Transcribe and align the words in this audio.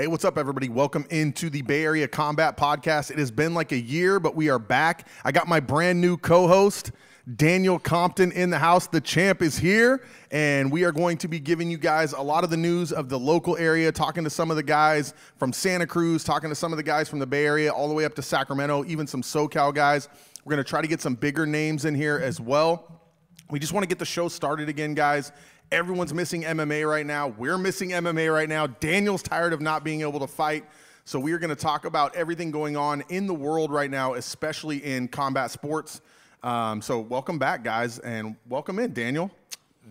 Hey, 0.00 0.06
what's 0.06 0.24
up, 0.24 0.38
everybody? 0.38 0.70
Welcome 0.70 1.04
into 1.10 1.50
the 1.50 1.60
Bay 1.60 1.84
Area 1.84 2.08
Combat 2.08 2.56
Podcast. 2.56 3.10
It 3.10 3.18
has 3.18 3.30
been 3.30 3.52
like 3.52 3.70
a 3.70 3.78
year, 3.78 4.18
but 4.18 4.34
we 4.34 4.48
are 4.48 4.58
back. 4.58 5.06
I 5.26 5.30
got 5.30 5.46
my 5.46 5.60
brand 5.60 6.00
new 6.00 6.16
co 6.16 6.48
host, 6.48 6.92
Daniel 7.36 7.78
Compton, 7.78 8.32
in 8.32 8.48
the 8.48 8.58
house. 8.58 8.86
The 8.86 9.02
champ 9.02 9.42
is 9.42 9.58
here, 9.58 10.02
and 10.30 10.72
we 10.72 10.84
are 10.84 10.90
going 10.90 11.18
to 11.18 11.28
be 11.28 11.38
giving 11.38 11.70
you 11.70 11.76
guys 11.76 12.14
a 12.14 12.22
lot 12.22 12.44
of 12.44 12.48
the 12.48 12.56
news 12.56 12.92
of 12.92 13.10
the 13.10 13.18
local 13.18 13.58
area, 13.58 13.92
talking 13.92 14.24
to 14.24 14.30
some 14.30 14.50
of 14.50 14.56
the 14.56 14.62
guys 14.62 15.12
from 15.36 15.52
Santa 15.52 15.86
Cruz, 15.86 16.24
talking 16.24 16.48
to 16.48 16.56
some 16.56 16.72
of 16.72 16.78
the 16.78 16.82
guys 16.82 17.06
from 17.10 17.18
the 17.18 17.26
Bay 17.26 17.44
Area, 17.44 17.70
all 17.70 17.86
the 17.86 17.92
way 17.92 18.06
up 18.06 18.14
to 18.14 18.22
Sacramento, 18.22 18.86
even 18.86 19.06
some 19.06 19.20
SoCal 19.20 19.74
guys. 19.74 20.08
We're 20.46 20.52
going 20.52 20.64
to 20.64 20.70
try 20.70 20.80
to 20.80 20.88
get 20.88 21.02
some 21.02 21.14
bigger 21.14 21.44
names 21.44 21.84
in 21.84 21.94
here 21.94 22.18
as 22.18 22.40
well. 22.40 23.02
We 23.50 23.58
just 23.58 23.74
want 23.74 23.84
to 23.84 23.88
get 23.88 23.98
the 23.98 24.06
show 24.06 24.28
started 24.28 24.70
again, 24.70 24.94
guys. 24.94 25.30
Everyone's 25.72 26.12
missing 26.12 26.42
MMA 26.42 26.88
right 26.88 27.06
now. 27.06 27.28
We're 27.28 27.56
missing 27.56 27.90
MMA 27.90 28.34
right 28.34 28.48
now. 28.48 28.66
Daniel's 28.66 29.22
tired 29.22 29.52
of 29.52 29.60
not 29.60 29.84
being 29.84 30.00
able 30.00 30.18
to 30.18 30.26
fight. 30.26 30.64
So 31.04 31.20
we 31.20 31.32
are 31.32 31.38
going 31.38 31.50
to 31.50 31.54
talk 31.54 31.84
about 31.84 32.12
everything 32.16 32.50
going 32.50 32.76
on 32.76 33.04
in 33.08 33.28
the 33.28 33.34
world 33.34 33.70
right 33.70 33.88
now, 33.88 34.14
especially 34.14 34.78
in 34.84 35.06
combat 35.06 35.52
sports. 35.52 36.00
Um, 36.42 36.82
so 36.82 36.98
welcome 36.98 37.38
back, 37.38 37.62
guys, 37.62 38.00
and 38.00 38.34
welcome 38.48 38.80
in, 38.80 38.92
Daniel. 38.92 39.30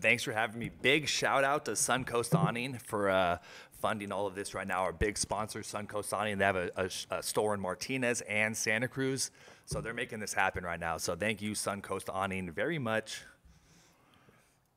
Thanks 0.01 0.21
for 0.21 0.33
having 0.33 0.59
me. 0.59 0.69
Big 0.81 1.07
shout 1.07 1.45
out 1.45 1.63
to 1.63 1.71
Suncoast 1.71 2.37
Awning 2.37 2.77
for 2.77 3.09
uh, 3.09 3.37
funding 3.79 4.11
all 4.11 4.27
of 4.27 4.35
this 4.35 4.53
right 4.53 4.67
now. 4.67 4.81
Our 4.81 4.91
big 4.91 5.17
sponsor, 5.17 5.61
Suncoast 5.61 6.11
Awning, 6.11 6.39
they 6.39 6.45
have 6.45 6.57
a, 6.57 6.69
a, 6.75 6.89
a, 7.09 7.23
store 7.23 7.53
in 7.53 7.61
Martinez 7.61 8.19
and 8.27 8.55
Santa 8.55 8.89
Cruz, 8.89 9.31
so 9.65 9.79
they're 9.79 9.93
making 9.93 10.19
this 10.19 10.33
happen 10.33 10.65
right 10.65 10.79
now. 10.79 10.97
So 10.97 11.15
thank 11.15 11.41
you, 11.41 11.51
Suncoast 11.51 12.13
Awning, 12.13 12.51
very 12.51 12.79
much. 12.79 13.23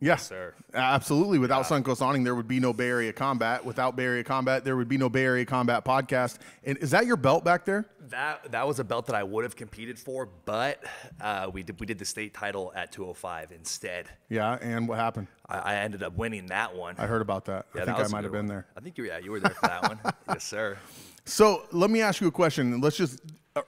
Yes, 0.02 0.26
sir. 0.26 0.52
Absolutely. 0.74 1.38
Without 1.38 1.70
yeah. 1.70 1.78
Suncoast 1.78 2.02
Awning, 2.02 2.24
there 2.24 2.34
would 2.34 2.48
be 2.48 2.58
no 2.58 2.72
Bay 2.72 2.88
Area 2.88 3.12
Combat. 3.12 3.64
Without 3.64 3.94
Bay 3.94 4.04
Area 4.04 4.24
Combat, 4.24 4.64
there 4.64 4.76
would 4.76 4.88
be 4.88 4.98
no 4.98 5.08
Bay 5.08 5.22
Area 5.22 5.44
Combat 5.44 5.84
podcast. 5.84 6.38
And 6.64 6.76
is 6.78 6.90
that 6.90 7.06
your 7.06 7.16
belt 7.16 7.44
back 7.44 7.64
there? 7.64 7.86
That 8.08 8.50
that 8.50 8.66
was 8.66 8.80
a 8.80 8.84
belt 8.84 9.06
that 9.06 9.14
I 9.14 9.22
would 9.22 9.44
have 9.44 9.54
competed 9.54 9.98
for, 9.98 10.28
but 10.44 10.82
uh, 11.20 11.48
we 11.52 11.62
did 11.62 11.78
we 11.78 11.86
did 11.86 12.00
the 12.00 12.04
state 12.04 12.34
title 12.34 12.72
at 12.74 12.90
205 12.90 13.52
instead. 13.52 14.08
Yeah, 14.28 14.58
and 14.60 14.88
what 14.88 14.98
happened? 14.98 15.28
I, 15.48 15.58
I 15.58 15.74
ended 15.76 16.02
up 16.02 16.16
winning 16.16 16.46
that 16.46 16.74
one. 16.74 16.96
I 16.98 17.06
heard 17.06 17.22
about 17.22 17.44
that. 17.44 17.66
Yeah, 17.74 17.82
I 17.82 17.84
think 17.84 17.98
I 17.98 18.08
might 18.08 18.24
have 18.24 18.32
been 18.32 18.48
there. 18.48 18.66
I 18.76 18.80
think 18.80 18.98
you 18.98 19.04
yeah 19.04 19.18
you 19.18 19.30
were 19.30 19.40
there 19.40 19.54
for 19.54 19.68
that 19.68 19.88
one. 19.88 20.00
Yes, 20.28 20.44
sir. 20.44 20.78
So 21.24 21.66
let 21.70 21.90
me 21.90 22.00
ask 22.00 22.20
you 22.20 22.26
a 22.26 22.32
question. 22.32 22.80
Let's 22.80 22.96
just 22.96 23.20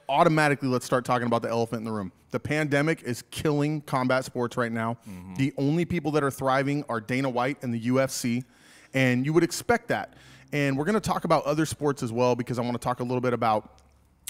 automatically 0.08 0.68
let's 0.68 0.86
start 0.86 1.04
talking 1.04 1.27
about 1.27 1.42
the 1.42 1.48
elephant 1.50 1.80
in 1.80 1.84
the 1.84 1.92
room. 1.92 2.12
The 2.30 2.40
pandemic 2.40 3.02
is 3.02 3.22
killing 3.30 3.80
combat 3.82 4.24
sports 4.24 4.56
right 4.56 4.72
now. 4.72 4.98
Mm-hmm. 5.08 5.34
The 5.34 5.52
only 5.56 5.84
people 5.84 6.10
that 6.12 6.24
are 6.24 6.30
thriving 6.30 6.84
are 6.88 7.00
Dana 7.00 7.28
White 7.28 7.62
and 7.62 7.72
the 7.72 7.80
UFC, 7.80 8.44
and 8.92 9.24
you 9.24 9.32
would 9.32 9.44
expect 9.44 9.88
that. 9.88 10.14
And 10.52 10.78
we're 10.78 10.84
going 10.84 10.94
to 10.94 11.00
talk 11.00 11.24
about 11.24 11.44
other 11.44 11.66
sports 11.66 12.02
as 12.02 12.12
well 12.12 12.34
because 12.34 12.58
I 12.58 12.62
want 12.62 12.74
to 12.74 12.84
talk 12.84 13.00
a 13.00 13.02
little 13.02 13.20
bit 13.20 13.32
about 13.32 13.80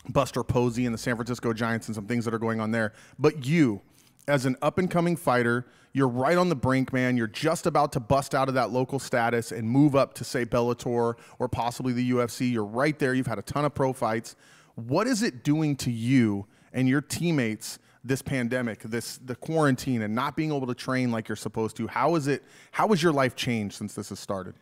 Buster 0.09 0.43
Posey 0.43 0.87
and 0.87 0.95
the 0.95 0.99
San 0.99 1.17
Francisco 1.17 1.53
Giants 1.53 1.87
and 1.87 1.95
some 1.95 2.07
things 2.07 2.25
that 2.25 2.35
are 2.35 2.39
going 2.39 2.61
on 2.61 2.71
there. 2.71 2.93
But 3.19 3.47
you, 3.47 3.81
as 4.27 4.47
an 4.47 4.57
up 4.63 4.79
and 4.79 4.91
coming 4.91 5.17
fighter, 5.17 5.67
you're 5.93 6.09
right 6.09 6.37
on 6.37 6.49
the 6.49 6.57
brink, 6.57 6.93
man. 6.93 7.17
You're 7.17 7.27
just 7.27 7.67
about 7.67 7.93
to 7.93 8.01
bust 8.01 8.35
out 8.35 8.49
of 8.49 8.55
that 8.55 8.71
local 8.71 8.99
status 8.99 9.53
and 9.53 9.69
move 9.69 9.95
up 9.95 10.15
to, 10.15 10.25
say, 10.25 10.45
Bellator 10.45 11.15
or 11.39 11.49
possibly 11.49 11.93
the 11.93 12.11
UFC. 12.11 12.51
You're 12.51 12.65
right 12.65 12.99
there. 12.99 13.15
You've 13.15 13.29
had 13.29 13.39
a 13.39 13.43
ton 13.43 13.65
of 13.65 13.75
pro 13.75 13.93
fights. 13.93 14.35
What 14.75 15.07
is 15.07 15.23
it 15.23 15.45
doing 15.45 15.77
to 15.77 15.91
you 15.91 16.47
and 16.73 16.89
your 16.89 17.01
teammates 17.01 17.79
this 18.03 18.23
pandemic, 18.23 18.81
this 18.81 19.19
the 19.19 19.37
quarantine 19.37 20.03
and 20.03 20.15
not 20.15 20.37
being 20.37 20.53
able 20.53 20.67
to 20.67 20.75
train 20.75 21.11
like 21.11 21.29
you're 21.29 21.37
supposed 21.37 21.77
to? 21.77 21.87
How 21.87 22.15
is 22.17 22.27
it 22.27 22.43
how 22.73 22.89
has 22.89 23.03
your 23.03 23.13
life 23.13 23.37
changed 23.37 23.77
since 23.77 23.95
this 23.95 24.09
has 24.11 24.19
started? 24.19 24.55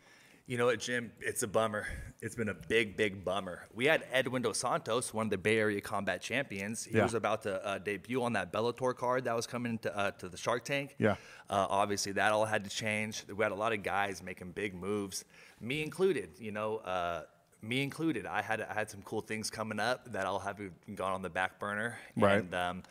You 0.47 0.59
know 0.59 0.67
what, 0.67 0.81
Jim? 0.81 1.13
It's 1.21 1.45
a 1.45 1.49
bummer. 1.49 1.87
It's 2.21 2.35
been 2.35 2.49
a 2.49 2.55
big, 2.55 2.97
big 2.97 3.25
bummer. 3.25 3.69
We 3.73 3.87
had 3.87 4.05
Edwin 4.11 4.43
Dos 4.43 4.59
Santos, 4.59 5.15
one 5.15 5.27
of 5.27 5.31
the 5.31 5.39
Bay 5.39 5.59
Area 5.59 5.81
combat 5.81 6.21
champions. 6.21 6.85
He 6.85 6.97
yeah. 6.97 7.05
was 7.05 7.15
about 7.15 7.43
to 7.43 7.65
uh, 7.65 7.79
debut 7.79 8.23
on 8.23 8.33
that 8.33 8.53
Bellator 8.53 8.95
card 8.95 9.25
that 9.25 9.37
was 9.37 9.47
coming 9.47 9.79
to, 9.79 9.97
uh, 9.97 10.11
to 10.11 10.29
the 10.29 10.37
Shark 10.37 10.65
Tank. 10.65 10.97
Yeah. 10.99 11.13
Uh, 11.49 11.67
obviously, 11.71 12.13
that 12.13 12.33
all 12.33 12.45
had 12.45 12.65
to 12.65 12.71
change. 12.71 13.25
We 13.35 13.43
had 13.43 13.53
a 13.53 13.57
lot 13.57 13.73
of 13.73 13.85
guys 13.85 14.21
making 14.21 14.51
big 14.51 14.75
moves, 14.75 15.25
me 15.61 15.83
included. 15.83 16.31
You 16.39 16.51
know, 16.51 16.79
uh, 16.79 17.23
me 17.63 17.83
included. 17.83 18.27
I 18.27 18.43
had 18.43 18.61
I 18.61 18.75
had 18.75 18.91
some 18.91 19.03
cool 19.03 19.21
things 19.21 19.51
coming 19.51 19.79
up 19.79 20.13
that 20.13 20.27
I'll 20.27 20.41
have 20.41 20.61
gone 20.95 21.13
on 21.13 21.23
the 21.23 21.31
back 21.31 21.59
burner. 21.59 21.99
Right. 22.17 22.41
And 22.41 22.55
um, 22.55 22.83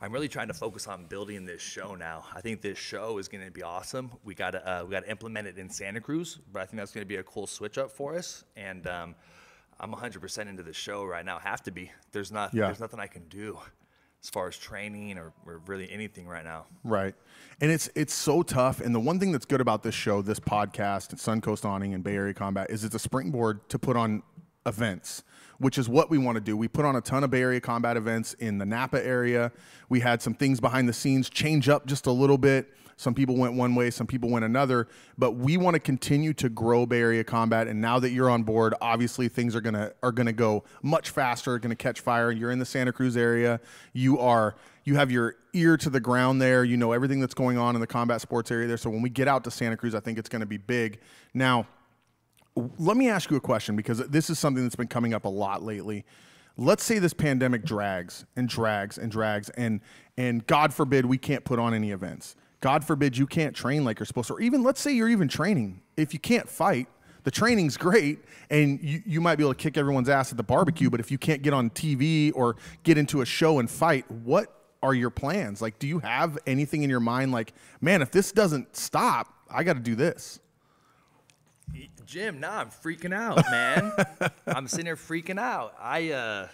I'm 0.00 0.12
really 0.12 0.28
trying 0.28 0.48
to 0.48 0.54
focus 0.54 0.86
on 0.86 1.06
building 1.06 1.44
this 1.44 1.60
show 1.60 1.94
now. 1.94 2.24
I 2.34 2.40
think 2.40 2.62
this 2.62 2.78
show 2.78 3.18
is 3.18 3.28
going 3.28 3.44
to 3.44 3.50
be 3.50 3.62
awesome. 3.62 4.10
We 4.24 4.34
got 4.34 4.52
to 4.52 4.68
uh, 4.68 4.84
we 4.84 4.92
got 4.92 5.04
to 5.04 5.10
implement 5.10 5.48
it 5.48 5.58
in 5.58 5.68
Santa 5.68 6.00
Cruz, 6.00 6.38
but 6.52 6.62
I 6.62 6.66
think 6.66 6.78
that's 6.78 6.92
going 6.92 7.04
to 7.04 7.08
be 7.08 7.16
a 7.16 7.22
cool 7.24 7.46
switch 7.46 7.76
up 7.76 7.90
for 7.90 8.16
us. 8.16 8.44
And 8.56 8.86
um, 8.86 9.14
I'm 9.80 9.92
100% 9.92 10.48
into 10.48 10.62
the 10.62 10.72
show 10.72 11.04
right 11.04 11.24
now. 11.24 11.38
Have 11.38 11.62
to 11.64 11.70
be. 11.70 11.90
There's 12.12 12.30
not. 12.30 12.54
Yeah. 12.54 12.66
There's 12.66 12.80
nothing 12.80 13.00
I 13.00 13.08
can 13.08 13.24
do 13.28 13.58
as 14.22 14.30
far 14.30 14.48
as 14.48 14.56
training 14.56 15.18
or, 15.18 15.32
or, 15.46 15.60
really 15.66 15.90
anything 15.90 16.26
right 16.26 16.44
now. 16.44 16.66
Right. 16.84 17.14
And 17.60 17.70
it's 17.70 17.88
it's 17.94 18.12
so 18.12 18.42
tough. 18.42 18.80
And 18.80 18.94
the 18.94 19.00
one 19.00 19.18
thing 19.18 19.32
that's 19.32 19.46
good 19.46 19.60
about 19.60 19.82
this 19.82 19.94
show, 19.94 20.22
this 20.22 20.40
podcast, 20.40 21.10
and 21.10 21.42
Suncoast 21.42 21.64
Awning 21.64 21.94
and 21.94 22.04
Bay 22.04 22.14
Area 22.14 22.34
Combat, 22.34 22.70
is 22.70 22.84
it's 22.84 22.94
a 22.94 22.98
springboard 22.98 23.66
to 23.70 23.78
put 23.78 23.96
on 23.96 24.22
events, 24.66 25.22
which 25.58 25.78
is 25.78 25.88
what 25.88 26.10
we 26.10 26.18
want 26.18 26.36
to 26.36 26.40
do. 26.40 26.56
We 26.56 26.68
put 26.68 26.84
on 26.84 26.96
a 26.96 27.00
ton 27.00 27.24
of 27.24 27.30
Bay 27.30 27.40
Area 27.40 27.60
combat 27.60 27.96
events 27.96 28.34
in 28.34 28.58
the 28.58 28.66
Napa 28.66 29.04
area. 29.04 29.52
We 29.88 30.00
had 30.00 30.20
some 30.20 30.34
things 30.34 30.60
behind 30.60 30.88
the 30.88 30.92
scenes 30.92 31.30
change 31.30 31.68
up 31.68 31.86
just 31.86 32.06
a 32.06 32.12
little 32.12 32.38
bit. 32.38 32.72
Some 33.00 33.14
people 33.14 33.34
went 33.34 33.54
one 33.54 33.74
way, 33.74 33.90
some 33.90 34.06
people 34.06 34.28
went 34.28 34.44
another, 34.44 34.86
but 35.16 35.32
we 35.32 35.56
want 35.56 35.72
to 35.72 35.80
continue 35.80 36.34
to 36.34 36.50
grow 36.50 36.84
Bay 36.84 37.00
Area 37.00 37.24
combat. 37.24 37.66
And 37.66 37.80
now 37.80 37.98
that 37.98 38.10
you're 38.10 38.28
on 38.28 38.42
board, 38.42 38.74
obviously 38.82 39.26
things 39.26 39.56
are 39.56 39.62
gonna 39.62 39.92
are 40.02 40.12
gonna 40.12 40.34
go 40.34 40.64
much 40.82 41.08
faster, 41.08 41.58
gonna 41.58 41.74
catch 41.74 42.00
fire. 42.00 42.30
You're 42.30 42.50
in 42.50 42.58
the 42.58 42.66
Santa 42.66 42.92
Cruz 42.92 43.16
area. 43.16 43.58
You 43.94 44.18
are 44.18 44.54
you 44.84 44.96
have 44.96 45.10
your 45.10 45.36
ear 45.54 45.78
to 45.78 45.88
the 45.88 45.98
ground 45.98 46.42
there. 46.42 46.62
You 46.62 46.76
know 46.76 46.92
everything 46.92 47.20
that's 47.20 47.32
going 47.32 47.56
on 47.56 47.74
in 47.74 47.80
the 47.80 47.86
combat 47.86 48.20
sports 48.20 48.50
area 48.50 48.68
there. 48.68 48.76
So 48.76 48.90
when 48.90 49.00
we 49.00 49.08
get 49.08 49.28
out 49.28 49.44
to 49.44 49.50
Santa 49.50 49.78
Cruz, 49.78 49.94
I 49.94 50.00
think 50.00 50.18
it's 50.18 50.28
gonna 50.28 50.44
be 50.44 50.58
big. 50.58 51.00
Now 51.32 51.66
let 52.78 52.98
me 52.98 53.08
ask 53.08 53.30
you 53.30 53.38
a 53.38 53.40
question 53.40 53.76
because 53.76 54.06
this 54.08 54.28
is 54.28 54.38
something 54.38 54.62
that's 54.62 54.76
been 54.76 54.88
coming 54.88 55.14
up 55.14 55.24
a 55.24 55.30
lot 55.30 55.62
lately. 55.62 56.04
Let's 56.58 56.84
say 56.84 56.98
this 56.98 57.14
pandemic 57.14 57.64
drags 57.64 58.26
and 58.36 58.46
drags 58.46 58.98
and 58.98 59.10
drags 59.10 59.48
and 59.48 59.80
and 60.18 60.46
God 60.46 60.74
forbid 60.74 61.06
we 61.06 61.16
can't 61.16 61.46
put 61.46 61.58
on 61.58 61.72
any 61.72 61.92
events. 61.92 62.36
God 62.60 62.84
forbid 62.84 63.16
you 63.16 63.26
can't 63.26 63.54
train 63.54 63.84
like 63.84 63.98
you're 63.98 64.06
supposed 64.06 64.28
to. 64.28 64.34
Or 64.34 64.40
even 64.40 64.62
let's 64.62 64.80
say 64.80 64.92
you're 64.92 65.08
even 65.08 65.28
training. 65.28 65.80
If 65.96 66.12
you 66.12 66.20
can't 66.20 66.48
fight, 66.48 66.88
the 67.24 67.30
training's 67.30 67.76
great 67.76 68.18
and 68.50 68.82
you, 68.82 69.02
you 69.06 69.20
might 69.20 69.36
be 69.36 69.44
able 69.44 69.54
to 69.54 69.58
kick 69.58 69.76
everyone's 69.76 70.08
ass 70.08 70.30
at 70.30 70.36
the 70.36 70.42
barbecue, 70.42 70.90
but 70.90 71.00
if 71.00 71.10
you 71.10 71.18
can't 71.18 71.42
get 71.42 71.52
on 71.52 71.70
TV 71.70 72.32
or 72.34 72.56
get 72.82 72.98
into 72.98 73.20
a 73.20 73.26
show 73.26 73.58
and 73.58 73.70
fight, 73.70 74.10
what 74.10 74.54
are 74.82 74.94
your 74.94 75.10
plans? 75.10 75.60
Like, 75.60 75.78
do 75.78 75.86
you 75.86 75.98
have 76.00 76.38
anything 76.46 76.82
in 76.82 76.90
your 76.90 77.00
mind 77.00 77.32
like, 77.32 77.52
man, 77.80 78.02
if 78.02 78.10
this 78.10 78.32
doesn't 78.32 78.76
stop, 78.76 79.32
I 79.50 79.64
got 79.64 79.74
to 79.74 79.80
do 79.80 79.94
this? 79.94 80.40
Jim, 82.06 82.40
nah, 82.40 82.60
I'm 82.60 82.70
freaking 82.70 83.14
out, 83.14 83.44
man. 83.50 83.92
I'm 84.46 84.66
sitting 84.66 84.86
here 84.86 84.96
freaking 84.96 85.38
out. 85.38 85.74
I, 85.80 86.10
uh, 86.10 86.48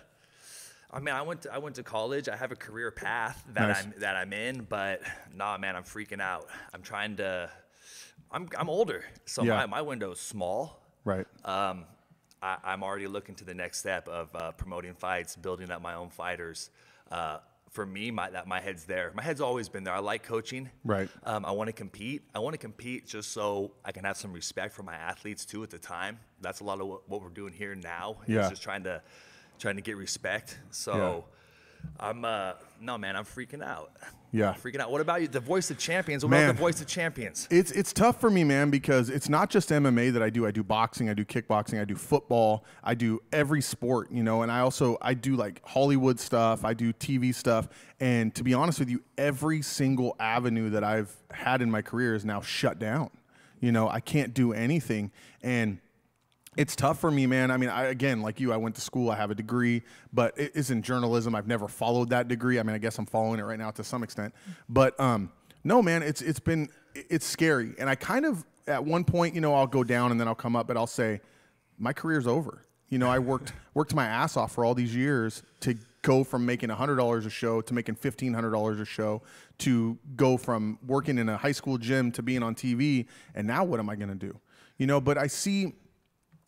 I 0.90 1.00
mean, 1.00 1.14
I 1.14 1.22
went 1.22 1.42
to 1.42 1.52
I 1.52 1.58
went 1.58 1.76
to 1.76 1.82
college. 1.82 2.28
I 2.28 2.36
have 2.36 2.52
a 2.52 2.56
career 2.56 2.90
path 2.90 3.44
that 3.54 3.68
nice. 3.68 3.84
I'm 3.84 3.94
that 3.98 4.16
I'm 4.16 4.32
in, 4.32 4.62
but 4.62 5.02
nah, 5.34 5.58
man, 5.58 5.76
I'm 5.76 5.84
freaking 5.84 6.20
out. 6.20 6.48
I'm 6.72 6.82
trying 6.82 7.16
to. 7.16 7.50
I'm 8.30 8.48
I'm 8.58 8.68
older, 8.68 9.04
so 9.24 9.42
yeah. 9.42 9.56
my 9.56 9.66
my 9.66 9.82
window's 9.82 10.20
small. 10.20 10.82
Right. 11.04 11.26
Um, 11.44 11.84
I, 12.42 12.72
am 12.72 12.82
already 12.82 13.06
looking 13.06 13.34
to 13.36 13.44
the 13.44 13.54
next 13.54 13.78
step 13.78 14.08
of 14.08 14.34
uh, 14.34 14.52
promoting 14.52 14.94
fights, 14.94 15.36
building 15.36 15.70
up 15.70 15.82
my 15.82 15.94
own 15.94 16.10
fighters. 16.10 16.70
Uh, 17.10 17.38
for 17.70 17.84
me, 17.84 18.10
my 18.10 18.30
that 18.30 18.46
my 18.46 18.60
head's 18.60 18.84
there. 18.84 19.12
My 19.14 19.22
head's 19.22 19.40
always 19.40 19.68
been 19.68 19.84
there. 19.84 19.94
I 19.94 19.98
like 19.98 20.22
coaching. 20.22 20.70
Right. 20.84 21.08
Um, 21.24 21.44
I 21.44 21.50
want 21.50 21.68
to 21.68 21.72
compete. 21.72 22.22
I 22.34 22.38
want 22.38 22.54
to 22.54 22.58
compete 22.58 23.06
just 23.06 23.32
so 23.32 23.72
I 23.84 23.92
can 23.92 24.04
have 24.04 24.16
some 24.16 24.32
respect 24.32 24.74
for 24.74 24.82
my 24.82 24.94
athletes 24.94 25.44
too. 25.44 25.62
At 25.62 25.70
the 25.70 25.78
time, 25.78 26.18
that's 26.40 26.60
a 26.60 26.64
lot 26.64 26.80
of 26.80 26.86
what, 26.86 27.08
what 27.08 27.22
we're 27.22 27.28
doing 27.28 27.52
here 27.52 27.74
now. 27.74 28.18
Yeah. 28.26 28.48
just 28.48 28.62
trying 28.62 28.84
to 28.84 29.02
trying 29.58 29.76
to 29.76 29.82
get 29.82 29.96
respect. 29.96 30.58
So. 30.70 30.96
Yeah 30.96 31.32
I'm 31.98 32.24
uh 32.24 32.52
no 32.80 32.98
man, 32.98 33.16
I'm 33.16 33.24
freaking 33.24 33.62
out. 33.62 33.92
Yeah. 34.32 34.50
I'm 34.50 34.54
freaking 34.56 34.80
out. 34.80 34.90
What 34.90 35.00
about 35.00 35.22
you? 35.22 35.28
The 35.28 35.40
voice 35.40 35.70
of 35.70 35.78
champions. 35.78 36.24
What 36.24 36.30
man, 36.30 36.44
about 36.44 36.56
the 36.56 36.60
voice 36.60 36.80
of 36.80 36.86
champions? 36.86 37.48
It's 37.50 37.70
it's 37.70 37.92
tough 37.92 38.20
for 38.20 38.28
me, 38.28 38.44
man, 38.44 38.70
because 38.70 39.08
it's 39.08 39.28
not 39.28 39.48
just 39.48 39.70
MMA 39.70 40.12
that 40.12 40.22
I 40.22 40.30
do. 40.30 40.46
I 40.46 40.50
do 40.50 40.62
boxing, 40.62 41.08
I 41.08 41.14
do 41.14 41.24
kickboxing, 41.24 41.80
I 41.80 41.84
do 41.84 41.94
football, 41.94 42.64
I 42.84 42.94
do 42.94 43.20
every 43.32 43.62
sport, 43.62 44.10
you 44.10 44.22
know, 44.22 44.42
and 44.42 44.52
I 44.52 44.60
also 44.60 44.98
I 45.00 45.14
do 45.14 45.36
like 45.36 45.62
Hollywood 45.64 46.20
stuff, 46.20 46.64
I 46.64 46.74
do 46.74 46.92
TV 46.92 47.34
stuff. 47.34 47.68
And 47.98 48.34
to 48.34 48.44
be 48.44 48.52
honest 48.52 48.78
with 48.78 48.90
you, 48.90 49.02
every 49.16 49.62
single 49.62 50.16
avenue 50.20 50.70
that 50.70 50.84
I've 50.84 51.14
had 51.30 51.62
in 51.62 51.70
my 51.70 51.80
career 51.80 52.14
is 52.14 52.24
now 52.24 52.40
shut 52.40 52.78
down. 52.78 53.10
You 53.60 53.72
know, 53.72 53.88
I 53.88 54.00
can't 54.00 54.34
do 54.34 54.52
anything. 54.52 55.12
And 55.42 55.78
it's 56.56 56.74
tough 56.74 56.98
for 56.98 57.10
me, 57.10 57.26
man. 57.26 57.50
I 57.50 57.56
mean, 57.56 57.68
I, 57.68 57.84
again, 57.84 58.22
like 58.22 58.40
you, 58.40 58.52
I 58.52 58.56
went 58.56 58.74
to 58.76 58.80
school, 58.80 59.10
I 59.10 59.16
have 59.16 59.30
a 59.30 59.34
degree, 59.34 59.82
but 60.12 60.38
it 60.38 60.52
is 60.54 60.70
in 60.70 60.82
journalism. 60.82 61.34
I've 61.34 61.46
never 61.46 61.68
followed 61.68 62.10
that 62.10 62.28
degree. 62.28 62.58
I 62.58 62.62
mean, 62.62 62.74
I 62.74 62.78
guess 62.78 62.98
I'm 62.98 63.06
following 63.06 63.40
it 63.40 63.44
right 63.44 63.58
now 63.58 63.70
to 63.72 63.84
some 63.84 64.02
extent, 64.02 64.34
but 64.68 64.98
um, 64.98 65.30
no, 65.64 65.82
man, 65.82 66.02
it's 66.02 66.22
it's 66.22 66.40
been 66.40 66.68
it's 66.94 67.26
scary, 67.26 67.74
and 67.78 67.90
I 67.90 67.94
kind 67.94 68.24
of 68.24 68.44
at 68.66 68.84
one 68.84 69.04
point, 69.04 69.34
you 69.34 69.40
know, 69.40 69.54
I'll 69.54 69.66
go 69.66 69.84
down 69.84 70.10
and 70.10 70.20
then 70.20 70.26
I'll 70.28 70.34
come 70.34 70.56
up, 70.56 70.66
but 70.66 70.76
I'll 70.76 70.86
say, 70.86 71.20
my 71.78 71.92
career's 71.92 72.26
over. 72.26 72.62
You 72.88 72.98
know, 72.98 73.08
I 73.08 73.18
worked 73.18 73.52
worked 73.74 73.94
my 73.94 74.06
ass 74.06 74.36
off 74.36 74.52
for 74.52 74.64
all 74.64 74.74
these 74.74 74.94
years 74.94 75.42
to 75.60 75.74
go 76.02 76.22
from 76.22 76.46
making 76.46 76.68
$100 76.68 77.26
a 77.26 77.30
show 77.30 77.60
to 77.60 77.74
making 77.74 77.96
$1500 77.96 78.80
a 78.80 78.84
show 78.84 79.22
to 79.58 79.98
go 80.14 80.36
from 80.36 80.78
working 80.86 81.18
in 81.18 81.28
a 81.28 81.36
high 81.36 81.52
school 81.52 81.78
gym 81.78 82.12
to 82.12 82.22
being 82.22 82.44
on 82.44 82.54
TV 82.54 83.06
and 83.34 83.44
now 83.44 83.64
what 83.64 83.80
am 83.80 83.90
I 83.90 83.96
going 83.96 84.08
to 84.08 84.14
do? 84.14 84.38
You 84.78 84.86
know, 84.86 85.00
but 85.00 85.18
I 85.18 85.26
see 85.26 85.72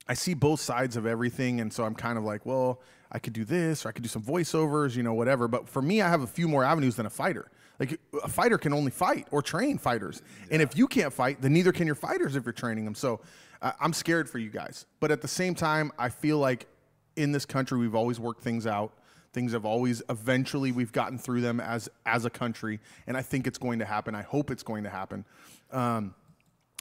I 0.09 0.15
see 0.15 0.35
both 0.35 0.61
sides 0.61 0.97
of 0.97 1.07
everything 1.07 1.61
and 1.61 1.73
so 1.73 1.85
I'm 1.85 1.95
kind 1.95 2.17
of 2.19 2.25
like, 2.25 2.47
well, 2.47 2.81
I 3.11 3.19
could 3.19 3.33
do 3.33 3.45
this 3.45 3.85
or 3.85 3.89
I 3.89 3.93
could 3.93 4.03
do 4.03 4.09
some 4.09 4.23
voiceovers, 4.23 4.97
you 4.97 5.03
know, 5.03 5.15
whatever. 5.15 5.49
But 5.49 5.69
for 5.69 5.83
me, 5.83 6.03
I 6.03 6.09
have 6.09 6.23
a 6.23 6.27
few 6.27 6.49
more 6.49 6.65
avenues 6.65 6.97
than 6.97 7.07
a 7.07 7.11
fighter. 7.11 7.51
Like 7.79 8.01
a 8.23 8.29
fighter 8.29 8.59
can 8.59 8.73
only 8.73 8.91
fight 8.91 9.29
or 9.31 9.41
train 9.41 9.79
fighters. 9.79 10.21
Yeah. 10.41 10.55
And 10.55 10.63
if 10.63 10.77
you 10.77 10.89
can't 10.89 11.13
fight, 11.13 11.41
then 11.41 11.53
neither 11.53 11.73
can 11.73 11.87
your 11.87 11.95
fighters 11.95 12.37
if 12.37 12.45
you're 12.45 12.53
training 12.53 12.85
them. 12.85 12.95
So 12.95 13.21
uh, 13.63 13.73
I'm 13.81 13.93
scared 13.93 14.29
for 14.29 14.39
you 14.39 14.51
guys. 14.51 14.87
But 15.01 15.11
at 15.11 15.23
the 15.23 15.29
same 15.29 15.55
time, 15.55 15.93
I 15.99 16.09
feel 16.09 16.39
like 16.39 16.67
in 17.17 17.33
this 17.33 17.47
country, 17.47 17.79
we've 17.79 17.95
always 17.95 18.19
worked 18.19 18.43
things 18.43 18.67
out. 18.67 18.93
Things 19.33 19.53
have 19.53 19.65
always 19.65 20.03
eventually 20.09 20.73
we've 20.73 20.93
gotten 20.93 21.19
through 21.19 21.43
them 21.43 21.61
as 21.61 21.89
as 22.07 22.25
a 22.25 22.31
country, 22.31 22.81
and 23.07 23.15
I 23.15 23.21
think 23.21 23.47
it's 23.47 23.59
going 23.59 23.79
to 23.81 23.85
happen. 23.85 24.15
I 24.15 24.23
hope 24.23 24.51
it's 24.51 24.63
going 24.63 24.85
to 24.85 24.91
happen. 24.91 25.25
Um, 25.71 26.15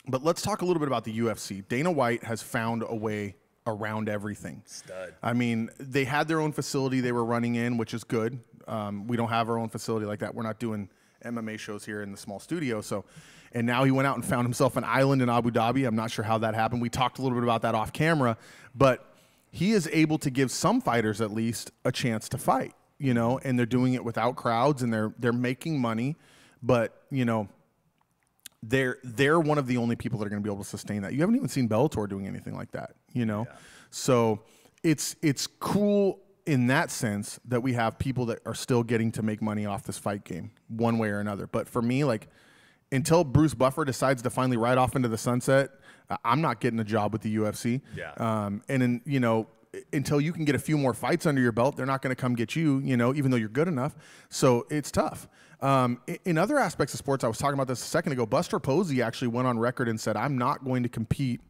but 0.08 0.24
let's 0.24 0.42
talk 0.42 0.62
a 0.62 0.66
little 0.66 0.80
bit 0.80 0.88
about 0.88 1.04
the 1.04 1.20
UFC. 1.20 1.68
Dana 1.68 1.92
White 1.92 2.24
has 2.24 2.42
found 2.42 2.84
a 2.88 2.96
way 2.96 3.36
around 3.66 4.10
everything. 4.10 4.64
Stud. 4.66 5.14
I 5.22 5.34
mean, 5.34 5.70
they 5.80 6.06
had 6.06 6.28
their 6.28 6.40
own 6.40 6.52
facility 6.52 7.02
they 7.02 7.12
were 7.12 7.26
running 7.26 7.56
in, 7.56 7.78
which 7.78 7.94
is 7.94 8.04
good. 8.04 8.40
Um, 8.68 9.08
we 9.08 9.18
don't 9.18 9.30
have 9.30 9.50
our 9.50 9.58
own 9.58 9.70
facility 9.70 10.06
like 10.06 10.20
that. 10.20 10.34
We're 10.34 10.44
not 10.44 10.60
doing 10.60 10.90
MMA 11.26 11.60
shows 11.60 11.86
here 11.86 12.02
in 12.02 12.12
the 12.12 12.18
small 12.18 12.40
studio, 12.40 12.82
so 12.82 13.06
and 13.54 13.66
now 13.66 13.84
he 13.84 13.92
went 13.92 14.08
out 14.08 14.16
and 14.16 14.26
found 14.26 14.46
himself 14.46 14.76
an 14.78 14.84
island 14.84 15.22
in 15.22 15.30
Abu 15.30 15.52
Dhabi. 15.52 15.88
I'm 15.88 15.96
not 15.96 16.12
sure 16.12 16.26
how 16.26 16.38
that 16.40 16.54
happened. 16.54 16.82
We 16.82 16.90
talked 16.90 17.20
a 17.20 17.22
little 17.22 17.38
bit 17.38 17.44
about 17.44 17.62
that 17.62 17.76
off 17.76 17.94
camera, 17.94 18.38
but 18.76 19.14
he 19.52 19.72
is 19.72 19.90
able 19.92 20.18
to 20.20 20.30
give 20.30 20.52
some 20.52 20.82
fighters 20.82 21.22
at 21.22 21.32
least 21.32 21.72
a 21.86 21.92
chance 21.92 22.30
to 22.30 22.38
fight, 22.38 22.74
you 23.00 23.14
know, 23.14 23.40
and 23.44 23.58
they're 23.58 23.66
doing 23.66 23.94
it 23.94 24.04
without 24.04 24.36
crowds 24.36 24.84
and 24.84 24.94
they're 24.94 25.14
they're 25.18 25.34
making 25.34 25.80
money, 25.80 26.16
but 26.62 27.04
you 27.10 27.26
know, 27.26 27.48
they're 28.64 28.98
they're 29.04 29.40
one 29.40 29.58
of 29.58 29.68
the 29.68 29.78
only 29.78 29.96
people 29.96 30.20
that 30.20 30.26
are 30.26 30.30
going 30.30 30.42
to 30.42 30.48
be 30.48 30.52
able 30.52 30.64
to 30.64 30.70
sustain 30.70 31.02
that. 31.04 31.14
You 31.14 31.22
haven't 31.22 31.36
even 31.36 31.50
seen 31.50 31.70
Bellator 31.70 32.10
doing 32.10 32.28
anything 32.28 32.56
like 32.56 32.72
that, 32.72 32.96
you 33.14 33.26
know. 33.26 33.46
Yeah. 33.50 33.56
So 33.92 34.42
it's 34.84 35.16
it's 35.22 35.48
cool 35.48 36.20
in 36.46 36.68
that 36.68 36.90
sense 36.90 37.40
that 37.46 37.62
we 37.62 37.74
have 37.74 38.00
people 38.00 38.26
that 38.28 38.40
are 38.46 38.56
still 38.56 38.82
getting 38.82 39.12
to 39.12 39.22
make 39.22 39.42
money 39.42 39.66
off 39.66 39.84
this 39.84 39.98
fight 39.98 40.24
game 40.24 40.52
one 40.70 40.98
way 40.98 41.10
or 41.10 41.20
another. 41.20 41.46
But 41.46 41.68
for 41.68 41.82
me, 41.82 42.04
like 42.04 42.30
until 42.92 43.24
Bruce 43.24 43.54
Buffer 43.54 43.86
decides 43.86 44.22
to 44.22 44.30
finally 44.30 44.58
ride 44.58 44.78
off 44.78 44.96
into 44.96 45.10
the 45.10 45.18
sunset, 45.18 45.72
I'm 46.24 46.42
not 46.42 46.60
getting 46.60 46.80
a 46.80 46.86
job 46.86 47.12
with 47.12 47.22
the 47.22 47.36
UFC. 47.36 47.82
Yeah. 47.96 48.14
Um, 48.18 48.64
and 48.70 48.82
in, 48.82 49.02
you 49.06 49.20
know, 49.20 49.48
until 49.92 50.22
you 50.22 50.32
can 50.32 50.46
get 50.46 50.56
a 50.56 50.60
few 50.60 50.78
more 50.78 50.94
fights 50.94 51.26
under 51.26 51.42
your 51.42 51.52
belt, 51.52 51.76
they're 51.76 51.86
not 51.86 52.02
going 52.02 52.16
to 52.16 52.20
come 52.20 52.36
get 52.36 52.56
you, 52.56 52.80
you 52.80 52.96
know, 52.96 53.14
even 53.14 53.30
though 53.32 53.38
you're 53.38 53.50
good 53.50 53.68
enough. 53.68 53.96
So 54.30 54.66
it's 54.70 54.90
tough. 54.90 55.28
Um, 55.62 56.02
in 56.26 56.38
other 56.38 56.60
aspects 56.60 56.94
of 56.94 57.00
sports, 57.00 57.24
I 57.24 57.28
was 57.28 57.38
talking 57.38 57.56
about 57.56 57.68
this 57.68 57.82
a 57.82 57.88
second 57.88 58.12
ago. 58.12 58.26
Buster 58.26 58.60
Posey 58.60 59.02
actually 59.02 59.30
went 59.30 59.48
on 59.48 59.58
record 59.58 59.90
and 59.90 60.00
said, 60.00 60.16
I'm 60.16 60.38
not 60.38 60.64
going 60.64 60.84
to 60.84 60.90
compete 60.90 61.42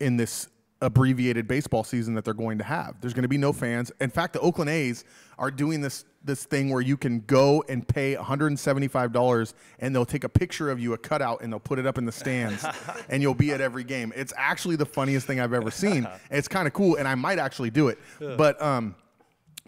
in 0.00 0.16
this 0.16 0.48
abbreviated 0.80 1.48
baseball 1.48 1.82
season 1.84 2.14
that 2.14 2.24
they're 2.24 2.34
going 2.34 2.58
to 2.58 2.64
have. 2.64 3.00
There's 3.00 3.14
going 3.14 3.22
to 3.22 3.28
be 3.28 3.38
no 3.38 3.52
fans. 3.52 3.90
In 4.00 4.10
fact, 4.10 4.34
the 4.34 4.40
Oakland 4.40 4.70
A's 4.70 5.04
are 5.38 5.50
doing 5.50 5.80
this 5.80 6.04
this 6.22 6.44
thing 6.44 6.70
where 6.70 6.80
you 6.80 6.96
can 6.96 7.20
go 7.20 7.62
and 7.68 7.86
pay 7.86 8.16
$175 8.16 9.54
and 9.80 9.94
they'll 9.94 10.06
take 10.06 10.24
a 10.24 10.28
picture 10.28 10.70
of 10.70 10.80
you, 10.80 10.94
a 10.94 10.98
cutout, 10.98 11.42
and 11.42 11.52
they'll 11.52 11.60
put 11.60 11.78
it 11.78 11.86
up 11.86 11.98
in 11.98 12.06
the 12.06 12.12
stands 12.12 12.64
and 13.10 13.20
you'll 13.20 13.34
be 13.34 13.52
at 13.52 13.60
every 13.60 13.84
game. 13.84 14.10
It's 14.16 14.32
actually 14.34 14.76
the 14.76 14.86
funniest 14.86 15.26
thing 15.26 15.38
I've 15.38 15.52
ever 15.52 15.70
seen. 15.70 16.08
It's 16.30 16.48
kind 16.48 16.66
of 16.66 16.72
cool 16.72 16.96
and 16.96 17.06
I 17.06 17.14
might 17.14 17.38
actually 17.38 17.70
do 17.70 17.88
it. 17.88 17.98
But 18.18 18.60
um 18.62 18.94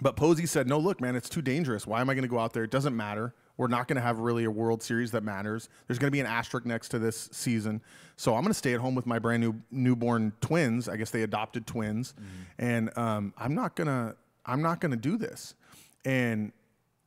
but 0.01 0.17
Posey 0.17 0.45
said, 0.47 0.67
"No, 0.67 0.79
look, 0.79 1.01
man, 1.01 1.17
it's 1.17 1.29
too 1.29 1.41
dangerous. 1.41 1.87
Why 1.87 2.01
am 2.03 2.11
I 2.11 2.15
going 2.15 2.23
to 2.23 2.29
go 2.29 2.39
out 2.39 2.53
there? 2.53 2.65
It 2.65 2.71
doesn't 2.71 2.95
matter. 2.95 3.35
We're 3.57 3.69
not 3.69 3.89
going 3.89 3.97
to 3.97 4.03
have 4.03 4.19
really 4.19 4.45
a 4.45 4.51
World 4.51 4.83
Series 4.83 5.11
that 5.13 5.23
matters. 5.23 5.69
There's 5.87 5.99
going 5.99 6.09
to 6.09 6.13
be 6.13 6.21
an 6.21 6.27
asterisk 6.27 6.67
next 6.67 6.91
to 6.91 6.99
this 6.99 7.29
season. 7.33 7.81
So 8.17 8.35
I'm 8.35 8.43
going 8.43 8.53
to 8.53 8.55
stay 8.55 8.75
at 8.75 8.81
home 8.81 8.95
with 8.95 9.07
my 9.07 9.19
brand 9.19 9.43
new 9.43 9.55
newborn 9.71 10.33
twins. 10.41 10.89
I 10.89 10.97
guess 10.97 11.11
they 11.11 11.23
adopted 11.23 11.67
twins, 11.67 12.13
mm-hmm. 12.13 12.67
and 12.67 12.99
um, 12.99 13.35
I'm 13.37 13.55
not 13.55 13.77
gonna 13.77 14.15
I'm 14.45 14.63
not 14.63 14.81
gonna 14.81 14.97
do 14.97 15.17
this. 15.17 15.55
And 16.05 16.53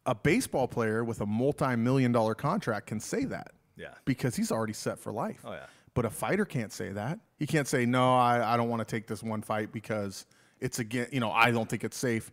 a 0.05 0.15
baseball 0.15 0.67
player 0.67 1.03
with 1.03 1.21
a 1.21 1.25
multi-million 1.25 2.11
dollar 2.11 2.35
contract 2.35 2.87
can 2.87 2.99
say 2.99 3.25
that. 3.25 3.51
Yeah. 3.75 3.93
Because 4.05 4.35
he's 4.35 4.51
already 4.51 4.73
set 4.73 4.99
for 4.99 5.11
life. 5.11 5.41
Oh 5.45 5.51
yeah. 5.51 5.65
But 5.93 6.05
a 6.05 6.09
fighter 6.09 6.45
can't 6.45 6.71
say 6.71 6.89
that. 6.91 7.19
He 7.37 7.47
can't 7.47 7.67
say 7.67 7.85
no. 7.85 8.15
I, 8.15 8.53
I 8.53 8.57
don't 8.57 8.69
want 8.69 8.79
to 8.79 8.85
take 8.85 9.07
this 9.07 9.23
one 9.23 9.41
fight 9.41 9.71
because 9.71 10.25
it's 10.59 10.79
again. 10.79 11.07
You 11.11 11.19
know, 11.19 11.31
I 11.31 11.51
don't 11.51 11.67
think 11.67 11.83
it's 11.83 11.97
safe 11.97 12.31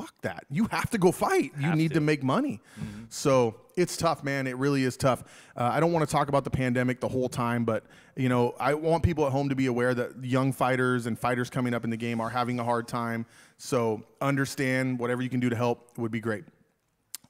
fuck 0.00 0.14
that. 0.22 0.44
You 0.50 0.66
have 0.70 0.90
to 0.90 0.98
go 0.98 1.12
fight. 1.12 1.52
You 1.58 1.74
need 1.74 1.88
to. 1.88 1.94
to. 1.94 2.00
make 2.00 2.22
money. 2.22 2.60
Mm-hmm. 2.80 3.04
So 3.10 3.56
it's 3.76 3.96
tough, 3.96 4.24
man. 4.24 4.46
It 4.46 4.56
really 4.56 4.84
is 4.84 4.96
tough. 4.96 5.24
Uh, 5.56 5.70
I 5.72 5.80
don't 5.80 5.92
want 5.92 6.08
to 6.08 6.10
talk 6.10 6.28
about 6.28 6.44
the 6.44 6.50
pandemic 6.50 7.00
the 7.00 7.08
whole 7.08 7.28
time, 7.28 7.64
but 7.64 7.84
you 8.16 8.28
know, 8.28 8.54
I 8.58 8.74
want 8.74 9.02
people 9.02 9.26
at 9.26 9.32
home 9.32 9.48
to 9.50 9.54
be 9.54 9.66
aware 9.66 9.94
that 9.94 10.24
young 10.24 10.52
fighters 10.52 11.06
and 11.06 11.18
fighters 11.18 11.50
coming 11.50 11.74
up 11.74 11.84
in 11.84 11.90
the 11.90 11.96
game 11.96 12.20
are 12.20 12.30
having 12.30 12.58
a 12.58 12.64
hard 12.64 12.88
time. 12.88 13.26
So 13.58 14.02
understand 14.20 14.98
whatever 14.98 15.22
you 15.22 15.28
can 15.28 15.40
do 15.40 15.50
to 15.50 15.56
help 15.56 15.98
would 15.98 16.10
be 16.10 16.20
great. 16.20 16.44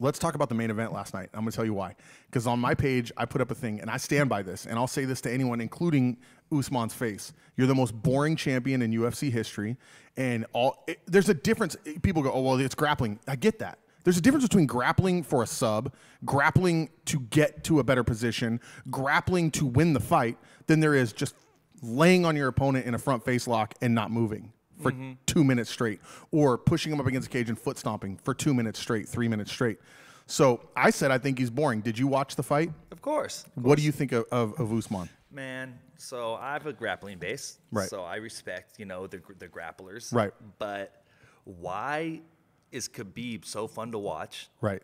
Let's 0.02 0.18
talk 0.18 0.34
about 0.34 0.48
the 0.48 0.54
main 0.54 0.70
event 0.70 0.94
last 0.94 1.12
night. 1.12 1.28
I'm 1.34 1.40
going 1.40 1.50
to 1.50 1.56
tell 1.56 1.64
you 1.64 1.74
why. 1.74 1.94
Because 2.26 2.46
on 2.46 2.58
my 2.58 2.72
page, 2.72 3.12
I 3.18 3.26
put 3.26 3.42
up 3.42 3.50
a 3.50 3.54
thing, 3.54 3.80
and 3.82 3.90
I 3.90 3.98
stand 3.98 4.30
by 4.30 4.40
this, 4.40 4.64
and 4.64 4.78
I'll 4.78 4.86
say 4.86 5.04
this 5.04 5.20
to 5.22 5.30
anyone, 5.30 5.60
including 5.60 6.16
Usman's 6.52 6.94
face. 6.94 7.32
You're 7.56 7.66
the 7.66 7.74
most 7.74 7.92
boring 7.92 8.36
champion 8.36 8.82
in 8.82 8.92
UFC 8.92 9.30
history, 9.30 9.76
and 10.16 10.46
all. 10.52 10.84
It, 10.86 11.00
there's 11.06 11.28
a 11.28 11.34
difference. 11.34 11.76
People 12.02 12.22
go, 12.22 12.32
"Oh, 12.32 12.42
well, 12.42 12.60
it's 12.60 12.74
grappling." 12.74 13.18
I 13.28 13.36
get 13.36 13.58
that. 13.60 13.78
There's 14.04 14.16
a 14.16 14.20
difference 14.20 14.44
between 14.44 14.66
grappling 14.66 15.22
for 15.22 15.42
a 15.42 15.46
sub, 15.46 15.92
grappling 16.24 16.88
to 17.04 17.20
get 17.20 17.64
to 17.64 17.80
a 17.80 17.84
better 17.84 18.02
position, 18.02 18.60
grappling 18.90 19.50
to 19.52 19.66
win 19.66 19.92
the 19.92 20.00
fight, 20.00 20.38
than 20.66 20.80
there 20.80 20.94
is 20.94 21.12
just 21.12 21.34
laying 21.82 22.24
on 22.24 22.36
your 22.36 22.48
opponent 22.48 22.86
in 22.86 22.94
a 22.94 22.98
front 22.98 23.24
face 23.24 23.46
lock 23.46 23.74
and 23.82 23.94
not 23.94 24.10
moving 24.10 24.52
for 24.80 24.92
mm-hmm. 24.92 25.12
two 25.26 25.44
minutes 25.44 25.70
straight, 25.70 26.00
or 26.30 26.56
pushing 26.56 26.92
him 26.92 27.00
up 27.00 27.06
against 27.06 27.28
the 27.28 27.32
cage 27.32 27.48
and 27.48 27.58
foot 27.58 27.76
stomping 27.76 28.18
for 28.24 28.32
two 28.32 28.54
minutes 28.54 28.78
straight, 28.78 29.06
three 29.06 29.28
minutes 29.28 29.52
straight. 29.52 29.78
So 30.26 30.60
I 30.76 30.90
said 30.90 31.10
I 31.10 31.18
think 31.18 31.38
he's 31.38 31.50
boring. 31.50 31.80
Did 31.80 31.98
you 31.98 32.06
watch 32.06 32.36
the 32.36 32.42
fight? 32.42 32.70
Of 32.92 33.02
course. 33.02 33.44
Of 33.56 33.64
what 33.64 33.78
do 33.78 33.84
you 33.84 33.92
think 33.92 34.12
of, 34.12 34.24
of, 34.30 34.58
of 34.60 34.72
Usman? 34.72 35.08
Man, 35.30 35.78
so 36.00 36.34
I 36.34 36.54
have 36.54 36.66
a 36.66 36.72
grappling 36.72 37.18
base, 37.18 37.58
right? 37.70 37.88
So 37.88 38.02
I 38.02 38.16
respect 38.16 38.78
you 38.78 38.86
know 38.86 39.06
the 39.06 39.20
the 39.38 39.48
grapplers, 39.48 40.12
right? 40.12 40.32
But 40.58 41.04
why 41.44 42.22
is 42.70 42.88
Khabib 42.88 43.44
so 43.44 43.66
fun 43.66 43.92
to 43.92 43.98
watch? 43.98 44.48
Right. 44.60 44.82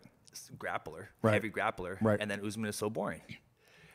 Grappler, 0.57 1.07
right. 1.23 1.33
heavy 1.33 1.49
grappler, 1.49 1.97
right? 2.01 2.19
And 2.21 2.29
then 2.29 2.45
Usman 2.45 2.69
is 2.69 2.75
so 2.75 2.89
boring. 2.89 3.21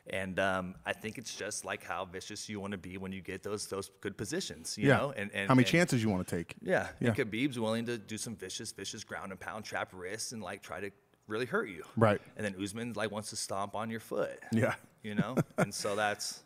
And 0.09 0.41
um, 0.41 0.75
I 0.85 0.93
think 0.93 1.17
it's 1.17 1.37
just 1.37 1.64
like 1.64 1.85
how 1.85 2.05
vicious 2.05 2.49
you 2.49 2.59
want 2.59 2.73
to 2.73 2.79
be 2.79 2.97
when 2.99 3.12
you 3.12 3.21
get 3.21 3.43
those 3.43 3.67
those 3.67 3.91
good 4.00 4.17
positions, 4.17 4.76
you 4.76 4.88
yeah. 4.88 4.97
know. 4.97 5.14
And, 5.17 5.31
and 5.33 5.49
how 5.49 5.55
many 5.55 5.64
and, 5.64 5.71
chances 5.71 6.02
you 6.02 6.11
want 6.11 6.26
to 6.26 6.37
take? 6.37 6.57
Yeah. 6.61 6.88
yeah. 6.99 7.09
And 7.09 7.17
Khabib's 7.17 7.59
willing 7.59 7.87
to 7.87 7.99
do 7.99 8.19
some 8.19 8.35
vicious, 8.35 8.73
vicious 8.73 9.05
ground 9.05 9.31
and 9.31 9.38
pound, 9.38 9.64
trap 9.64 9.91
wrists, 9.93 10.33
and 10.33 10.43
like 10.43 10.62
try 10.62 10.81
to 10.81 10.91
really 11.29 11.47
hurt 11.47 11.69
you. 11.69 11.85
Right. 11.97 12.21
And 12.37 12.45
then 12.45 12.57
Usman 12.61 12.95
like 12.95 13.12
wants 13.12 13.31
to 13.31 13.37
stomp 13.37 13.76
on 13.76 13.91
your 13.91 14.00
foot. 14.00 14.41
Yeah. 14.50 14.75
You 15.05 15.14
know. 15.14 15.37
and 15.59 15.73
so 15.73 15.95
that's, 15.95 16.43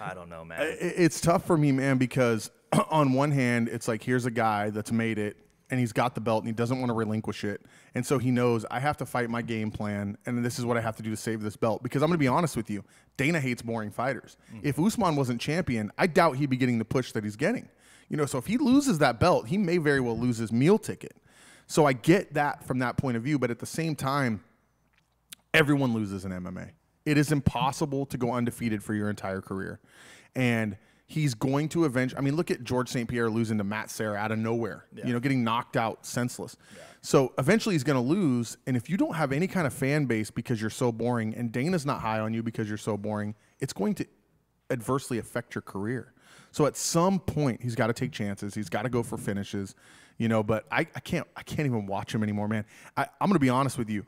I 0.00 0.14
don't 0.14 0.28
know, 0.28 0.44
man. 0.44 0.76
It's 0.80 1.20
tough 1.20 1.46
for 1.46 1.56
me, 1.56 1.72
man, 1.72 1.98
because 1.98 2.50
on 2.90 3.12
one 3.12 3.30
hand, 3.30 3.68
it's 3.68 3.88
like 3.88 4.02
here's 4.02 4.26
a 4.26 4.30
guy 4.30 4.70
that's 4.70 4.92
made 4.92 5.18
it 5.18 5.36
and 5.70 5.80
he's 5.80 5.92
got 5.92 6.14
the 6.14 6.20
belt 6.20 6.42
and 6.44 6.48
he 6.48 6.52
doesn't 6.52 6.78
want 6.78 6.90
to 6.90 6.94
relinquish 6.94 7.42
it. 7.42 7.60
And 7.94 8.06
so 8.06 8.18
he 8.18 8.30
knows 8.30 8.64
I 8.70 8.78
have 8.78 8.96
to 8.98 9.06
fight 9.06 9.30
my 9.30 9.42
game 9.42 9.70
plan 9.70 10.16
and 10.26 10.44
this 10.44 10.58
is 10.58 10.64
what 10.64 10.76
I 10.76 10.80
have 10.80 10.96
to 10.96 11.02
do 11.02 11.10
to 11.10 11.16
save 11.16 11.42
this 11.42 11.56
belt. 11.56 11.82
Because 11.82 12.02
I'm 12.02 12.08
going 12.08 12.18
to 12.18 12.22
be 12.22 12.28
honest 12.28 12.56
with 12.56 12.70
you, 12.70 12.84
Dana 13.16 13.40
hates 13.40 13.62
boring 13.62 13.90
fighters. 13.90 14.36
Mm. 14.54 14.60
If 14.62 14.78
Usman 14.78 15.16
wasn't 15.16 15.40
champion, 15.40 15.90
I 15.98 16.06
doubt 16.06 16.36
he'd 16.36 16.50
be 16.50 16.56
getting 16.56 16.78
the 16.78 16.84
push 16.84 17.12
that 17.12 17.24
he's 17.24 17.36
getting. 17.36 17.68
You 18.08 18.16
know, 18.16 18.26
so 18.26 18.38
if 18.38 18.46
he 18.46 18.58
loses 18.58 18.98
that 18.98 19.18
belt, 19.18 19.48
he 19.48 19.58
may 19.58 19.78
very 19.78 20.00
well 20.00 20.16
lose 20.16 20.38
his 20.38 20.52
meal 20.52 20.78
ticket. 20.78 21.16
So 21.66 21.84
I 21.84 21.92
get 21.92 22.34
that 22.34 22.64
from 22.64 22.78
that 22.78 22.96
point 22.96 23.16
of 23.16 23.24
view, 23.24 23.38
but 23.38 23.50
at 23.50 23.58
the 23.58 23.66
same 23.66 23.96
time, 23.96 24.44
everyone 25.52 25.92
loses 25.92 26.24
in 26.24 26.30
MMA. 26.30 26.70
It 27.06 27.16
is 27.16 27.32
impossible 27.32 28.04
to 28.06 28.18
go 28.18 28.32
undefeated 28.32 28.82
for 28.82 28.92
your 28.92 29.08
entire 29.08 29.40
career. 29.40 29.80
And 30.34 30.76
he's 31.06 31.34
going 31.34 31.68
to 31.70 31.84
avenge. 31.84 32.14
I 32.16 32.20
mean, 32.20 32.36
look 32.36 32.50
at 32.50 32.64
Georges 32.64 32.92
St. 32.92 33.08
Pierre 33.08 33.30
losing 33.30 33.58
to 33.58 33.64
Matt 33.64 33.90
Serra 33.90 34.18
out 34.18 34.32
of 34.32 34.38
nowhere, 34.38 34.86
yeah. 34.94 35.06
you 35.06 35.12
know, 35.12 35.20
getting 35.20 35.44
knocked 35.44 35.76
out 35.76 36.04
senseless. 36.04 36.56
Yeah. 36.74 36.82
So 37.00 37.32
eventually 37.38 37.76
he's 37.76 37.84
going 37.84 37.96
to 37.96 38.06
lose. 38.06 38.58
And 38.66 38.76
if 38.76 38.90
you 38.90 38.96
don't 38.96 39.14
have 39.14 39.32
any 39.32 39.46
kind 39.46 39.66
of 39.66 39.72
fan 39.72 40.06
base 40.06 40.30
because 40.30 40.60
you're 40.60 40.68
so 40.68 40.90
boring 40.90 41.34
and 41.34 41.52
Dana's 41.52 41.86
not 41.86 42.00
high 42.00 42.18
on 42.18 42.34
you 42.34 42.42
because 42.42 42.68
you're 42.68 42.76
so 42.76 42.96
boring, 42.96 43.34
it's 43.60 43.72
going 43.72 43.94
to 43.94 44.06
adversely 44.70 45.18
affect 45.18 45.54
your 45.54 45.62
career. 45.62 46.12
So 46.50 46.66
at 46.66 46.76
some 46.76 47.20
point 47.20 47.62
he's 47.62 47.76
got 47.76 47.86
to 47.86 47.92
take 47.92 48.10
chances. 48.10 48.54
He's 48.54 48.68
got 48.68 48.82
to 48.82 48.88
go 48.88 49.04
for 49.04 49.16
finishes, 49.16 49.76
you 50.18 50.26
know, 50.26 50.42
but 50.42 50.64
I, 50.72 50.80
I 50.80 51.00
can't, 51.00 51.26
I 51.36 51.42
can't 51.42 51.66
even 51.66 51.86
watch 51.86 52.12
him 52.12 52.24
anymore, 52.24 52.48
man. 52.48 52.64
I, 52.96 53.02
I'm 53.20 53.28
going 53.28 53.34
to 53.34 53.38
be 53.38 53.50
honest 53.50 53.78
with 53.78 53.90
you. 53.90 54.04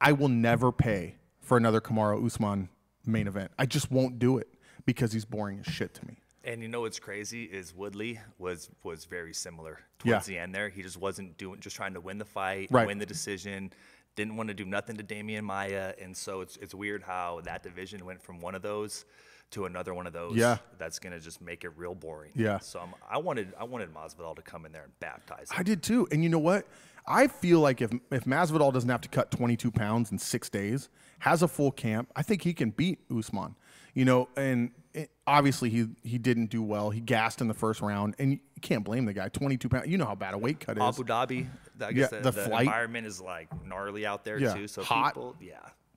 I 0.00 0.12
will 0.12 0.28
never 0.28 0.70
pay 0.70 1.14
for 1.48 1.56
another 1.56 1.80
Kamaru 1.80 2.24
Usman 2.26 2.68
main 3.06 3.26
event. 3.26 3.50
I 3.58 3.64
just 3.64 3.90
won't 3.90 4.18
do 4.18 4.36
it 4.36 4.48
because 4.84 5.12
he's 5.12 5.24
boring 5.24 5.60
as 5.66 5.72
shit 5.72 5.94
to 5.94 6.06
me. 6.06 6.18
And 6.44 6.62
you 6.62 6.68
know 6.68 6.82
what's 6.82 6.98
crazy 6.98 7.44
is 7.44 7.74
Woodley 7.74 8.20
was 8.38 8.70
was 8.84 9.06
very 9.06 9.32
similar 9.32 9.80
towards 9.98 10.28
Yeah. 10.28 10.34
the 10.34 10.38
end 10.38 10.54
there. 10.54 10.68
He 10.68 10.82
just 10.82 10.98
wasn't 10.98 11.38
doing 11.38 11.58
just 11.60 11.74
trying 11.74 11.94
to 11.94 12.00
win 12.02 12.18
the 12.18 12.24
fight, 12.26 12.68
Right. 12.70 12.86
win 12.86 12.98
the 12.98 13.06
decision. 13.06 13.72
Didn't 14.14 14.36
want 14.36 14.48
to 14.48 14.54
do 14.54 14.64
nothing 14.66 14.96
to 14.98 15.04
Demian 15.04 15.44
Maia, 15.44 15.94
and 15.98 16.14
so 16.14 16.42
it's 16.42 16.56
it's 16.58 16.74
weird 16.74 17.02
how 17.02 17.40
that 17.44 17.62
division 17.62 18.04
went 18.04 18.22
from 18.22 18.40
one 18.40 18.54
of 18.54 18.60
those 18.62 19.06
to 19.52 19.64
another 19.66 19.94
one 19.94 20.06
of 20.06 20.12
those. 20.12 20.36
Yeah. 20.36 20.58
that's 20.78 20.98
gonna 20.98 21.20
just 21.20 21.40
make 21.40 21.64
it 21.64 21.70
real 21.76 21.94
boring. 21.94 22.32
Yeah. 22.34 22.58
So 22.58 22.80
I'm, 22.80 22.94
I 23.08 23.18
wanted 23.18 23.52
I 23.58 23.64
wanted 23.64 23.92
Masvidal 23.94 24.36
to 24.36 24.42
come 24.42 24.66
in 24.66 24.72
there 24.72 24.84
and 24.84 24.92
baptize. 25.00 25.50
Him. 25.50 25.56
I 25.58 25.62
did 25.62 25.82
too. 25.82 26.06
And 26.10 26.22
you 26.22 26.28
know 26.28 26.38
what? 26.38 26.66
I 27.06 27.26
feel 27.26 27.60
like 27.60 27.80
if 27.80 27.90
if 28.10 28.24
Masvidal 28.24 28.72
doesn't 28.72 28.90
have 28.90 29.00
to 29.02 29.08
cut 29.08 29.30
22 29.30 29.70
pounds 29.70 30.12
in 30.12 30.18
six 30.18 30.48
days, 30.50 30.88
has 31.20 31.42
a 31.42 31.48
full 31.48 31.70
camp, 31.72 32.10
I 32.14 32.22
think 32.22 32.42
he 32.42 32.52
can 32.52 32.70
beat 32.70 32.98
Usman. 33.10 33.54
You 33.94 34.04
know, 34.04 34.28
and 34.36 34.70
it, 34.92 35.10
obviously 35.26 35.70
he 35.70 35.86
he 36.02 36.18
didn't 36.18 36.46
do 36.50 36.62
well. 36.62 36.90
He 36.90 37.00
gassed 37.00 37.40
in 37.40 37.48
the 37.48 37.54
first 37.54 37.80
round, 37.80 38.14
and 38.18 38.32
you 38.32 38.38
can't 38.60 38.84
blame 38.84 39.06
the 39.06 39.14
guy. 39.14 39.28
22 39.28 39.68
pounds. 39.68 39.88
You 39.88 39.96
know 39.96 40.04
how 40.04 40.14
bad 40.14 40.34
a 40.34 40.38
weight 40.38 40.60
cut 40.60 40.76
is. 40.76 40.82
Abu 40.82 41.04
Dhabi, 41.04 41.46
I 41.80 41.92
guess 41.92 42.12
Yeah, 42.12 42.18
the, 42.18 42.30
the 42.30 42.42
the, 42.42 42.48
flight. 42.48 42.66
environment 42.66 43.06
is 43.06 43.20
like 43.20 43.48
gnarly 43.66 44.04
out 44.04 44.24
there 44.24 44.38
Yeah, 44.38 44.54
too. 44.54 44.68
So 44.68 44.82
hot. 44.82 45.14
people, 45.14 45.34
yeah, 45.40 45.56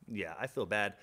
yeah, 0.09 0.33
I 0.39 0.47
feel 0.47 0.65
bad. 0.65 0.93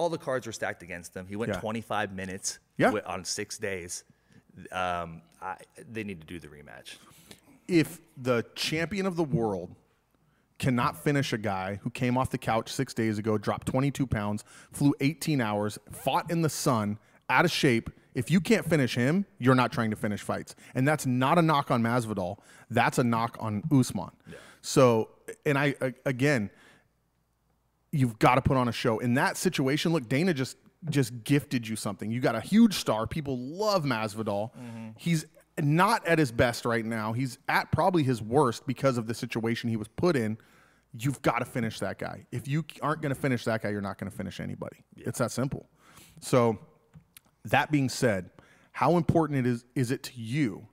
All 0.00 0.08
the 0.08 0.16
cards 0.16 0.46
were 0.46 0.52
stacked 0.52 0.82
against 0.82 1.14
him. 1.14 1.26
He 1.26 1.36
went 1.36 1.52
Yeah. 1.52 1.60
25 1.60 2.14
minutes 2.14 2.58
Yeah. 2.78 2.90
on 3.04 3.22
six 3.22 3.58
days. 3.58 4.02
Um, 4.72 5.20
I, 5.42 5.56
they 5.92 6.04
need 6.04 6.22
to 6.22 6.26
do 6.26 6.38
the 6.40 6.48
rematch. 6.48 6.96
if 7.68 8.00
the 8.16 8.44
champion 8.56 9.04
of 9.06 9.14
the 9.14 9.22
world 9.22 9.76
cannot 10.58 11.04
finish 11.04 11.32
a 11.34 11.38
guy 11.38 11.78
who 11.82 11.90
came 11.90 12.16
off 12.18 12.30
the 12.30 12.38
couch 12.38 12.72
six 12.72 12.92
days 12.94 13.18
ago, 13.18 13.36
dropped 13.38 13.68
22 13.68 14.06
pounds, 14.06 14.42
flew 14.72 14.92
18 15.00 15.40
hours, 15.40 15.78
fought 15.92 16.30
in 16.30 16.40
the 16.42 16.48
sun, 16.48 16.98
out 17.28 17.44
of 17.44 17.50
shape, 17.50 17.90
if 18.14 18.28
you 18.30 18.40
can't 18.40 18.66
finish 18.68 18.94
him, 18.96 19.24
you're 19.38 19.54
not 19.54 19.70
trying 19.70 19.90
to 19.90 19.96
finish 19.96 20.20
fights. 20.22 20.56
And 20.74 20.88
that's 20.88 21.04
not 21.06 21.38
a 21.38 21.42
knock 21.42 21.70
on 21.70 21.80
Masvidal. 21.82 22.38
That's 22.70 22.98
a 22.98 23.04
knock 23.04 23.36
on 23.38 23.62
Usman. 23.70 24.10
So, 24.62 25.10
and 25.46 25.56
I, 25.58 25.74
again, 26.06 26.50
you've 27.92 28.18
got 28.18 28.36
to 28.36 28.42
put 28.42 28.56
on 28.56 28.68
a 28.68 28.72
show. 28.72 28.98
In 28.98 29.14
that 29.14 29.36
situation, 29.36 29.92
look, 29.92 30.08
Dana 30.08 30.34
just 30.34 30.56
just 30.88 31.24
gifted 31.24 31.68
you 31.68 31.76
something. 31.76 32.10
You 32.10 32.20
got 32.20 32.34
a 32.34 32.40
huge 32.40 32.74
star. 32.74 33.06
People 33.06 33.36
love 33.38 33.84
Masvidal. 33.84 34.50
Mm-hmm. 34.54 34.88
He's 34.96 35.26
not 35.60 36.06
at 36.06 36.18
his 36.18 36.32
best 36.32 36.64
right 36.64 36.84
now. 36.84 37.12
He's 37.12 37.38
at 37.48 37.70
probably 37.70 38.02
his 38.02 38.22
worst 38.22 38.66
because 38.66 38.96
of 38.96 39.06
the 39.06 39.14
situation 39.14 39.68
he 39.68 39.76
was 39.76 39.88
put 39.88 40.16
in. 40.16 40.38
You've 40.98 41.20
got 41.22 41.40
to 41.40 41.44
finish 41.44 41.78
that 41.80 41.98
guy. 41.98 42.26
If 42.32 42.48
you 42.48 42.64
aren't 42.82 43.02
going 43.02 43.14
to 43.14 43.20
finish 43.20 43.44
that 43.44 43.62
guy, 43.62 43.70
you're 43.70 43.82
not 43.82 43.98
going 43.98 44.10
to 44.10 44.16
finish 44.16 44.40
anybody. 44.40 44.78
It's 44.96 45.18
that 45.18 45.30
simple. 45.30 45.68
So, 46.20 46.58
that 47.44 47.70
being 47.70 47.88
said, 47.88 48.30
how 48.72 48.96
important 48.96 49.38
it 49.38 49.48
is 49.48 49.64
is 49.74 49.90
it 49.90 50.02
to 50.04 50.12
you 50.14 50.66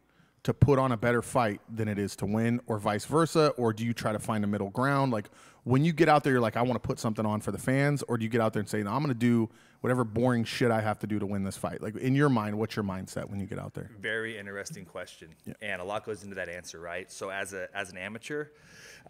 to 0.44 0.54
put 0.54 0.80
on 0.80 0.94
a 0.94 0.98
better 0.98 1.22
fight 1.22 1.60
than 1.74 1.88
it 1.88 2.00
is 2.00 2.16
to 2.18 2.26
win, 2.26 2.62
or 2.68 2.80
vice 2.80 3.06
versa? 3.06 3.50
Or 3.58 3.74
do 3.74 3.86
you 3.86 3.94
try 3.94 4.12
to 4.14 4.20
find 4.20 4.44
a 4.44 4.48
middle 4.48 4.70
ground? 4.70 5.12
Like 5.12 5.30
when 5.68 5.84
you 5.84 5.92
get 5.92 6.08
out 6.08 6.24
there, 6.24 6.32
you're 6.32 6.42
like, 6.42 6.56
I 6.56 6.62
want 6.62 6.82
to 6.82 6.88
put 6.88 6.98
something 6.98 7.26
on 7.26 7.42
for 7.42 7.52
the 7.52 7.58
fans, 7.58 8.02
or 8.08 8.18
do 8.18 8.24
you 8.24 8.30
get 8.30 8.40
out 8.40 8.54
there 8.54 8.62
and 8.62 8.70
say, 8.70 8.82
no, 8.84 8.92
I'm 8.92 9.04
going 9.04 9.10
to 9.10 9.14
do 9.14 9.50
whatever 9.82 10.06
boring 10.06 10.46
shit 10.46 10.72
I 10.72 10.80
have 10.80 10.98
to 11.00 11.08
do 11.08 11.20
to 11.20 11.26
win 11.26 11.44
this 11.44 11.58
fight? 11.58 11.82
Like 11.82 11.98
in 11.98 12.16
your 12.16 12.30
mind, 12.30 12.58
what's 12.58 12.78
your 12.78 12.86
mindset 12.86 13.30
when 13.30 13.42
you 13.42 13.46
get 13.46 13.60
out 13.60 13.74
there? 13.74 13.92
Very 14.00 14.38
interesting 14.38 14.86
question, 14.86 15.36
and 15.62 15.82
a 15.82 15.84
lot 15.84 16.06
goes 16.06 16.24
into 16.24 16.36
that 16.36 16.48
answer, 16.48 16.80
right? 16.80 17.12
So 17.12 17.30
as 17.30 17.52
a 17.52 17.68
as 17.76 17.92
an 17.92 17.98
amateur, 17.98 18.46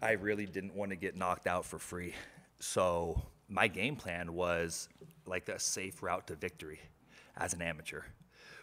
I 0.02 0.12
really 0.12 0.46
didn't 0.46 0.74
want 0.74 0.90
to 0.90 0.96
get 0.96 1.16
knocked 1.16 1.46
out 1.46 1.64
for 1.64 1.78
free. 1.78 2.14
So 2.58 3.22
my 3.48 3.68
game 3.68 3.94
plan 3.94 4.32
was 4.32 4.88
like 5.26 5.48
a 5.48 5.60
safe 5.60 6.02
route 6.02 6.26
to 6.26 6.34
victory 6.34 6.80
as 7.36 7.54
an 7.54 7.62
amateur. 7.62 8.02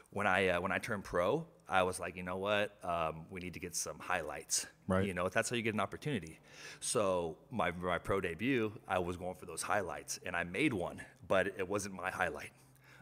When 0.09 0.27
I 0.27 0.49
uh, 0.49 0.61
when 0.61 0.73
I 0.73 0.79
turned 0.79 1.05
pro, 1.05 1.47
I 1.67 1.83
was 1.83 1.99
like, 1.99 2.15
you 2.15 2.23
know 2.23 2.37
what, 2.37 2.77
um, 2.83 3.25
we 3.31 3.39
need 3.39 3.53
to 3.55 3.59
get 3.59 3.75
some 3.75 3.97
highlights. 3.99 4.67
Right. 4.87 5.05
You 5.07 5.13
know, 5.13 5.29
that's 5.29 5.49
how 5.49 5.55
you 5.55 5.61
get 5.63 5.73
an 5.73 5.79
opportunity. 5.79 6.39
So 6.79 7.37
my 7.51 7.71
my 7.71 7.97
pro 7.97 8.21
debut, 8.21 8.71
I 8.87 8.99
was 8.99 9.17
going 9.17 9.35
for 9.35 9.45
those 9.45 9.61
highlights, 9.61 10.19
and 10.25 10.35
I 10.35 10.43
made 10.43 10.73
one, 10.73 11.01
but 11.27 11.47
it 11.47 11.67
wasn't 11.67 11.95
my 11.95 12.11
highlight. 12.11 12.51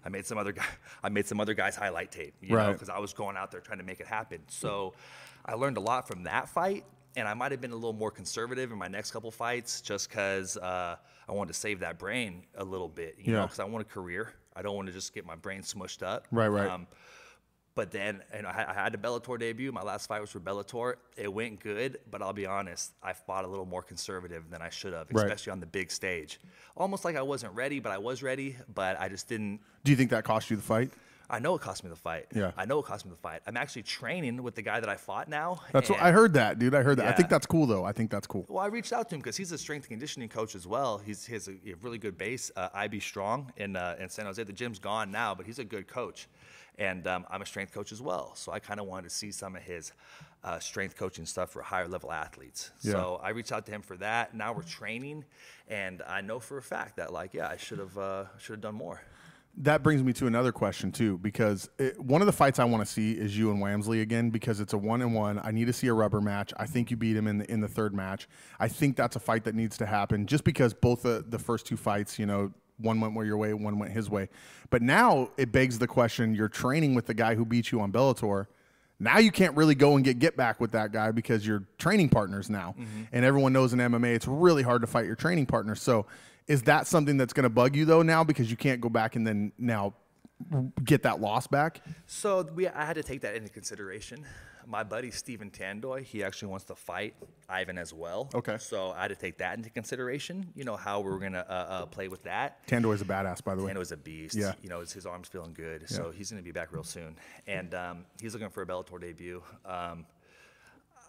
I 0.06 0.10
made 0.10 0.26
some 0.26 0.38
other 0.38 0.52
guy. 0.62 0.66
I 1.04 1.10
made 1.10 1.26
some 1.26 1.40
other 1.40 1.54
guy's 1.54 1.76
highlight 1.76 2.12
tape, 2.12 2.36
you 2.42 2.50
know, 2.50 2.56
Right. 2.58 2.74
because 2.74 2.90
I 2.90 3.00
was 3.00 3.14
going 3.14 3.36
out 3.38 3.52
there 3.52 3.60
trying 3.62 3.80
to 3.80 3.86
make 3.86 4.00
it 4.00 4.08
happen. 4.08 4.42
So 4.48 4.94
I 5.46 5.56
learned 5.56 5.78
a 5.78 5.82
lot 5.82 6.08
from 6.08 6.24
that 6.24 6.48
fight, 6.50 6.86
and 7.18 7.28
I 7.28 7.34
might 7.34 7.52
have 7.52 7.62
been 7.62 7.72
a 7.72 7.76
little 7.76 7.94
more 7.94 8.12
conservative 8.12 8.72
in 8.72 8.78
my 8.78 8.88
next 8.88 9.12
couple 9.12 9.30
fights, 9.32 9.82
just 9.82 10.10
because 10.10 10.56
uh, 10.58 10.96
I 11.28 11.32
wanted 11.32 11.54
to 11.54 11.60
save 11.60 11.80
that 11.82 12.00
brain 12.00 12.44
a 12.56 12.64
little 12.64 12.90
bit, 12.90 13.16
you 13.20 13.34
know, 13.34 13.44
because 13.44 13.60
I 13.60 13.66
want 13.66 13.86
a 13.86 13.90
career. 13.90 14.34
I 14.56 14.62
don't 14.62 14.76
want 14.76 14.88
to 14.88 14.94
just 14.94 15.14
get 15.16 15.26
my 15.26 15.36
brain 15.36 15.64
smushed 15.64 16.04
up. 16.04 16.28
Right, 16.32 16.48
right. 16.48 16.70
Um, 16.70 16.86
but 17.76 17.92
then, 17.92 18.22
and 18.32 18.46
I, 18.46 18.66
I 18.70 18.74
had 18.74 18.94
a 18.94 18.98
Bellator 18.98 19.40
debut. 19.40 19.72
My 19.72 19.82
last 19.82 20.08
fight 20.08 20.22
was 20.22 20.30
for 20.30 20.40
Bellator. 20.40 20.96
It 21.18 21.32
went 21.32 21.60
good, 21.60 21.98
but 22.12 22.22
I'll 22.22 22.34
be 22.34 22.46
honest, 22.46 22.92
I 23.02 23.14
fought 23.14 23.46
a 23.46 23.48
little 23.48 23.66
more 23.66 23.82
conservative 23.82 24.50
than 24.50 24.62
I 24.62 24.70
should 24.70 24.94
have, 24.94 25.08
Right. 25.12 25.26
especially 25.26 25.52
on 25.52 25.60
the 25.60 25.66
big 25.66 25.92
stage. 25.92 26.40
Almost 26.78 27.04
like 27.06 27.16
I 27.16 27.22
wasn't 27.22 27.54
ready, 27.54 27.80
but 27.80 27.92
I 27.92 27.98
was 27.98 28.22
ready, 28.22 28.56
but 28.74 29.00
I 29.00 29.10
just 29.10 29.28
didn't. 29.28 29.60
Do 29.84 29.92
you 29.92 29.98
think 29.98 30.12
that 30.12 30.24
cost 30.24 30.50
you 30.50 30.56
the 30.58 30.64
fight? 30.64 30.92
I 31.30 31.40
know 31.40 31.56
it 31.56 31.62
cost 31.62 31.84
me 31.84 31.90
the 31.90 31.96
fight. 31.96 32.28
Yeah. 32.36 32.52
I 32.58 32.66
know 32.66 32.78
it 32.80 32.86
cost 32.86 33.06
me 33.06 33.10
the 33.10 33.18
fight. 33.18 33.42
I'm 33.48 33.58
actually 33.58 33.84
training 33.84 34.44
with 34.44 34.54
the 34.54 34.62
guy 34.62 34.80
that 34.80 34.90
I 34.90 34.98
fought 34.98 35.30
now. 35.30 35.62
That's 35.72 35.90
what 35.90 35.98
and- 35.98 36.08
I 36.08 36.12
heard 36.12 36.34
that, 36.34 36.60
dude. 36.60 36.76
I 36.76 36.84
heard 36.84 36.98
that. 37.00 37.08
I 37.08 37.12
think 37.14 37.26
Yeah. 37.28 37.30
that's 37.30 37.46
cool 37.48 37.66
though. 37.66 37.86
I 37.86 37.92
think 37.92 38.12
that's 38.12 38.28
cool. 38.28 38.46
Well, 38.50 38.64
I 38.64 38.68
reached 38.68 38.94
out 38.94 39.10
to 39.10 39.16
him 39.16 39.22
because 39.22 39.38
he's 39.38 39.52
a 39.52 39.58
strength 39.58 39.86
and 39.86 39.92
conditioning 39.92 40.30
coach 40.30 40.54
as 40.54 40.68
well. 40.68 41.00
He's 41.00 41.26
he 41.26 41.34
has 41.34 41.48
a, 41.48 41.54
a 41.54 41.74
really 41.82 41.98
good 41.98 42.18
base, 42.20 42.52
uh, 42.56 42.70
IB 42.76 43.00
Strong 43.00 43.52
in 43.58 43.76
uh, 43.76 43.96
in 44.00 44.10
San 44.10 44.26
Jose. 44.26 44.44
The 44.44 44.54
gym's 44.54 44.78
gone 44.78 45.12
now, 45.12 45.34
but 45.34 45.48
he's 45.48 45.58
a 45.60 45.64
good 45.64 45.88
coach, 45.88 46.28
and 46.78 47.06
um, 47.08 47.26
I'm 47.30 47.42
a 47.42 47.46
strength 47.46 47.74
coach 47.74 47.92
as 47.92 48.02
well. 48.02 48.36
So 48.36 48.52
I 48.52 48.60
kind 48.60 48.80
of 48.80 48.88
wanted 48.88 49.10
to 49.10 49.16
see 49.16 49.32
some 49.32 49.56
of 49.56 49.62
his 49.62 49.92
uh, 50.44 50.60
strength 50.60 50.98
coaching 50.98 51.26
stuff 51.26 51.52
for 51.52 51.62
higher 51.62 51.88
level 51.88 52.12
athletes. 52.12 52.72
So 52.80 53.20
I 53.24 53.30
reached 53.30 53.52
out 53.52 53.66
to 53.66 53.72
him 53.72 53.82
for 53.82 53.98
that. 53.98 54.36
Now 54.36 54.54
we're 54.54 54.64
training, 54.64 55.26
and 55.68 56.02
I 56.08 56.22
know 56.22 56.40
for 56.40 56.58
a 56.58 56.62
fact 56.62 56.98
that 56.98 57.14
like 57.14 57.34
yeah, 57.34 57.48
I 57.48 57.58
should 57.58 57.80
have 57.80 57.98
uh, 57.98 58.26
should 58.38 58.54
have 58.54 58.62
done 58.62 58.76
more. 58.76 59.02
That 59.58 59.84
brings 59.84 60.02
me 60.02 60.14
to 60.14 60.26
another 60.26 60.52
question 60.52 60.92
too, 60.92 61.20
because 61.20 61.70
it, 61.78 62.00
one 62.00 62.22
of 62.22 62.26
the 62.26 62.34
fights 62.34 62.58
I 62.58 62.64
want 62.64 62.84
to 62.84 62.92
see 62.92 63.12
is 63.12 63.38
you 63.38 63.52
and 63.52 63.62
Wamsley 63.62 64.02
again, 64.02 64.32
because 64.32 64.60
it's 64.60 64.74
a 64.74 64.78
one 64.80 65.04
and 65.04 65.14
one. 65.14 65.40
I 65.44 65.52
need 65.52 65.68
to 65.68 65.74
see 65.74 65.88
a 65.88 65.94
rubber 65.94 66.22
match. 66.22 66.52
I 66.58 66.66
think 66.66 66.90
you 66.90 66.98
beat 66.98 67.16
him 67.16 67.28
in 67.28 67.38
the 67.38 67.52
in 67.52 67.62
the 67.62 67.68
third 67.68 67.94
match. 67.94 68.28
I 68.60 68.68
think 68.68 68.96
that's 68.96 69.16
a 69.16 69.20
fight 69.20 69.44
that 69.44 69.54
needs 69.54 69.78
to 69.78 69.86
happen, 69.86 70.26
just 70.26 70.44
because 70.44 70.74
both 70.74 71.04
the 71.04 71.24
the 71.28 71.38
first 71.38 71.68
two 71.68 71.78
fights, 71.78 72.18
you 72.18 72.26
know, 72.26 72.52
one 72.78 73.00
went 73.00 73.28
your 73.28 73.38
way, 73.38 73.54
one 73.54 73.80
went 73.80 73.92
his 73.92 74.10
way. 74.10 74.30
But 74.70 74.82
now 74.82 75.30
it 75.38 75.52
begs 75.52 75.80
the 75.80 75.88
question: 75.88 76.36
You're 76.36 76.50
training 76.50 76.96
with 76.96 77.06
the 77.06 77.14
guy 77.14 77.36
who 77.36 77.46
beat 77.46 77.72
you 77.72 77.82
on 77.82 77.92
Bellator. 77.92 78.48
Now 79.00 79.18
you 79.18 79.32
can't 79.32 79.56
really 79.56 79.76
go 79.76 79.96
and 79.96 80.06
get 80.06 80.20
get 80.20 80.38
back 80.38 80.60
with 80.60 80.72
that 80.72 80.92
guy 80.92 81.12
because 81.12 81.46
you're 81.46 81.64
training 81.78 82.10
partners 82.10 82.50
now, 82.50 82.76
mm-hmm. 82.78 83.04
and 83.12 83.26
everyone 83.26 83.54
knows 83.54 83.74
in 83.74 83.80
MMA 83.80 84.16
it's 84.16 84.28
really 84.28 84.64
hard 84.64 84.82
to 84.82 84.88
fight 84.88 85.06
your 85.06 85.16
training 85.16 85.46
partner. 85.46 85.76
So, 85.76 86.06
is 86.48 86.64
that 86.64 86.88
something 86.88 87.18
that's 87.18 87.34
going 87.34 87.44
to 87.44 87.50
bug 87.50 87.76
you 87.76 87.86
though 87.86 88.02
now 88.02 88.24
because 88.24 88.50
you 88.50 88.58
can't 88.58 88.82
go 88.82 88.90
back 88.90 89.16
and 89.16 89.26
then 89.26 89.52
now 89.58 89.94
get 90.84 91.04
that 91.04 91.22
loss 91.22 91.48
back? 91.48 91.82
So 92.06 92.44
we, 92.54 92.68
I 92.68 92.86
had 92.86 92.96
to 92.96 93.04
take 93.04 93.22
that 93.22 93.36
into 93.36 93.50
consideration. 93.50 94.26
My 94.68 94.84
buddy 94.84 95.12
Steven 95.12 95.50
Tandoy, 95.50 96.04
he 96.04 96.24
actually 96.24 96.50
wants 96.50 96.66
to 96.66 96.76
fight 96.76 97.16
Ivan 97.50 97.78
as 97.78 97.94
well. 97.94 98.30
Okay. 98.34 98.58
So 98.60 98.92
I 98.92 99.04
had 99.04 99.08
to 99.10 99.16
take 99.16 99.38
that 99.40 99.58
into 99.58 99.70
consideration. 99.70 100.48
You 100.56 100.64
know 100.64 100.76
how 100.76 101.00
we 101.00 101.10
were 101.10 101.20
gonna 101.20 101.46
uh, 101.48 101.54
uh, 101.54 101.86
play 101.86 102.08
with 102.08 102.24
that. 102.24 102.66
Tandoy 102.68 102.96
is 102.96 103.02
a 103.02 103.06
badass, 103.06 103.44
by 103.44 103.56
the 103.56 103.64
way. 103.64 103.74
Tandoy's 103.74 103.92
a 103.92 103.98
beast. 103.98 104.36
Yeah. 104.36 104.54
You 104.62 104.70
know 104.70 104.80
his, 104.80 104.94
his 104.94 105.06
arm's 105.06 105.28
feeling 105.28 105.54
good, 105.54 105.90
so 105.90 106.12
he's 106.12 106.30
gonna 106.32 106.42
be 106.42 106.52
back 106.52 106.72
real 106.72 106.84
soon. 106.84 107.16
And 107.48 107.74
um, 107.74 108.06
he's 108.22 108.34
looking 108.34 108.50
for 108.50 108.62
a 108.62 108.66
Bellator 108.66 109.00
debut. 109.00 109.42
Um, 109.66 110.06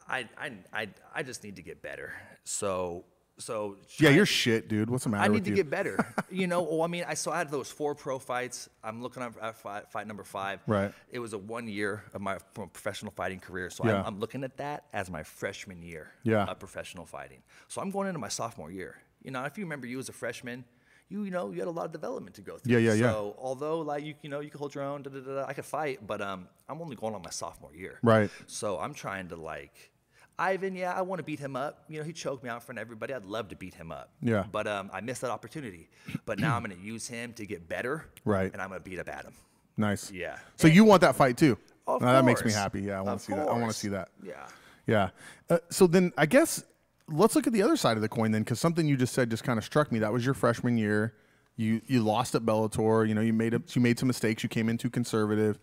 I, 0.08 0.28
I 0.36 0.52
I 0.72 0.88
I 1.14 1.22
just 1.22 1.44
need 1.44 1.56
to 1.56 1.62
get 1.62 1.80
better. 1.80 2.12
So 2.44 3.04
so 3.38 3.76
Yeah, 3.98 4.10
you're 4.10 4.26
shit, 4.26 4.68
dude. 4.68 4.90
What's 4.90 5.04
the 5.04 5.10
matter 5.10 5.24
I 5.24 5.28
need 5.28 5.44
to 5.44 5.50
you? 5.50 5.56
get 5.56 5.70
better. 5.70 5.98
you 6.30 6.46
know, 6.46 6.62
well, 6.62 6.82
I 6.82 6.86
mean, 6.86 7.04
I 7.06 7.14
saw 7.14 7.32
I 7.32 7.38
had 7.38 7.50
those 7.50 7.70
four 7.70 7.94
pro 7.94 8.18
fights. 8.18 8.68
I'm 8.82 9.02
looking 9.02 9.22
at 9.22 9.56
fight, 9.56 9.90
fight 9.90 10.06
number 10.06 10.22
five. 10.24 10.60
Right. 10.66 10.92
It 11.10 11.18
was 11.18 11.32
a 11.32 11.38
one 11.38 11.66
year 11.68 12.04
of 12.14 12.20
my 12.20 12.38
professional 12.54 13.12
fighting 13.12 13.40
career, 13.40 13.70
so 13.70 13.84
Yeah. 13.84 14.00
I'm, 14.00 14.06
I'm 14.06 14.20
looking 14.20 14.44
at 14.44 14.56
that 14.58 14.84
as 14.92 15.10
my 15.10 15.22
freshman 15.22 15.82
year. 15.82 16.12
Yeah. 16.22 16.44
Of 16.44 16.58
professional 16.58 17.06
fighting. 17.06 17.42
So 17.68 17.80
I'm 17.80 17.90
going 17.90 18.08
into 18.08 18.20
my 18.20 18.28
sophomore 18.28 18.70
year. 18.70 18.96
You 19.22 19.30
know, 19.30 19.42
if 19.44 19.58
you 19.58 19.64
remember, 19.64 19.86
you 19.86 19.98
as 19.98 20.08
a 20.08 20.12
freshman. 20.12 20.64
You, 21.10 21.24
you 21.24 21.30
know 21.30 21.50
you 21.50 21.58
had 21.58 21.68
a 21.68 21.70
lot 21.70 21.84
of 21.84 21.92
development 21.92 22.34
to 22.36 22.42
go 22.42 22.56
through. 22.56 22.72
Yeah, 22.72 22.78
yeah, 22.78 22.94
yeah. 22.94 23.10
So 23.10 23.36
although 23.38 23.80
like 23.80 24.04
you 24.04 24.14
you 24.22 24.30
know 24.30 24.40
you 24.40 24.48
can 24.48 24.58
hold 24.58 24.74
your 24.74 24.84
own, 24.84 25.02
da, 25.02 25.10
da, 25.10 25.20
da, 25.20 25.34
da, 25.34 25.44
I 25.46 25.52
could 25.52 25.66
fight, 25.66 26.06
but 26.06 26.22
um 26.22 26.48
I'm 26.66 26.80
only 26.80 26.96
going 26.96 27.14
on 27.14 27.20
my 27.22 27.28
sophomore 27.30 27.74
year. 27.74 27.98
Right. 28.02 28.30
So 28.46 28.78
I'm 28.78 28.94
trying 28.94 29.28
to 29.28 29.36
like 29.36 29.90
Ivan, 30.38 30.74
yeah, 30.74 30.92
I 30.92 31.02
want 31.02 31.20
to 31.20 31.22
beat 31.22 31.38
him 31.38 31.54
up. 31.54 31.84
You 31.88 31.98
know, 31.98 32.04
he 32.04 32.12
choked 32.12 32.42
me 32.42 32.50
out 32.50 32.56
in 32.56 32.60
front 32.60 32.78
of 32.78 32.82
everybody. 32.82 33.14
I'd 33.14 33.24
love 33.24 33.48
to 33.50 33.56
beat 33.56 33.74
him 33.74 33.92
up. 33.92 34.10
Yeah. 34.20 34.44
But 34.50 34.66
um, 34.66 34.90
I 34.92 35.00
missed 35.00 35.20
that 35.20 35.30
opportunity. 35.30 35.88
But 36.26 36.38
now 36.38 36.56
I'm 36.56 36.64
going 36.64 36.76
to 36.76 36.82
use 36.82 37.06
him 37.06 37.32
to 37.34 37.46
get 37.46 37.68
better. 37.68 38.06
Right. 38.24 38.52
And 38.52 38.60
I'm 38.60 38.68
going 38.68 38.80
to 38.80 38.88
beat 38.88 38.98
up 38.98 39.08
Adam. 39.08 39.32
Nice. 39.76 40.10
Yeah. 40.10 40.38
So 40.56 40.66
you 40.68 40.84
want 40.84 41.02
that 41.02 41.14
fight 41.14 41.36
too? 41.36 41.56
Of 41.86 42.00
Now, 42.00 42.12
that 42.12 42.24
makes 42.24 42.44
me 42.44 42.50
happy. 42.50 42.82
Yeah, 42.82 42.98
I 42.98 43.02
want 43.02 43.20
to 43.20 43.26
see 43.26 43.32
that. 43.34 43.48
I 43.48 43.52
want 43.52 43.70
to 43.70 43.76
see 43.76 43.88
that. 43.88 44.08
Yeah. 44.22 44.46
Yeah. 44.86 45.10
Uh, 45.50 45.58
so 45.70 45.86
then 45.86 46.12
I 46.16 46.26
guess 46.26 46.64
let's 47.08 47.36
look 47.36 47.46
at 47.46 47.52
the 47.52 47.62
other 47.62 47.76
side 47.76 47.96
of 47.96 48.02
the 48.02 48.08
coin 48.08 48.32
then, 48.32 48.42
because 48.42 48.58
something 48.58 48.88
you 48.88 48.96
just 48.96 49.12
said 49.12 49.30
just 49.30 49.44
kind 49.44 49.58
of 49.58 49.64
struck 49.64 49.92
me. 49.92 49.98
That 49.98 50.12
was 50.12 50.24
your 50.24 50.34
freshman 50.34 50.78
year. 50.78 51.14
You 51.56 51.80
you 51.86 52.00
lost 52.00 52.34
at 52.34 52.42
Bellator. 52.42 53.06
You 53.06 53.14
know 53.14 53.20
you 53.20 53.32
made 53.32 53.54
a, 53.54 53.62
you 53.68 53.80
made 53.80 53.98
some 53.98 54.06
mistakes. 54.06 54.42
You 54.42 54.48
came 54.48 54.68
in 54.68 54.78
too 54.78 54.90
conservative. 54.90 55.58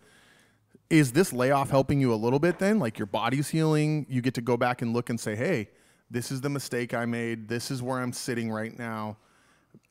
Is 0.92 1.14
this 1.14 1.32
layoff 1.32 1.70
helping 1.70 2.02
you 2.02 2.14
a 2.14 2.16
little 2.16 2.38
bit 2.38 2.60
then? 2.60 2.78
Like 2.78 3.00
your 3.00 3.06
body's 3.06 3.48
healing, 3.50 4.06
you 4.10 4.22
get 4.22 4.34
to 4.34 4.42
go 4.42 4.58
back 4.58 4.82
and 4.82 4.94
look 4.94 5.10
and 5.10 5.20
say, 5.20 5.36
hey, 5.36 5.70
this 6.10 6.32
is 6.32 6.42
the 6.42 6.50
mistake 6.50 6.94
I 6.94 7.06
made. 7.06 7.48
This 7.48 7.72
is 7.72 7.82
where 7.82 8.00
I'm 8.00 8.12
sitting 8.12 8.52
right 8.52 8.78
now. 8.78 9.18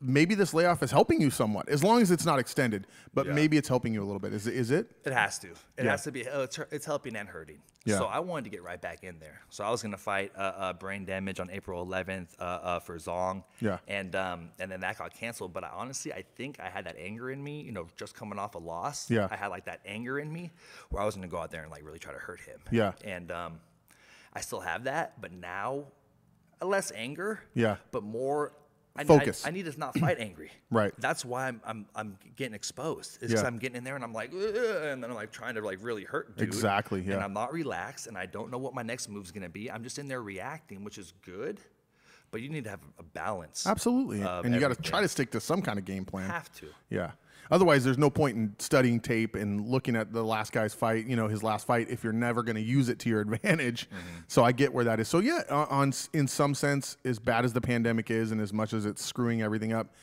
Maybe 0.03 0.35
this 0.35 0.55
layoff 0.55 0.83
is 0.83 0.91
helping 0.91 1.21
you 1.21 1.29
somewhat, 1.31 1.69
as 1.69 1.85
long 1.85 2.01
as 2.01 2.11
it's 2.11 2.25
not 2.25 2.39
extended. 2.39 2.87
But 3.13 3.27
Yeah. 3.27 3.33
maybe 3.35 3.59
it's 3.59 3.69
helping 3.69 3.93
you 3.93 4.03
a 4.03 4.07
little 4.07 4.19
bit. 4.19 4.33
Is 4.33 4.47
it? 4.47 4.55
Is 4.55 4.71
it? 4.71 4.91
It 5.05 5.13
has 5.13 5.39
to. 5.41 5.49
It 5.51 5.85
Yeah. 5.85 5.91
has 5.91 6.05
to 6.05 6.13
be. 6.13 6.27
oh, 6.27 6.43
It's, 6.45 6.59
it's 6.71 6.87
helping 6.87 7.17
and 7.17 7.29
hurting. 7.29 7.61
Yeah. 7.85 7.99
So 7.99 8.07
I 8.07 8.19
wanted 8.21 8.45
to 8.45 8.51
get 8.51 8.63
right 8.63 8.81
back 8.81 9.05
in 9.05 9.19
there. 9.19 9.41
So 9.51 9.63
I 9.63 9.71
was 9.71 9.83
going 9.83 9.93
to 9.93 9.99
fight 9.99 10.33
uh, 10.37 10.41
uh, 10.41 10.73
brain 10.73 11.05
damage 11.05 11.39
on 11.39 11.51
April 11.51 11.85
11th 11.87 12.29
uh, 12.39 12.43
uh, 12.43 12.79
for 12.81 12.97
Zong. 12.97 13.45
Yeah. 13.61 13.79
And 13.89 14.15
um, 14.17 14.51
and 14.59 14.71
then 14.71 14.81
that 14.81 14.97
got 14.97 15.13
canceled. 15.13 15.53
But 15.53 15.65
I 15.65 15.69
honestly, 15.75 16.13
I 16.15 16.25
think 16.37 16.61
I 16.61 16.71
had 16.71 16.87
that 16.87 16.97
anger 16.99 17.31
in 17.31 17.43
me. 17.45 17.61
You 17.61 17.73
know, 17.73 17.87
just 17.99 18.15
coming 18.15 18.39
off 18.39 18.55
a 18.55 18.59
loss. 18.59 19.11
Yeah. 19.11 19.29
I 19.31 19.37
had 19.37 19.49
like 19.49 19.67
that 19.67 19.81
anger 19.85 20.19
in 20.19 20.33
me 20.33 20.51
where 20.89 21.03
I 21.03 21.07
was 21.07 21.15
going 21.15 21.29
to 21.29 21.31
go 21.31 21.39
out 21.43 21.51
there 21.51 21.63
and 21.63 21.71
like 21.71 21.85
really 21.85 21.99
try 21.99 22.13
to 22.15 22.19
hurt 22.19 22.41
him. 22.41 22.61
Yeah. 22.71 22.93
And 23.05 23.31
um, 23.31 23.61
I 24.33 24.41
still 24.41 24.61
have 24.61 24.85
that, 24.85 25.21
but 25.21 25.33
now 25.33 25.85
less 26.63 26.91
anger. 26.95 27.41
Yeah. 27.55 27.77
But 27.93 28.03
more. 28.03 28.53
I, 28.97 29.05
Focus. 29.05 29.45
I, 29.45 29.49
I 29.49 29.53
need 29.53 29.67
to 29.67 29.79
not 29.79 29.97
fight 29.99 30.19
angry. 30.19 30.51
Right. 30.71 30.93
That's 30.99 31.25
why 31.25 31.49
I'm 31.49 31.61
I'm, 31.65 31.87
I'm 31.95 32.17
getting 32.37 32.55
exposed. 32.55 33.15
It's 33.23 33.29
because 33.29 33.43
Yeah. 33.43 33.47
I'm 33.49 33.59
getting 33.59 33.77
in 33.77 33.85
there 33.85 33.95
and 33.97 34.05
I'm 34.05 34.13
like, 34.13 34.33
and 34.33 35.03
then 35.03 35.05
I'm 35.05 35.15
like 35.15 35.33
trying 35.33 35.55
to 35.57 35.61
like 35.63 35.79
really 35.81 36.05
hurt 36.05 36.37
dude. 36.37 36.47
Exactly, 36.47 37.01
And. 37.01 37.15
I'm 37.15 37.33
not 37.33 37.53
relaxed 37.53 38.07
and 38.07 38.17
I 38.17 38.27
don't 38.27 38.51
know 38.51 38.59
what 38.59 38.75
my 38.75 38.83
next 38.83 39.09
move's 39.09 39.31
gonna 39.33 39.49
be. 39.49 39.71
I'm 39.71 39.83
just 39.83 39.99
in 39.99 40.07
there 40.09 40.23
reacting, 40.23 40.85
which 40.85 40.97
is 40.99 41.13
good, 41.25 41.61
but 42.31 42.41
you 42.41 42.49
need 42.51 42.65
to 42.65 42.71
have 42.71 42.81
a 42.99 43.03
balance. 43.03 43.67
Absolutely. 43.67 44.23
and 44.23 44.55
you 44.55 44.61
got 44.61 44.75
to 44.75 44.81
try 44.81 45.01
to 45.01 45.09
stick 45.09 45.31
to 45.33 45.41
some 45.41 45.61
kind 45.63 45.79
of 45.79 45.85
game 45.85 46.05
plan. 46.05 46.29
Have 46.31 46.53
to. 46.57 46.67
Yeah. 46.89 47.13
Otherwise, 47.51 47.85
there's 47.85 47.99
no 47.99 48.11
point 48.11 48.37
in 48.37 48.55
studying 48.59 49.01
tape 49.01 49.35
and 49.35 49.69
looking 49.69 49.97
at 49.97 50.13
the 50.13 50.23
last 50.23 50.53
guy's 50.53 50.73
fight, 50.73 51.07
you 51.07 51.17
know, 51.17 51.29
his 51.29 51.43
last 51.43 51.67
fight, 51.67 51.89
if 51.91 52.05
you're 52.05 52.13
never 52.13 52.43
going 52.43 52.57
to 52.57 52.63
use 52.63 52.89
it 52.89 52.99
to 53.01 53.09
your 53.09 53.21
advantage. 53.33 53.89
Mm-hmm. 53.89 54.21
So 54.29 54.45
I 54.45 54.53
get 54.53 54.73
where 54.73 54.85
that 54.85 55.01
is. 55.01 55.09
So 55.09 55.19
yeah, 55.19 55.43
on, 55.51 55.93
in 56.13 56.29
some 56.29 56.55
sense, 56.55 56.97
as 57.05 57.19
bad 57.19 57.45
as 57.45 57.53
the 57.53 57.61
pandemic 57.61 58.11
is, 58.11 58.31
and 58.31 58.41
as 58.41 58.53
much 58.53 58.73
as 58.73 58.87
it's 58.87 59.05
screwing 59.05 59.43
everything 59.43 59.73
up, 59.73 59.95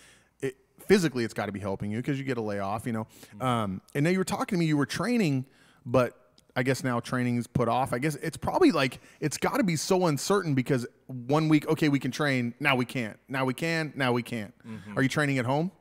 it, 0.41 0.57
physically 0.79 1.23
it's 1.23 1.33
got 1.33 1.45
to 1.45 1.51
be 1.51 1.59
helping 1.59 1.91
you 1.91 1.97
because 1.97 2.17
you 2.19 2.25
get 2.25 2.37
a 2.37 2.41
layoff, 2.41 2.85
you 2.85 2.93
know. 2.93 3.07
Mm-hmm. 3.35 3.41
Um, 3.41 3.81
and 3.95 4.03
now 4.03 4.09
you 4.09 4.17
were 4.17 4.25
talking 4.25 4.57
to 4.57 4.59
me, 4.59 4.65
you 4.65 4.77
were 4.77 4.85
training, 4.85 5.45
but 5.85 6.27
I 6.57 6.63
guess 6.63 6.83
now 6.83 6.99
training's 6.99 7.45
put 7.45 7.69
off. 7.69 7.93
I 7.93 7.99
guess 7.99 8.15
it's 8.15 8.35
probably 8.35 8.71
like 8.71 8.99
it's 9.19 9.37
got 9.37 9.57
to 9.57 9.63
be 9.63 9.75
so 9.75 10.07
uncertain 10.07 10.55
because 10.55 10.87
one 11.05 11.49
week, 11.49 11.67
okay, 11.67 11.87
we 11.87 11.99
can 11.99 12.09
train, 12.09 12.55
now 12.59 12.75
we 12.75 12.83
can't, 12.83 13.17
now 13.29 13.45
we 13.45 13.53
can, 13.53 13.93
now 13.95 14.11
we 14.11 14.23
can't. 14.23 14.53
Mm-hmm. 14.67 14.97
Are 14.97 15.03
you 15.03 15.07
training 15.07 15.37
at 15.37 15.45
home? 15.45 15.71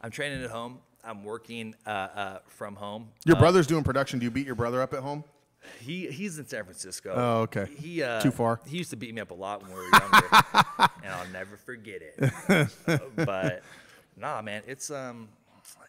I'm 0.00 0.10
training 0.10 0.42
at 0.42 0.50
home. 0.50 0.78
I'm 1.04 1.24
working 1.24 1.74
uh, 1.86 1.90
uh, 1.90 2.38
from 2.46 2.76
home. 2.76 3.08
Your 3.24 3.36
brother's 3.36 3.66
doing 3.66 3.84
production. 3.84 4.18
Do 4.18 4.24
you 4.24 4.30
beat 4.30 4.46
your 4.46 4.54
brother 4.54 4.80
up 4.80 4.94
at 4.94 5.00
home? 5.00 5.24
He 5.80 6.08
he's 6.08 6.38
in 6.38 6.46
San 6.46 6.64
Francisco. 6.64 7.12
Oh, 7.14 7.40
okay. 7.42 7.66
He 7.78 8.02
uh, 8.02 8.20
Too 8.20 8.30
far? 8.30 8.60
He 8.66 8.78
used 8.78 8.90
to 8.90 8.96
beat 8.96 9.14
me 9.14 9.20
up 9.20 9.30
a 9.30 9.34
lot 9.34 9.62
when 9.62 9.70
we 9.70 9.76
were 9.76 9.90
younger, 9.92 10.28
and 11.04 11.12
I'll 11.12 11.28
never 11.32 11.56
forget 11.56 12.02
it. 12.02 12.32
Uh, 12.88 12.98
but 13.16 13.62
nah, 14.16 14.42
man, 14.42 14.62
it's 14.66 14.90
um, 14.90 15.28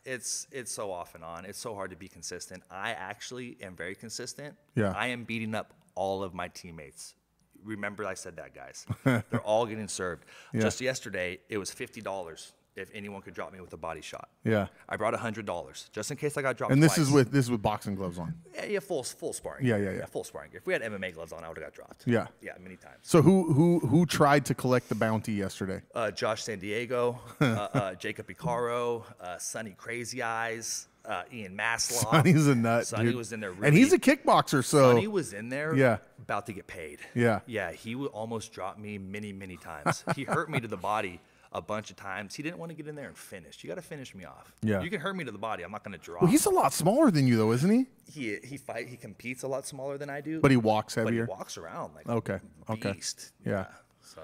it's 0.06 0.48
it's 0.52 0.72
so 0.72 0.92
off 0.92 1.16
and 1.16 1.24
on. 1.24 1.46
It's 1.46 1.60
so 1.60 1.74
hard 1.74 1.90
to 1.92 1.96
be 1.96 2.08
consistent. 2.08 2.64
I 2.70 2.92
actually 2.92 3.58
am 3.62 3.76
very 3.76 3.96
consistent. 3.96 4.56
Yeah. 4.76 4.94
I 4.96 5.08
am 5.08 5.24
beating 5.24 5.56
up 5.56 5.74
all 5.96 6.24
of 6.24 6.34
my 6.34 6.50
teammates. 6.50 7.16
Remember, 7.64 8.06
I 8.06 8.14
said 8.14 8.36
that, 8.36 8.54
guys. 8.54 8.86
They're 9.04 9.42
all 9.42 9.66
getting 9.66 9.88
served. 9.88 10.26
Just 10.54 10.82
yesterday, 10.82 11.40
it 11.50 11.58
was 11.58 11.72
fifty 11.72 12.02
dollars 12.02 12.52
if 12.76 12.90
anyone 12.94 13.22
could 13.22 13.34
drop 13.34 13.54
me 13.54 13.62
with 13.62 13.72
a 13.74 13.78
body 13.78 14.02
shot. 14.02 14.30
Yeah. 14.44 14.68
I 14.90 14.98
brought 14.98 15.14
hundred 15.16 15.46
dollars 15.46 15.90
just 15.92 16.12
in 16.12 16.18
case 16.18 16.38
I 16.38 16.42
got 16.42 16.58
dropped. 16.58 16.74
And 16.74 16.82
this 16.82 16.98
is 16.98 17.12
with 17.12 17.32
this 17.32 17.46
is 17.46 17.52
with 17.52 17.62
boxing 17.62 17.96
gloves 17.96 18.18
on. 18.20 18.34
yeah, 18.56 18.66
yeah, 18.66 18.80
full 18.80 19.04
full 19.04 19.34
sparring. 19.34 19.66
Yeah, 19.66 19.78
yeah, 19.78 19.92
yeah. 19.92 20.06
full 20.06 20.24
sparring. 20.24 20.52
If 20.54 20.66
we 20.66 20.74
had 20.74 20.82
MMA 20.82 21.14
gloves 21.14 21.32
on, 21.34 21.44
I 21.44 21.50
would 21.50 21.58
have 21.58 21.66
got 21.68 21.74
dropped. 21.74 22.04
Yeah. 22.08 22.28
yeah, 22.42 22.54
many 22.62 22.76
times. 22.76 22.98
So 23.02 23.22
who 23.22 23.54
who 23.54 23.80
who 23.80 24.06
tried 24.06 24.46
to 24.46 24.54
collect 24.56 24.90
the 24.90 24.96
bounty 24.96 25.34
yesterday? 25.34 25.82
Uh, 25.94 26.12
Josh 26.12 26.44
San 26.44 26.60
Diego, 26.60 27.20
uh, 27.42 27.46
uh, 27.46 27.94
Jacob 27.96 28.28
Picaro, 28.28 29.04
uh, 29.22 29.38
Sonny 29.38 29.76
Crazy 29.78 30.22
Eyes, 30.24 30.88
uh, 31.06 31.24
Ian 31.32 31.56
Maslow. 31.58 32.10
Sonny's 32.12 32.48
a 32.48 32.56
nut, 32.56 32.88
Sonny 32.88 33.06
dude. 33.06 33.16
was 33.16 33.34
in 33.34 33.40
there, 33.40 33.54
and 33.62 33.76
he's 33.76 33.94
a 33.94 34.00
kickboxer. 34.00 34.64
So 34.64 34.94
Sonny 34.94 35.08
was 35.08 35.34
in 35.34 35.50
there, 35.50 35.76
Yeah. 35.76 35.98
about 36.22 36.46
to 36.48 36.54
get 36.54 36.68
paid. 36.68 37.00
Yeah. 37.14 37.42
yeah. 37.46 37.72
He 37.72 37.96
would 37.96 38.08
almost 38.12 38.52
dropped 38.52 38.80
me 38.80 38.98
many, 38.98 39.34
many 39.34 39.58
times. 39.58 40.04
he 40.16 40.24
hurt 40.24 40.50
me 40.50 40.60
to 40.60 40.68
the 40.68 40.78
body 40.78 41.20
a 41.54 41.62
bunch 41.62 41.90
of 41.92 41.96
times. 41.96 42.36
He 42.36 42.44
didn't 42.44 42.58
want 42.58 42.72
to 42.72 42.76
get 42.76 42.88
in 42.88 42.96
there 42.96 43.08
and 43.08 43.18
finish. 43.18 43.64
You 43.64 43.68
got 43.70 43.76
to 43.76 43.82
finish 43.82 44.14
me 44.16 44.26
off. 44.26 44.52
Yeah. 44.62 44.82
you 44.82 44.90
can 44.90 45.00
hurt 45.00 45.16
me 45.16 45.24
to 45.24 45.32
the 45.32 45.38
body. 45.38 45.64
I'm 45.64 45.72
not 45.72 45.84
going 45.84 45.98
to 45.98 46.04
drop. 46.04 46.24
well, 46.24 46.32
he's 46.32 46.46
a 46.46 46.50
lot 46.50 46.74
smaller 46.74 47.12
than 47.12 47.28
you, 47.28 47.38
though, 47.38 47.52
isn't 47.52 47.70
he? 47.70 47.86
he 48.12 48.38
he 48.44 48.58
fight. 48.58 48.88
He 48.88 48.98
competes 48.98 49.44
a 49.44 49.48
lot 49.48 49.66
smaller 49.66 49.98
than 49.98 50.10
I 50.10 50.20
do. 50.22 50.40
But 50.42 50.52
he 50.52 50.58
walks 50.58 50.96
heavier. 50.96 51.26
but 51.26 51.34
he 51.34 51.38
walks 51.38 51.58
around 51.58 51.94
like 51.96 52.10
Okay, 52.10 52.40
okay. 52.70 52.94
beast. 52.94 53.32
Yeah. 53.46 53.68
So 54.02 54.22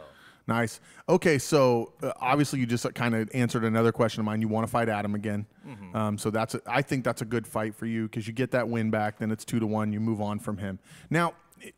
Nice. 0.48 0.82
Okay, 1.08 1.38
so 1.38 1.94
uh, 2.02 2.12
obviously 2.20 2.60
you 2.60 2.66
just 2.66 2.92
kind 2.96 3.14
of 3.14 3.30
answered 3.36 3.64
another 3.64 3.92
question 3.92 4.22
of 4.22 4.26
mine. 4.26 4.42
You 4.42 4.48
want 4.48 4.66
to 4.66 4.72
fight 4.72 4.90
Adam 4.90 5.14
again, 5.14 5.46
Mm-hmm. 5.68 5.96
um, 5.96 6.18
so 6.18 6.32
that's 6.32 6.56
a, 6.56 6.62
I 6.66 6.82
think 6.82 7.04
that's 7.04 7.22
a 7.22 7.26
good 7.26 7.46
fight 7.46 7.76
for 7.76 7.86
you 7.86 8.08
because 8.08 8.26
you 8.28 8.34
get 8.34 8.50
that 8.52 8.68
win 8.68 8.90
back. 8.90 9.20
Then 9.20 9.30
it's 9.30 9.46
two 9.46 9.60
to 9.60 9.68
one. 9.68 9.94
You 9.94 10.00
move 10.00 10.20
on 10.22 10.40
from 10.40 10.58
him. 10.58 10.80
Now, 11.12 11.34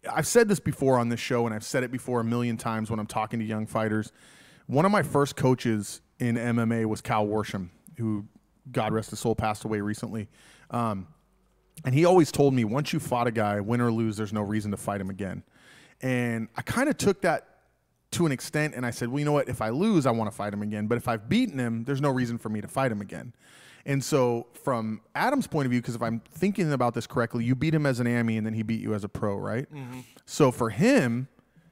I've 0.09 0.27
said 0.27 0.47
this 0.47 0.61
before 0.61 0.97
on 0.99 1.09
this 1.09 1.19
show, 1.19 1.45
and 1.45 1.53
I've 1.53 1.65
said 1.65 1.83
it 1.83 1.91
before 1.91 2.21
a 2.21 2.23
million 2.23 2.55
times 2.55 2.89
when 2.89 2.97
I'm 2.99 3.07
talking 3.07 3.39
to 3.39 3.45
young 3.45 3.65
fighters. 3.67 4.13
One 4.67 4.85
of 4.85 4.91
my 4.91 5.03
first 5.03 5.35
coaches 5.35 6.01
in 6.19 6.35
MMA 6.35 6.85
was 6.85 7.01
Cal 7.01 7.25
Worsham, 7.25 7.69
who 7.97 8.25
God 8.71 8.93
rest 8.93 9.09
his 9.09 9.19
soul 9.19 9.35
passed 9.35 9.63
away 9.63 9.81
recently. 9.81 10.27
Um, 10.69 11.07
and 11.83 11.95
he 11.95 12.05
always 12.05 12.31
told 12.31 12.53
me 12.53 12.63
once 12.63 12.93
you 12.93 12.99
fought 12.99 13.27
a 13.27 13.31
guy, 13.31 13.59
win 13.59 13.81
or 13.81 13.91
lose, 13.91 14.17
there's 14.17 14.33
no 14.33 14.41
reason 14.41 14.71
to 14.71 14.77
fight 14.77 15.01
him 15.01 15.09
again. 15.09 15.43
And 16.01 16.47
I 16.55 16.61
kind 16.61 16.89
of 16.89 16.97
took 16.97 17.21
that 17.21 17.47
to 18.11 18.25
an 18.25 18.31
extent 18.31 18.75
and 18.75 18.85
I 18.85 18.91
said, 18.91 19.09
well, 19.09 19.19
you 19.19 19.25
know 19.25 19.31
what? 19.31 19.49
If 19.49 19.61
I 19.61 19.69
lose, 19.69 20.05
I 20.05 20.11
want 20.11 20.29
to 20.29 20.35
fight 20.35 20.53
him 20.53 20.61
again. 20.61 20.87
But 20.87 20.97
if 20.97 21.07
I've 21.07 21.29
beaten 21.29 21.57
him, 21.57 21.83
there's 21.83 22.01
no 22.01 22.09
reason 22.09 22.37
for 22.37 22.49
me 22.49 22.61
to 22.61 22.67
fight 22.67 22.91
him 22.91 23.01
again. 23.01 23.33
And 23.85 24.03
so, 24.03 24.45
from 24.53 25.01
Adam's 25.15 25.47
point 25.47 25.65
of 25.65 25.71
view, 25.71 25.81
because 25.81 25.95
if 25.95 26.03
I'm 26.03 26.21
thinking 26.33 26.71
about 26.71 26.93
this 26.93 27.07
correctly, 27.07 27.43
you 27.45 27.55
beat 27.55 27.73
him 27.73 27.87
as 27.87 27.99
an 27.99 28.05
AMI 28.05 28.37
and 28.37 28.45
then 28.45 28.53
he 28.53 28.61
beat 28.61 28.79
you 28.79 28.93
as 28.93 29.03
a 29.03 29.09
pro, 29.09 29.35
right? 29.37 29.67
So, 30.25 30.51
for 30.51 30.69
him, 30.69 31.27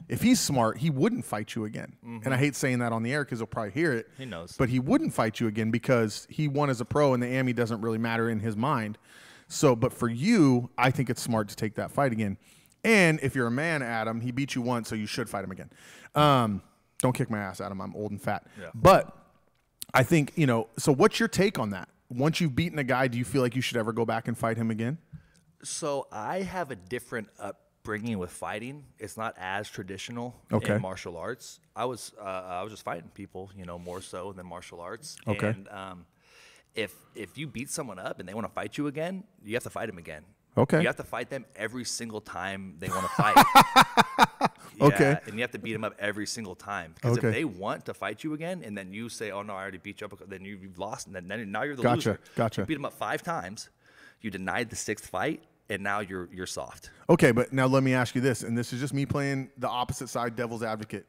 if 0.10 0.24
he's 0.24 0.40
smart, 0.40 0.80
he 0.80 0.90
wouldn't 0.90 1.24
fight 1.24 1.54
you 1.56 1.66
again. 1.66 1.96
And 2.04 2.34
I 2.34 2.38
hate 2.38 2.56
saying 2.56 2.80
that 2.80 2.92
on 2.92 3.04
the 3.04 3.14
air 3.14 3.24
because 3.24 3.40
he'll 3.40 3.46
probably 3.46 3.72
hear 3.72 3.94
it. 3.94 4.10
He 4.18 4.26
knows. 4.26 4.56
But 4.58 4.70
he 4.70 4.80
wouldn't 4.80 5.14
fight 5.14 5.40
you 5.40 5.48
again 5.48 5.70
because 5.70 6.28
he 6.30 6.48
won 6.48 6.72
as 6.72 6.82
a 6.82 6.86
pro 6.86 7.14
and 7.14 7.22
the 7.22 7.40
AMI 7.40 7.54
doesn't 7.54 7.80
really 7.82 8.00
matter 8.00 8.28
in 8.30 8.40
his 8.40 8.58
mind. 8.58 8.98
So, 9.48 9.76
but 9.76 9.94
for 9.94 10.10
you, 10.10 10.72
I 10.78 10.90
think 10.90 11.12
it's 11.12 11.22
smart 11.22 11.48
to 11.50 11.56
take 11.56 11.76
that 11.76 11.92
fight 11.92 12.12
again. 12.12 12.38
And 12.84 13.20
if 13.22 13.36
you're 13.36 13.48
a 13.48 13.52
man, 13.52 13.84
Adam, 13.84 14.20
he 14.20 14.32
beat 14.32 14.56
you 14.56 14.62
once, 14.62 14.90
so 14.90 14.96
you 14.96 15.06
should 15.06 15.30
fight 15.30 15.44
him 15.44 15.52
again. 15.52 15.70
Um, 16.16 16.64
don't 17.02 17.14
kick 17.14 17.30
my 17.30 17.40
ass, 17.40 17.62
Adam. 17.62 17.80
I'm 17.80 17.96
old 17.96 18.12
and 18.12 18.22
fat. 18.22 18.48
Yeah. 18.60 18.70
But 18.74 19.16
I 19.94 20.02
think, 20.02 20.34
you 20.36 20.48
know, 20.48 20.70
so 20.78 20.92
what's 20.94 21.20
your 21.20 21.30
take 21.30 21.60
on 21.60 21.70
that? 21.72 21.90
Once 22.10 22.42
you've 22.42 22.56
beaten 22.56 22.80
a 22.80 22.84
guy, 22.84 23.08
do 23.08 23.18
you 23.18 23.26
feel 23.26 23.44
like 23.44 23.56
you 23.56 23.62
should 23.62 23.78
ever 23.78 23.94
go 23.94 24.06
back 24.06 24.28
and 24.28 24.36
fight 24.36 24.58
him 24.58 24.72
again? 24.72 24.98
So 25.62 26.08
I 26.12 26.42
have 26.42 26.72
a 26.72 26.76
different 26.76 27.28
upbringing 27.38 27.69
with 27.94 28.30
fighting. 28.32 28.84
It's 29.00 29.18
not 29.18 29.36
as 29.40 29.70
traditional 29.70 30.36
Okay. 30.52 30.76
in 30.76 30.82
martial 30.82 31.18
arts. 31.18 31.60
I 31.76 31.86
was 31.86 32.14
uh, 32.22 32.24
I 32.60 32.64
was 32.64 32.72
just 32.72 32.84
fighting 32.84 33.10
people, 33.14 33.50
you 33.58 33.66
know, 33.66 33.80
more 33.80 34.02
so 34.02 34.32
than 34.34 34.46
martial 34.46 34.80
arts. 34.80 35.18
Okay. 35.28 35.48
And 35.48 35.68
um, 35.70 36.06
if 36.76 36.94
if 37.16 37.38
you 37.38 37.48
beat 37.48 37.70
someone 37.70 37.98
up 38.00 38.20
and 38.20 38.30
they 38.30 38.34
want 38.34 38.48
to 38.48 38.54
fight 38.54 38.78
you 38.78 38.88
again, 38.88 39.24
you 39.44 39.56
have 39.56 39.64
to 39.64 39.70
fight 39.70 39.88
them 39.88 39.98
again. 39.98 40.24
Okay. 40.58 40.82
You 40.82 40.88
have 40.88 40.98
to 40.98 41.04
fight 41.04 41.30
them 41.30 41.46
every 41.56 41.86
single 41.86 42.22
time 42.22 42.76
they 42.80 42.90
want 42.90 43.04
to 43.04 43.14
fight. 43.24 43.46
Okay. 44.82 45.18
And 45.26 45.36
you 45.36 45.42
have 45.42 45.52
to 45.52 45.60
beat 45.60 45.74
them 45.74 45.84
up 45.84 45.94
every 46.00 46.26
single 46.26 46.56
time 46.56 46.94
because 46.96 47.18
Okay. 47.18 47.28
if 47.28 47.34
they 47.34 47.44
want 47.44 47.86
to 47.88 47.94
fight 47.94 48.24
you 48.24 48.34
again, 48.34 48.64
and 48.64 48.78
then 48.78 48.94
you 48.94 49.10
say, 49.10 49.30
"Oh 49.30 49.42
no, 49.42 49.54
I 49.54 49.62
already 49.62 49.78
beat 49.78 50.00
you 50.00 50.08
up," 50.08 50.14
then 50.30 50.46
you- 50.46 50.56
you've 50.62 50.80
lost, 50.80 51.06
and 51.08 51.14
then, 51.16 51.28
then 51.28 51.52
now 51.52 51.64
you're 51.64 51.76
the 51.76 51.84
Gotcha, 51.84 51.96
loser. 52.12 52.20
gotcha. 52.36 52.62
You 52.62 52.66
beat 52.66 52.76
them 52.76 52.86
up 52.86 52.94
five 52.94 53.22
times. 53.22 53.70
You 54.22 54.32
denied 54.32 54.70
the 54.70 54.78
sixth 54.78 55.08
fight, 55.08 55.44
and 55.70 55.82
now 55.84 56.00
you're 56.00 56.30
you're 56.34 56.46
soft. 56.48 56.90
Okay, 57.10 57.32
but 57.32 57.54
now 57.54 57.66
let 57.68 57.84
me 57.84 57.94
ask 57.94 58.16
you 58.16 58.22
this, 58.22 58.44
and 58.44 58.58
this 58.58 58.74
is 58.74 58.80
just 58.80 58.94
me 58.94 59.06
playing 59.06 59.50
the 59.58 59.70
opposite 59.70 60.10
side, 60.10 60.36
devil's 60.36 60.64
advocate. 60.64 61.06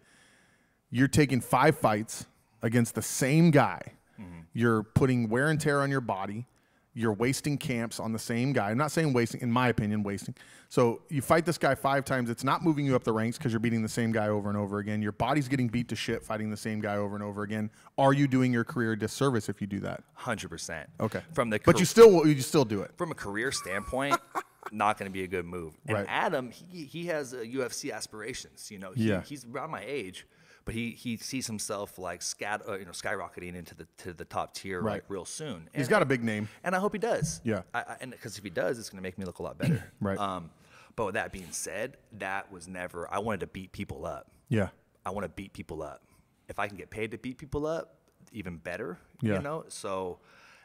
You're 0.90 1.08
taking 1.08 1.40
five 1.40 1.78
fights 1.78 2.26
against 2.62 2.94
the 2.94 3.02
same 3.02 3.50
guy. 3.50 3.80
Mm-hmm. 4.20 4.40
You're 4.52 4.82
putting 4.82 5.28
wear 5.28 5.48
and 5.50 5.60
tear 5.60 5.80
on 5.80 5.90
your 5.90 6.00
body. 6.00 6.46
You're 6.92 7.12
wasting 7.12 7.56
camps 7.56 8.00
on 8.00 8.12
the 8.12 8.18
same 8.18 8.52
guy. 8.52 8.70
I'm 8.70 8.76
not 8.76 8.90
saying 8.90 9.12
wasting, 9.12 9.40
in 9.42 9.50
my 9.52 9.68
opinion, 9.68 10.02
wasting. 10.02 10.34
So 10.68 11.02
you 11.08 11.22
fight 11.22 11.46
this 11.46 11.56
guy 11.56 11.76
five 11.76 12.04
times. 12.04 12.28
It's 12.28 12.42
not 12.42 12.64
moving 12.64 12.84
you 12.84 12.96
up 12.96 13.04
the 13.04 13.12
ranks 13.12 13.38
because 13.38 13.52
you're 13.52 13.60
beating 13.60 13.80
the 13.80 13.88
same 13.88 14.10
guy 14.10 14.26
over 14.28 14.48
and 14.48 14.58
over 14.58 14.80
again. 14.80 15.00
Your 15.00 15.12
body's 15.12 15.46
getting 15.46 15.68
beat 15.68 15.88
to 15.90 15.96
shit 15.96 16.24
fighting 16.24 16.50
the 16.50 16.56
same 16.56 16.80
guy 16.80 16.96
over 16.96 17.14
and 17.14 17.22
over 17.22 17.42
again. 17.44 17.70
Are 17.96 18.12
you 18.12 18.26
doing 18.26 18.52
your 18.52 18.64
career 18.64 18.92
a 18.92 18.98
disservice 18.98 19.48
if 19.48 19.60
you 19.60 19.68
do 19.68 19.78
that? 19.80 20.02
Hundred 20.14 20.48
percent. 20.48 20.90
Okay. 20.98 21.20
From 21.32 21.48
the 21.48 21.60
But 21.64 21.78
you 21.78 21.84
still 21.84 22.26
you 22.26 22.40
still 22.42 22.64
do 22.64 22.82
it. 22.82 22.90
from 22.96 23.12
a 23.12 23.14
career 23.14 23.52
standpoint, 23.52 24.16
not 24.72 24.98
going 24.98 25.10
to 25.10 25.12
be 25.12 25.24
a 25.24 25.28
good 25.28 25.44
move. 25.44 25.74
And 25.86 25.96
Right. 25.98 26.06
Adam, 26.08 26.50
he, 26.50 26.84
he 26.84 27.06
has 27.06 27.34
uh, 27.34 27.38
UFC 27.38 27.92
aspirations. 27.92 28.70
You 28.70 28.78
know, 28.78 28.92
he, 28.92 29.08
Yeah. 29.08 29.22
he's 29.22 29.44
around 29.44 29.70
my 29.70 29.82
age, 29.86 30.26
but 30.64 30.74
he 30.74 30.90
he 30.90 31.16
sees 31.16 31.46
himself 31.46 31.98
like 31.98 32.22
scat, 32.22 32.62
uh, 32.68 32.78
you 32.78 32.84
know, 32.84 32.90
skyrocketing 32.92 33.54
into 33.54 33.74
the 33.74 33.86
to 33.98 34.12
the 34.12 34.24
top 34.24 34.54
tier 34.54 34.80
Right. 34.80 34.94
like 34.94 35.04
real 35.08 35.24
soon. 35.24 35.68
He's 35.74 35.88
got 35.88 36.02
a 36.02 36.06
big 36.06 36.22
name. 36.22 36.48
and 36.62 36.74
I 36.76 36.78
hope 36.78 36.92
he 36.92 36.98
does. 36.98 37.40
Yeah. 37.44 37.62
I, 37.74 37.80
I, 37.80 37.96
and 38.00 38.10
because 38.12 38.38
if 38.38 38.44
he 38.44 38.50
does, 38.50 38.78
it's 38.78 38.90
going 38.90 38.98
to 38.98 39.02
make 39.02 39.18
me 39.18 39.24
look 39.24 39.38
a 39.38 39.42
lot 39.42 39.58
better. 39.58 39.84
Right. 40.00 40.18
Um, 40.18 40.50
but 40.96 41.06
with 41.06 41.14
that 41.14 41.32
being 41.32 41.50
said, 41.52 41.96
that 42.18 42.50
was 42.52 42.66
never. 42.68 43.08
I 43.12 43.20
wanted 43.20 43.40
to 43.40 43.46
beat 43.46 43.72
people 43.72 44.04
up. 44.04 44.30
Yeah. 44.48 44.68
I 45.06 45.10
want 45.10 45.24
to 45.24 45.28
beat 45.30 45.52
people 45.52 45.82
up. 45.82 46.02
If 46.48 46.58
I 46.58 46.66
can 46.68 46.76
get 46.76 46.90
paid 46.90 47.12
to 47.12 47.18
beat 47.18 47.38
people 47.38 47.64
up, 47.66 47.94
even 48.32 48.56
better. 48.58 48.98
Yeah. 49.22 49.36
You 49.36 49.42
know. 49.42 49.64
So 49.68 50.18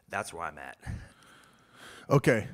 that's 0.10 0.34
where 0.34 0.44
I'm 0.44 0.58
at. 0.58 0.78
Okay. 2.10 2.48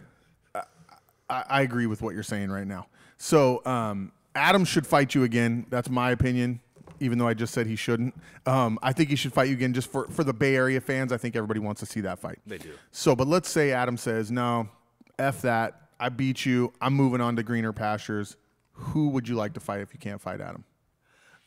I, 1.31 1.35
I 1.39 1.45
I 1.49 1.61
agree 1.61 1.85
with 1.85 2.01
what 2.01 2.13
you're 2.13 2.23
saying 2.23 2.51
right 2.51 2.67
now. 2.67 2.87
So 3.17 3.61
um, 3.65 4.11
Adam 4.35 4.65
should 4.65 4.85
fight 4.85 5.15
you 5.15 5.23
again. 5.23 5.65
That's 5.69 5.89
my 5.89 6.11
opinion. 6.11 6.59
Even 6.99 7.17
though 7.17 7.27
I 7.27 7.33
just 7.33 7.53
said 7.53 7.65
he 7.65 7.75
shouldn't, 7.75 8.13
um, 8.45 8.77
I 8.83 8.93
think 8.93 9.09
he 9.09 9.15
should 9.15 9.33
fight 9.33 9.47
you 9.47 9.55
again 9.55 9.73
just 9.73 9.91
for, 9.91 10.07
for 10.09 10.23
the 10.23 10.33
Bay 10.33 10.55
Area 10.55 10.79
fans. 10.79 11.11
I 11.11 11.17
think 11.17 11.35
everybody 11.35 11.59
wants 11.59 11.79
to 11.79 11.87
see 11.87 12.01
that 12.01 12.19
fight. 12.19 12.37
They 12.45 12.59
do. 12.59 12.73
So, 12.91 13.15
but 13.15 13.27
let's 13.27 13.49
say 13.49 13.71
Adam 13.71 13.97
says, 13.97 14.31
"No, 14.31 14.69
f 15.17 15.41
that. 15.41 15.89
I 15.99 16.09
beat 16.09 16.45
you. 16.45 16.73
I'm 16.79 16.93
moving 16.93 17.21
on 17.21 17.35
to 17.37 17.43
greener 17.43 17.73
pastures." 17.73 18.37
Who 18.73 19.09
would 19.09 19.27
you 19.27 19.35
like 19.35 19.53
to 19.53 19.59
fight 19.59 19.81
if 19.81 19.93
you 19.93 19.99
can't 19.99 20.21
fight 20.21 20.41
Adam? 20.41 20.63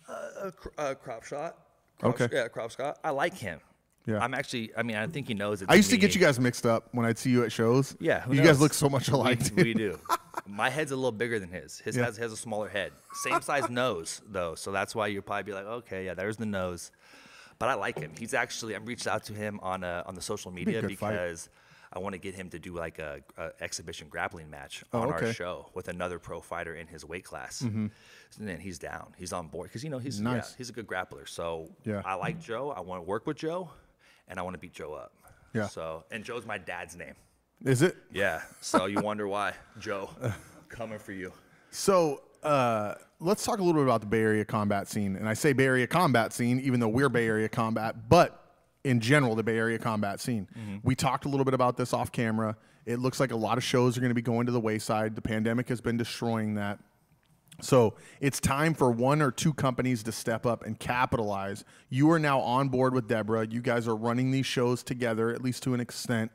Uh, 0.09 0.51
cr- 0.51 0.69
uh, 0.79 0.95
crop 0.95 1.25
shot. 1.25 1.57
Crop 1.99 2.21
Okay. 2.21 2.29
Yeah, 2.37 2.49
crop 2.49 2.71
Scott. 2.73 2.99
I 3.05 3.11
like 3.11 3.35
him. 3.35 3.61
Yeah. 4.07 4.19
I'm 4.23 4.35
actually. 4.35 4.71
I 4.77 4.83
mean, 4.83 4.97
I 4.97 5.07
think 5.07 5.29
he 5.29 5.35
knows. 5.35 5.63
it. 5.63 5.71
I 5.71 5.75
used 5.77 5.91
to 5.91 5.97
get 5.97 6.15
you 6.15 6.21
guys 6.21 6.39
mixed 6.39 6.67
up 6.67 6.89
when 6.93 7.07
I'd 7.07 7.17
see 7.19 7.31
you 7.31 7.43
at 7.45 7.53
shows. 7.53 7.97
Yeah, 8.01 8.25
you 8.31 8.43
guys 8.43 8.61
look 8.61 8.75
so 8.75 8.89
much 8.89 9.09
alike. 9.09 9.41
We, 9.57 9.63
we 9.63 9.75
do. 9.75 9.99
My 10.47 10.69
head's 10.69 10.93
a 10.93 10.97
little 10.97 11.13
bigger 11.13 11.39
than 11.39 11.49
his. 11.49 11.79
His 11.79 11.97
Yeah. 11.97 12.05
has, 12.05 12.17
has 12.19 12.33
a 12.33 12.37
smaller 12.37 12.69
head. 12.69 12.93
Same 13.23 13.41
size 13.41 13.71
nose 13.71 14.21
though, 14.29 14.55
so 14.57 14.73
that's 14.73 14.95
why 14.95 15.07
you'll 15.07 15.23
probably 15.23 15.45
be 15.45 15.53
like, 15.53 15.65
okay, 15.65 16.05
yeah, 16.05 16.15
there's 16.15 16.37
the 16.37 16.45
nose. 16.47 16.91
But 17.59 17.69
I 17.71 17.75
like 17.75 17.99
him. 17.99 18.13
He's 18.19 18.35
actually. 18.35 18.75
I'm 18.75 18.85
reached 18.85 19.07
out 19.07 19.25
to 19.25 19.33
him 19.33 19.59
on 19.63 19.85
uh, 19.85 20.03
on 20.07 20.15
the 20.15 20.21
social 20.21 20.51
media 20.51 20.81
fight. 20.83 20.89
because 20.89 21.49
I 21.93 22.01
want 22.01 22.13
to 22.15 22.19
get 22.19 22.35
him 22.35 22.51
to 22.51 22.59
do 22.59 22.75
like 22.75 22.99
a, 22.99 23.21
a 23.39 23.51
exhibition 23.61 24.09
grappling 24.09 24.51
match 24.51 24.83
Oh, 24.93 25.03
on 25.03 25.09
okay. 25.11 25.17
Mm-hmm. 25.17 25.27
our 25.27 25.33
show 25.33 25.71
with 25.75 25.87
another 25.89 26.19
pro 26.19 26.41
fighter 26.41 26.75
in 26.75 26.89
his 26.89 27.05
weight 27.05 27.25
class. 27.25 27.61
And 27.61 27.91
then 28.39 28.59
he's 28.59 28.81
down. 28.81 29.15
He's 29.17 29.33
on 29.33 29.47
board 29.47 29.69
because 29.69 29.85
you 29.85 29.91
know 29.91 29.99
he's 30.01 30.21
yeah, 30.21 30.43
he's 30.59 30.69
a 30.69 30.73
good 30.73 30.89
grappler. 30.89 31.29
So 31.29 31.71
Yeah. 31.85 32.03
I 32.05 32.15
like 32.17 32.41
Joe. 32.43 32.71
I 32.77 32.81
want 32.81 32.99
to 33.01 33.09
work 33.09 33.27
with 33.29 33.37
Joe, 33.37 33.71
and 34.29 34.39
I 34.39 34.43
want 34.43 34.55
to 34.55 34.59
beat 34.59 34.73
Joe 34.73 34.95
up. 34.95 35.13
Yeah. 35.53 35.69
So 35.69 36.05
and 36.11 36.25
Joe's 36.25 36.47
my 36.47 36.59
dad's 36.59 36.97
name. 36.97 37.15
Is 37.65 37.83
it? 37.83 37.97
Yeah. 38.13 38.43
So 38.61 38.87
you 38.87 39.01
wonder 39.01 39.27
why, 39.29 39.55
Joe, 39.79 40.11
coming 40.69 40.99
for 40.99 41.13
you. 41.13 41.33
So 41.71 42.23
uh, 42.43 42.95
let's 43.21 43.45
talk 43.45 43.59
a 43.59 43.63
little 43.63 43.81
bit 43.81 43.87
about 43.87 44.01
the 44.01 44.07
Bay 44.07 44.21
Area 44.21 44.45
combat 44.45 44.89
scene. 44.89 45.17
And 45.17 45.29
I 45.29 45.35
say 45.35 45.53
Bay 45.53 45.65
Area 45.65 45.87
combat 45.87 46.33
scene, 46.33 46.61
even 46.61 46.81
though 46.81 46.89
we're 46.89 47.09
Bay 47.09 47.27
Area 47.27 47.49
combat, 47.49 48.09
but 48.09 48.41
in 48.85 49.01
general, 49.01 49.35
the 49.35 49.43
Bay 49.43 49.57
Area 49.57 49.79
combat 49.79 50.21
scene. 50.21 50.47
We 50.83 50.95
talked 50.95 51.25
a 51.25 51.29
little 51.29 51.45
bit 51.45 51.55
about 51.55 51.77
this 51.77 51.95
off 51.95 52.13
camera. 52.13 52.57
It 52.85 52.99
looks 52.99 53.19
like 53.19 53.31
a 53.31 53.37
lot 53.37 53.57
of 53.57 53.65
shows 53.65 53.97
are 53.97 54.01
going 54.01 54.11
to 54.11 54.15
be 54.15 54.21
going 54.21 54.45
to 54.45 54.53
the 54.53 54.61
wayside. 54.61 55.17
The 55.17 55.23
pandemic 55.23 55.69
has 55.71 55.81
been 55.81 55.97
destroying 55.97 56.55
that. 56.57 56.79
So 57.61 57.95
it's 58.21 58.41
time 58.41 58.75
for 58.75 58.91
one 58.91 59.23
or 59.23 59.31
two 59.31 59.55
companies 59.55 60.03
to 60.05 60.13
step 60.13 60.45
up 60.45 60.65
and 60.65 60.79
capitalize. 60.79 61.65
You 61.89 62.11
are 62.11 62.19
now 62.19 62.41
on 62.41 62.69
board 62.69 62.95
with 62.95 63.09
Deborah. 63.09 63.47
You 63.47 63.61
guys 63.63 63.89
are 63.89 63.97
running 63.97 64.31
these 64.31 64.47
shows 64.47 64.83
together, 64.83 65.31
at 65.31 65.43
least 65.43 65.63
to 65.65 65.75
an 65.75 65.81
extent. 65.81 66.31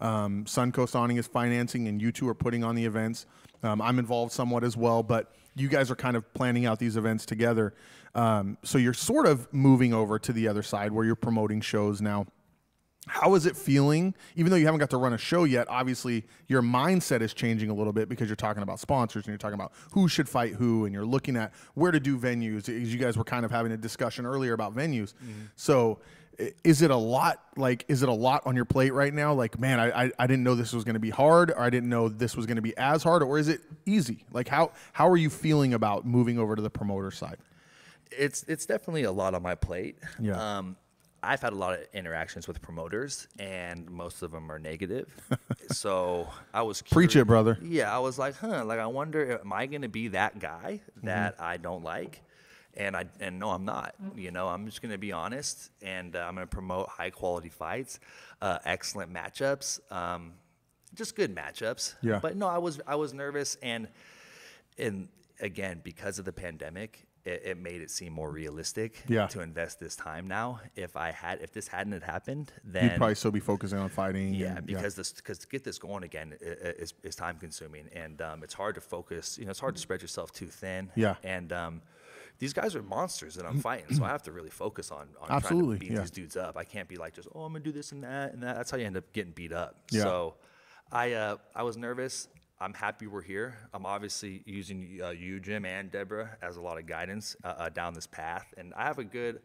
Um, 0.00 0.44
Suncoast 0.44 0.94
Awning 0.94 1.16
is 1.16 1.26
financing, 1.26 1.88
and 1.88 2.02
you 2.02 2.12
two 2.12 2.28
are 2.28 2.34
putting 2.34 2.64
on 2.64 2.74
the 2.74 2.84
events. 2.84 3.26
Um, 3.62 3.80
I'm 3.80 3.98
involved 3.98 4.32
somewhat 4.32 4.64
as 4.64 4.76
well, 4.76 5.02
but 5.02 5.32
you 5.54 5.68
guys 5.68 5.90
are 5.90 5.96
kind 5.96 6.16
of 6.16 6.34
planning 6.34 6.66
out 6.66 6.78
these 6.78 6.96
events 6.96 7.24
together. 7.24 7.74
Um, 8.14 8.58
so 8.62 8.76
you're 8.78 8.92
sort 8.92 9.26
of 9.26 9.52
moving 9.52 9.94
over 9.94 10.18
to 10.18 10.32
the 10.32 10.48
other 10.48 10.62
side 10.62 10.92
where 10.92 11.04
you're 11.04 11.16
promoting 11.16 11.60
shows 11.60 12.02
now. 12.02 12.26
How 13.06 13.34
is 13.34 13.46
it 13.46 13.56
feeling? 13.56 14.14
Even 14.36 14.50
though 14.50 14.56
you 14.56 14.64
haven't 14.64 14.80
got 14.80 14.90
to 14.90 14.96
run 14.96 15.12
a 15.12 15.18
show 15.18 15.44
yet, 15.44 15.68
obviously 15.68 16.24
your 16.48 16.62
mindset 16.62 17.20
is 17.20 17.34
changing 17.34 17.70
a 17.70 17.74
little 17.74 17.92
bit 17.92 18.08
because 18.08 18.28
you're 18.28 18.36
talking 18.36 18.62
about 18.62 18.80
sponsors 18.80 19.24
and 19.24 19.28
you're 19.28 19.38
talking 19.38 19.54
about 19.54 19.72
who 19.92 20.08
should 20.08 20.28
fight 20.28 20.54
who, 20.54 20.84
and 20.84 20.94
you're 20.94 21.04
looking 21.04 21.36
at 21.36 21.52
where 21.74 21.92
to 21.92 22.00
do 22.00 22.18
venues. 22.18 22.68
You 22.68 22.96
guys 22.98 23.16
were 23.16 23.24
kind 23.24 23.44
of 23.44 23.50
having 23.50 23.72
a 23.72 23.76
discussion 23.76 24.26
earlier 24.26 24.52
about 24.52 24.74
venues. 24.74 25.14
So, 25.56 26.00
is 26.64 26.82
it 26.82 26.90
a 26.90 26.96
lot? 26.96 27.40
Like, 27.56 27.84
is 27.88 28.02
it 28.02 28.08
a 28.08 28.12
lot 28.12 28.42
on 28.46 28.56
your 28.56 28.64
plate 28.64 28.92
right 28.92 29.14
now? 29.14 29.32
Like, 29.34 29.58
man, 29.58 29.78
I 29.78 30.04
I, 30.04 30.10
I 30.18 30.26
didn't 30.26 30.42
know 30.42 30.54
this 30.54 30.72
was 30.72 30.82
going 30.84 30.94
to 30.94 31.00
be 31.00 31.10
hard, 31.10 31.50
or 31.50 31.60
I 31.60 31.70
didn't 31.70 31.88
know 31.88 32.08
this 32.08 32.36
was 32.36 32.46
going 32.46 32.56
to 32.56 32.62
be 32.62 32.76
as 32.76 33.02
hard, 33.02 33.22
or 33.22 33.38
is 33.38 33.48
it 33.48 33.60
easy? 33.86 34.24
Like, 34.32 34.48
how 34.48 34.72
how 34.92 35.08
are 35.08 35.16
you 35.16 35.30
feeling 35.30 35.74
about 35.74 36.06
moving 36.06 36.38
over 36.38 36.56
to 36.56 36.62
the 36.62 36.70
promoter 36.70 37.10
side? 37.10 37.36
It's 38.10 38.44
it's 38.48 38.66
definitely 38.66 39.04
a 39.04 39.12
lot 39.12 39.34
on 39.34 39.42
my 39.42 39.54
plate. 39.54 39.96
Yeah. 40.18 40.58
Um, 40.58 40.76
I've 41.26 41.40
had 41.42 41.52
a 41.52 41.56
lot 41.56 41.74
of 41.74 41.80
interactions 41.92 42.46
with 42.46 42.60
promoters, 42.62 43.26
and 43.38 43.90
most 43.90 44.22
of 44.22 44.30
them 44.30 44.50
are 44.52 44.58
negative. 44.58 45.14
so 45.70 46.28
I 46.52 46.62
was 46.62 46.82
Preach 46.82 47.16
it, 47.16 47.26
brother. 47.26 47.58
Yeah, 47.62 47.94
I 47.94 47.98
was 47.98 48.18
like, 48.18 48.36
huh. 48.36 48.64
Like, 48.64 48.78
I 48.78 48.86
wonder, 48.86 49.40
am 49.40 49.52
I 49.52 49.66
going 49.66 49.82
to 49.82 49.88
be 49.88 50.08
that 50.08 50.38
guy 50.38 50.80
Mm-hmm. 50.98 51.06
that 51.06 51.36
I 51.40 51.56
don't 51.56 51.82
like? 51.82 52.22
And 52.76 52.96
I 52.96 53.04
and 53.20 53.38
no, 53.38 53.50
I'm 53.50 53.64
not. 53.64 53.94
You 54.16 54.32
know, 54.32 54.48
I'm 54.48 54.66
just 54.66 54.82
going 54.82 54.90
to 54.92 54.98
be 54.98 55.12
honest, 55.12 55.70
and 55.80 56.16
uh, 56.16 56.20
I'm 56.26 56.34
going 56.34 56.44
to 56.46 56.50
promote 56.50 56.88
high 56.88 57.10
quality 57.10 57.48
fights, 57.48 58.00
uh, 58.42 58.58
excellent 58.64 59.12
matchups, 59.14 59.78
um, 59.92 60.32
just 60.94 61.14
good 61.14 61.32
matchups. 61.34 61.94
Yeah. 62.02 62.18
But 62.20 62.36
no, 62.36 62.48
I 62.48 62.58
was 62.58 62.80
I 62.86 62.96
was 62.96 63.14
nervous, 63.14 63.56
and 63.62 63.86
and 64.76 65.06
again 65.40 65.80
because 65.84 66.18
of 66.18 66.24
the 66.24 66.32
pandemic 66.32 67.06
it, 67.24 67.42
it 67.44 67.58
made 67.58 67.80
it 67.80 67.90
seem 67.90 68.12
more 68.12 68.30
realistic 68.30 69.02
Yeah. 69.08 69.26
to 69.28 69.40
invest 69.40 69.80
this 69.80 69.96
time 69.96 70.26
now 70.26 70.60
if 70.76 70.96
i 70.96 71.10
had 71.10 71.40
if 71.40 71.52
this 71.52 71.66
hadn't 71.68 71.92
had 71.92 72.02
happened 72.02 72.52
then 72.64 72.90
You'd 72.90 72.96
probably 72.98 73.14
still 73.14 73.30
be 73.30 73.40
focusing 73.40 73.78
on 73.78 73.88
fighting. 73.88 74.34
yeah 74.34 74.56
and- 74.56 74.66
because 74.66 74.94
this 74.94 75.12
because 75.12 75.38
to 75.38 75.46
get 75.48 75.64
this 75.64 75.78
going 75.78 76.04
again 76.04 76.34
is, 76.40 76.92
is 77.02 77.14
time 77.16 77.36
consuming 77.38 77.88
and 77.94 78.20
um, 78.22 78.42
it's 78.42 78.54
hard 78.54 78.74
to 78.74 78.80
focus 78.80 79.38
you 79.38 79.44
know 79.44 79.50
it's 79.50 79.60
hard 79.60 79.74
to 79.74 79.80
spread 79.80 80.02
yourself 80.02 80.32
too 80.32 80.46
thin 80.46 80.90
Yeah. 80.94 81.14
and 81.24 81.52
um, 81.52 81.82
these 82.40 82.52
guys 82.52 82.74
are 82.74 82.82
monsters 82.82 83.36
that 83.36 83.46
I'm 83.46 83.60
fighting, 83.60 83.94
so 83.94 84.02
I 84.02 84.08
have 84.08 84.24
to 84.24 84.32
really 84.32 84.50
focus 84.50 84.90
on, 84.90 85.06
on 85.20 85.30
Absolutely, 85.30 85.76
trying 85.76 85.78
to 85.78 85.86
beat 85.86 85.92
yeah. 85.92 86.00
these 86.00 86.10
dudes 86.10 86.36
up. 86.36 86.56
I 86.56 86.64
can't 86.64 86.88
be 86.88 86.96
like 86.96 87.14
just, 87.14 87.28
oh, 87.32 87.42
I'm 87.44 87.52
gonna 87.52 87.62
do 87.62 87.70
this 87.70 87.92
and 87.92 88.02
that 88.02 88.32
and 88.32 88.42
that. 88.42 88.56
That's 88.56 88.72
how 88.72 88.76
you 88.76 88.86
end 88.86 88.96
up 88.96 89.04
getting 89.12 89.30
beat 89.32 89.52
up. 89.52 89.76
Yeah. 89.92 90.02
So, 90.02 90.34
I 90.90 91.12
uh, 91.12 91.36
I 91.54 91.62
was 91.62 91.76
nervous. 91.76 92.26
I'm 92.64 92.72
happy 92.72 93.06
we're 93.06 93.20
here. 93.20 93.58
I'm 93.74 93.84
obviously 93.84 94.42
using 94.46 94.98
uh, 95.04 95.10
you, 95.10 95.38
Jim, 95.38 95.66
and 95.66 95.90
Deborah 95.90 96.30
as 96.40 96.56
a 96.56 96.62
lot 96.62 96.78
of 96.78 96.86
guidance 96.86 97.36
uh, 97.44 97.48
uh, 97.48 97.68
down 97.68 97.92
this 97.92 98.06
path, 98.06 98.54
and 98.56 98.72
I 98.72 98.84
have 98.84 98.98
a 98.98 99.04
good, 99.04 99.40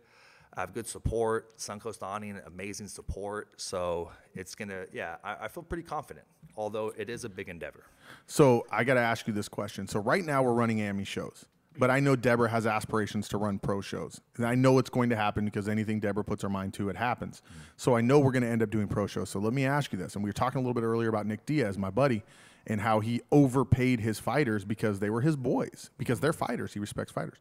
I 0.53 0.62
have 0.62 0.73
good 0.73 0.88
support. 0.88 1.58
Suncoast 1.58 2.01
Awning, 2.01 2.39
amazing 2.45 2.88
support. 2.88 3.60
So 3.60 4.10
it's 4.36 4.55
gonna, 4.55 4.86
yeah, 4.93 5.17
I, 5.21 5.36
I 5.41 5.47
feel 5.49 5.63
pretty 5.63 5.84
confident. 5.84 6.25
Although 6.55 6.93
it 6.97 7.10
is 7.10 7.25
a 7.25 7.29
big 7.29 7.49
endeavor. 7.49 7.84
So 8.25 8.65
I 8.71 8.86
got 8.86 8.93
to 8.93 9.01
ask 9.01 9.27
you 9.27 9.34
this 9.34 9.49
question. 9.49 9.86
So 9.86 9.99
right 9.99 10.23
now 10.23 10.41
we're 10.41 10.53
running 10.53 10.82
AMI 10.82 11.03
shows, 11.03 11.45
but 11.77 11.91
I 11.91 11.99
know 11.99 12.15
Deborah 12.15 12.49
has 12.49 12.65
aspirations 12.65 13.27
to 13.29 13.38
run 13.38 13.60
pro 13.60 13.82
shows, 13.82 14.21
and 14.38 14.45
I 14.45 14.55
know 14.55 14.77
it's 14.77 14.89
going 14.89 15.10
to 15.10 15.17
happen 15.17 15.43
because 15.43 15.67
anything 15.67 15.99
Deborah 15.99 16.23
puts 16.23 16.41
her 16.43 16.49
mind 16.49 16.73
to, 16.75 16.88
it 16.88 16.95
happens. 16.95 17.41
So 17.75 17.97
I 17.97 18.01
know 18.01 18.19
we're 18.19 18.32
going 18.32 18.43
to 18.43 18.49
end 18.49 18.63
up 18.63 18.69
doing 18.69 18.88
pro 18.88 19.08
shows. 19.08 19.29
So 19.29 19.39
let 19.39 19.51
me 19.51 19.65
ask 19.65 19.91
you 19.91 19.99
this, 19.99 20.15
and 20.15 20.23
we 20.23 20.29
were 20.29 20.34
talking 20.34 20.60
a 20.60 20.62
little 20.62 20.73
bit 20.73 20.86
earlier 20.86 21.10
about 21.10 21.25
Nick 21.25 21.45
Diaz, 21.45 21.77
my 21.77 21.89
buddy, 21.89 22.23
and 22.69 22.79
how 22.79 22.99
he 22.99 23.21
overpaid 23.32 23.99
his 23.99 24.19
fighters 24.19 24.63
because 24.63 24.99
they 24.99 25.10
were 25.10 25.21
his 25.21 25.36
boys, 25.36 25.89
because 25.97 26.19
they're 26.19 26.32
fighters. 26.32 26.73
He 26.73 26.79
respects 26.79 27.12
fighters. 27.12 27.39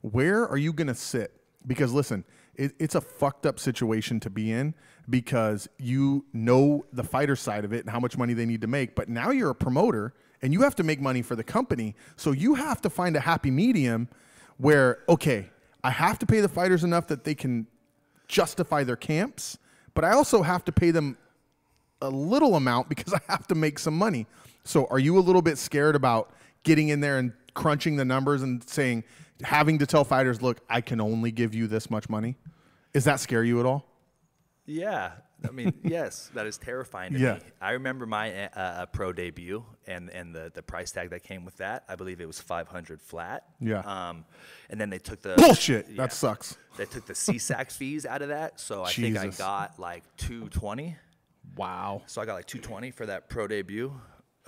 Where 0.00 0.48
are 0.48 0.56
you 0.56 0.72
going 0.72 0.86
to 0.86 0.94
sit? 0.94 1.32
Because 1.66 1.92
listen, 1.92 2.24
it, 2.54 2.72
it's 2.78 2.94
a 2.94 3.00
fucked 3.00 3.44
up 3.44 3.58
situation 3.58 4.20
to 4.20 4.30
be 4.30 4.52
in 4.52 4.74
because 5.10 5.68
you 5.78 6.24
know 6.32 6.84
the 6.92 7.02
fighter 7.02 7.34
side 7.34 7.64
of 7.64 7.72
it 7.72 7.80
and 7.80 7.90
how 7.90 8.00
much 8.00 8.16
money 8.16 8.32
they 8.32 8.46
need 8.46 8.60
to 8.60 8.68
make. 8.68 8.94
But 8.94 9.08
now 9.08 9.30
you're 9.30 9.50
a 9.50 9.54
promoter 9.54 10.14
and 10.40 10.52
you 10.52 10.62
have 10.62 10.76
to 10.76 10.84
make 10.84 11.00
money 11.00 11.22
for 11.22 11.34
the 11.34 11.42
company. 11.42 11.96
So 12.16 12.30
you 12.30 12.54
have 12.54 12.80
to 12.82 12.90
find 12.90 13.16
a 13.16 13.20
happy 13.20 13.50
medium 13.50 14.08
where, 14.56 15.00
okay, 15.08 15.50
I 15.82 15.90
have 15.90 16.18
to 16.20 16.26
pay 16.26 16.40
the 16.40 16.48
fighters 16.48 16.84
enough 16.84 17.08
that 17.08 17.24
they 17.24 17.34
can 17.34 17.66
justify 18.28 18.84
their 18.84 18.96
camps, 18.96 19.58
but 19.94 20.04
I 20.04 20.12
also 20.12 20.42
have 20.42 20.64
to 20.66 20.72
pay 20.72 20.90
them 20.90 21.16
a 22.00 22.10
little 22.10 22.54
amount 22.54 22.88
because 22.88 23.12
I 23.14 23.20
have 23.28 23.46
to 23.48 23.54
make 23.54 23.78
some 23.78 23.96
money. 23.96 24.26
So 24.64 24.86
are 24.90 24.98
you 24.98 25.18
a 25.18 25.20
little 25.20 25.42
bit 25.42 25.58
scared 25.58 25.94
about 25.96 26.32
getting 26.62 26.88
in 26.88 27.00
there 27.00 27.18
and 27.18 27.32
crunching 27.54 27.96
the 27.96 28.04
numbers 28.04 28.42
and 28.42 28.66
saying, 28.68 29.04
having 29.42 29.78
to 29.78 29.86
tell 29.86 30.04
fighters, 30.04 30.42
look, 30.42 30.60
I 30.68 30.80
can 30.80 31.00
only 31.00 31.30
give 31.32 31.54
you 31.54 31.66
this 31.66 31.90
much 31.90 32.08
money? 32.08 32.36
Is 32.94 33.04
that 33.04 33.20
scare 33.20 33.44
you 33.44 33.60
at 33.60 33.66
all? 33.66 33.86
Yeah, 34.66 35.12
I 35.46 35.50
mean, 35.50 35.72
yes, 35.82 36.30
that 36.34 36.46
is 36.46 36.58
terrifying 36.58 37.14
to 37.14 37.18
Yeah. 37.18 37.34
me. 37.34 37.40
I 37.60 37.70
remember 37.72 38.04
my 38.04 38.48
uh, 38.48 38.58
uh, 38.60 38.86
pro 38.86 39.12
debut 39.14 39.64
and 39.86 40.10
and 40.10 40.34
the 40.34 40.50
the 40.54 40.62
price 40.62 40.90
tag 40.92 41.10
that 41.10 41.22
came 41.22 41.44
with 41.46 41.56
that. 41.58 41.84
I 41.88 41.96
believe 41.96 42.20
it 42.20 42.26
was 42.26 42.38
500 42.40 43.00
flat. 43.00 43.44
Yeah. 43.60 43.78
Um, 43.80 44.26
and 44.68 44.78
then 44.78 44.90
they 44.90 44.98
took 44.98 45.22
the 45.22 45.34
Bullshit. 45.38 45.86
Yeah. 45.88 45.96
That 46.02 46.12
sucks. 46.12 46.58
They 46.76 46.84
took 46.84 47.06
the 47.06 47.14
CSAC 47.14 47.72
fees 47.72 48.04
out 48.04 48.20
of 48.20 48.28
that, 48.28 48.60
so 48.60 48.82
I 48.84 48.92
think 48.92 49.16
I 49.16 49.28
got 49.28 49.78
like 49.78 50.02
220. 50.18 50.96
Wow. 51.56 52.02
So 52.06 52.20
I 52.20 52.26
got 52.26 52.34
like 52.34 52.46
220 52.46 52.90
for 52.90 53.06
that 53.06 53.28
pro 53.30 53.46
debut. 53.46 53.92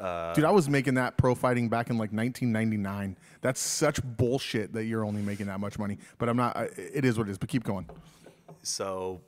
Uh, 0.01 0.33
Dude, 0.33 0.45
I 0.47 0.51
was 0.51 0.69
making 0.69 0.95
that 0.95 1.17
pro 1.19 1.35
fighting 1.35 1.69
back 1.69 1.91
in 1.91 1.97
like 1.99 2.11
1999. 2.13 3.17
That's 3.43 3.61
such 3.61 4.03
bullshit 4.03 4.73
that 4.73 4.85
you're 4.85 5.05
only 5.05 5.21
making 5.23 5.47
that 5.47 5.61
much 5.61 5.79
money. 5.79 5.99
But 6.19 6.29
I'm 6.29 6.37
not. 6.37 6.57
I, 6.57 6.65
it 6.77 7.05
is 7.05 7.19
what 7.19 7.29
it 7.29 7.31
is. 7.31 7.39
But 7.39 7.49
keep 7.51 7.65
going. 7.65 7.89
so 8.63 9.21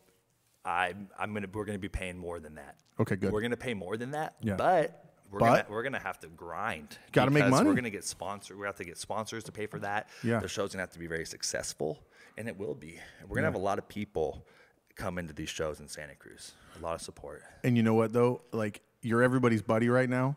I'm 0.65 1.09
I'm 1.19 1.35
gonna 1.35 1.49
we're 1.53 1.65
gonna 1.65 1.79
be 1.79 1.89
paying 1.89 2.17
more 2.17 2.41
than 2.41 2.55
that. 2.55 2.77
Okay, 3.01 3.17
good. 3.17 3.33
We're 3.33 3.43
gonna 3.43 3.57
pay 3.57 3.75
more 3.75 3.97
than 3.97 4.13
that. 4.13 4.37
Yeah. 4.41 4.57
But 4.57 5.05
we're 5.31 5.41
But? 5.41 5.47
gonna 5.47 5.65
we're 5.71 5.83
gonna 5.83 5.99
have 6.01 6.19
to 6.21 6.29
grind. 6.29 6.99
Gotta 7.13 7.31
make 7.31 7.47
money. 7.49 7.69
We're 7.69 7.75
gonna 7.75 7.91
get 7.91 8.05
sponsors. 8.05 8.57
We 8.57 8.65
have 8.67 8.77
to 8.77 8.85
get 8.85 8.97
sponsors 8.99 9.45
to 9.45 9.53
pay 9.53 9.67
for 9.67 9.79
that. 9.81 10.09
Yeah. 10.23 10.39
The 10.41 10.49
show's 10.49 10.73
gonna 10.73 10.83
have 10.83 10.93
to 10.93 10.99
be 10.99 11.07
very 11.07 11.27
successful, 11.27 11.99
and 12.39 12.49
it 12.49 12.57
will 12.59 12.75
be. 12.75 12.99
We're 13.29 13.37
gonna 13.37 13.47
have 13.47 13.55
a 13.55 13.59
lot 13.59 13.79
of 13.79 13.89
people 13.89 14.47
come 14.95 15.19
into 15.19 15.33
these 15.33 15.49
shows 15.49 15.81
in 15.81 15.89
Santa 15.89 16.15
Cruz. 16.15 16.53
A 16.79 16.83
lot 16.83 16.95
of 16.95 17.01
support. 17.03 17.43
And 17.65 17.77
you 17.77 17.83
know 17.83 17.95
what 17.95 18.13
though? 18.13 18.43
Like 18.53 18.83
you're 19.01 19.23
everybody's 19.23 19.63
buddy 19.63 19.89
right 19.89 20.09
now. 20.09 20.37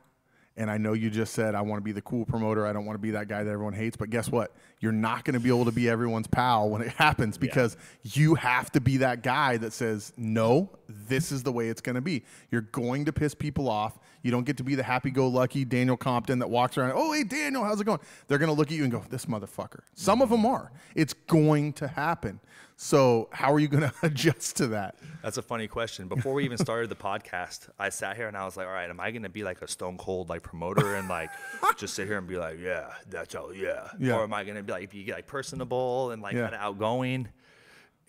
And 0.57 0.71
I 0.71 0.77
know 0.77 0.93
you 0.93 1.09
just 1.09 1.33
said 1.33 1.53
I 1.53 1.61
want 1.61 1.81
to 1.81 1.83
be 1.83 1.91
the 1.91 2.01
cool 2.01 2.25
promoter. 2.25 2.65
I 2.65 2.71
don't 2.71 2.85
want 2.85 2.95
to 2.95 3.01
be 3.01 3.11
that 3.11 3.27
guy 3.27 3.43
that 3.43 3.51
everyone 3.51 3.73
hates. 3.73 3.97
But 3.97 4.09
guess 4.09 4.29
what? 4.29 4.53
You're 4.79 4.93
not 4.93 5.25
going 5.25 5.33
to 5.33 5.39
be 5.39 5.49
able 5.49 5.65
to 5.65 5.71
be 5.71 5.89
everyone's 5.89 6.27
pal 6.27 6.69
when 6.69 6.81
it 6.81 6.89
happens 6.97 7.37
because 7.37 7.75
you 8.03 8.35
have 8.35 8.71
to 8.71 8.79
be 8.79 8.97
that 8.97 9.21
guy 9.21 9.57
that 9.57 9.73
says, 9.73 10.13
"No, 10.15 10.69
this 10.87 11.31
is 11.31 11.43
the 11.43 11.51
way 11.51 11.67
it's 11.67 11.81
going 11.81 11.95
to 11.95 12.01
be." 12.01 12.23
You're 12.51 12.61
going 12.61 13.05
to 13.05 13.13
piss 13.13 13.35
people 13.35 13.69
off. 13.69 13.99
You 14.25 14.31
don't 14.31 14.43
get 14.43 14.57
to 14.57 14.63
be 14.63 14.73
the 14.73 14.81
happy-go-lucky 14.81 15.65
Daniel 15.65 15.95
Compton 15.95 16.39
that 16.39 16.49
walks 16.49 16.79
around. 16.79 16.93
Oh, 16.95 17.13
hey 17.13 17.23
Daniel, 17.23 17.63
how's 17.63 17.79
it 17.79 17.83
going? 17.83 17.99
They're 18.27 18.39
going 18.39 18.49
to 18.49 18.55
look 18.55 18.71
at 18.71 18.73
you 18.75 18.81
and 18.81 18.91
go, 18.91 19.03
"This 19.07 19.27
motherfucker." 19.27 19.81
Some 19.93 20.19
of 20.23 20.29
them 20.29 20.39
mm-hmm. 20.39 20.47
are. 20.47 20.71
It's 20.95 21.13
going 21.13 21.73
to 21.73 21.87
happen. 21.87 22.39
So 22.75 23.29
how 23.31 23.53
are 23.53 23.59
you 23.59 23.67
going 23.67 23.83
to 23.89 23.93
adjust 24.01 24.57
to 24.57 24.67
that? 24.69 24.95
That's 25.21 25.37
a 25.37 25.43
funny 25.43 25.67
question. 25.67 26.07
Before 26.07 26.33
we 26.33 26.43
even 26.43 26.57
started 26.57 26.89
the 26.89 26.95
podcast, 26.95 27.69
I 27.77 27.89
sat 27.89 28.15
here 28.15 28.27
and 28.27 28.35
I 28.35 28.45
was 28.45 28.57
like, 28.57 28.65
all 28.65 28.73
right, 28.73 28.89
am 28.89 28.99
I 28.99 29.11
going 29.11 29.21
to 29.21 29.29
be 29.29 29.43
like 29.43 29.61
a 29.61 29.67
stone 29.67 29.95
cold 29.95 30.27
like 30.27 30.41
promoter 30.41 30.95
and 30.95 31.07
like 31.07 31.29
just 31.77 31.93
sit 31.93 32.07
here 32.07 32.17
and 32.17 32.27
be 32.27 32.37
like, 32.37 32.57
yeah, 32.59 32.93
that's 33.07 33.35
all, 33.35 33.53
yeah. 33.53 33.89
Yeah. 33.99 34.15
Or 34.15 34.23
am 34.23 34.33
I 34.33 34.43
going 34.43 34.57
to 34.57 34.63
be 34.63 34.71
like, 34.71 34.89
be 34.89 35.11
like 35.11 35.27
personable 35.27 36.09
and 36.09 36.23
like 36.23 36.33
Yeah. 36.33 36.45
kind 36.45 36.55
of 36.55 36.61
outgoing? 36.61 37.27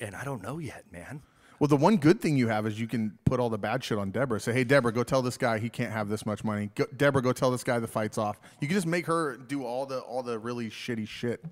And 0.01 0.17
I 0.17 0.25
don't 0.25 0.43
know 0.43 0.57
yet, 0.57 0.85
man. 0.91 1.21
Well, 1.59 1.69
the 1.69 1.77
one 1.77 1.97
good 1.97 2.21
thing 2.21 2.37
you 2.37 2.49
have 2.49 2.67
is 2.67 2.79
you 2.79 2.87
can 2.87 3.19
put 3.25 3.41
all 3.41 3.49
the 3.49 3.59
bad 3.59 3.83
shit 3.83 3.97
on 3.99 4.11
Deborah. 4.11 4.39
Say, 4.39 4.53
hey, 4.53 4.65
Deborah, 4.65 4.93
go 4.93 5.03
tell 5.03 5.23
this 5.23 5.39
guy 5.39 5.59
he 5.59 5.71
can't 5.71 5.93
have 5.93 6.09
this 6.09 6.27
much 6.27 6.45
money. 6.45 6.71
Go, 6.75 6.85
Deborah, 6.97 7.23
go 7.23 7.33
tell 7.33 7.51
this 7.51 7.65
guy 7.65 7.79
the 7.79 7.87
fight's 7.89 8.19
off. 8.19 8.39
You 8.61 8.69
can 8.69 8.75
just 8.75 8.87
make 8.87 9.07
her 9.07 9.37
do 9.37 9.65
all 9.65 9.87
the 9.87 10.01
all 10.01 10.23
the 10.23 10.39
really 10.39 10.69
shitty 10.69 11.09
shit. 11.09 11.43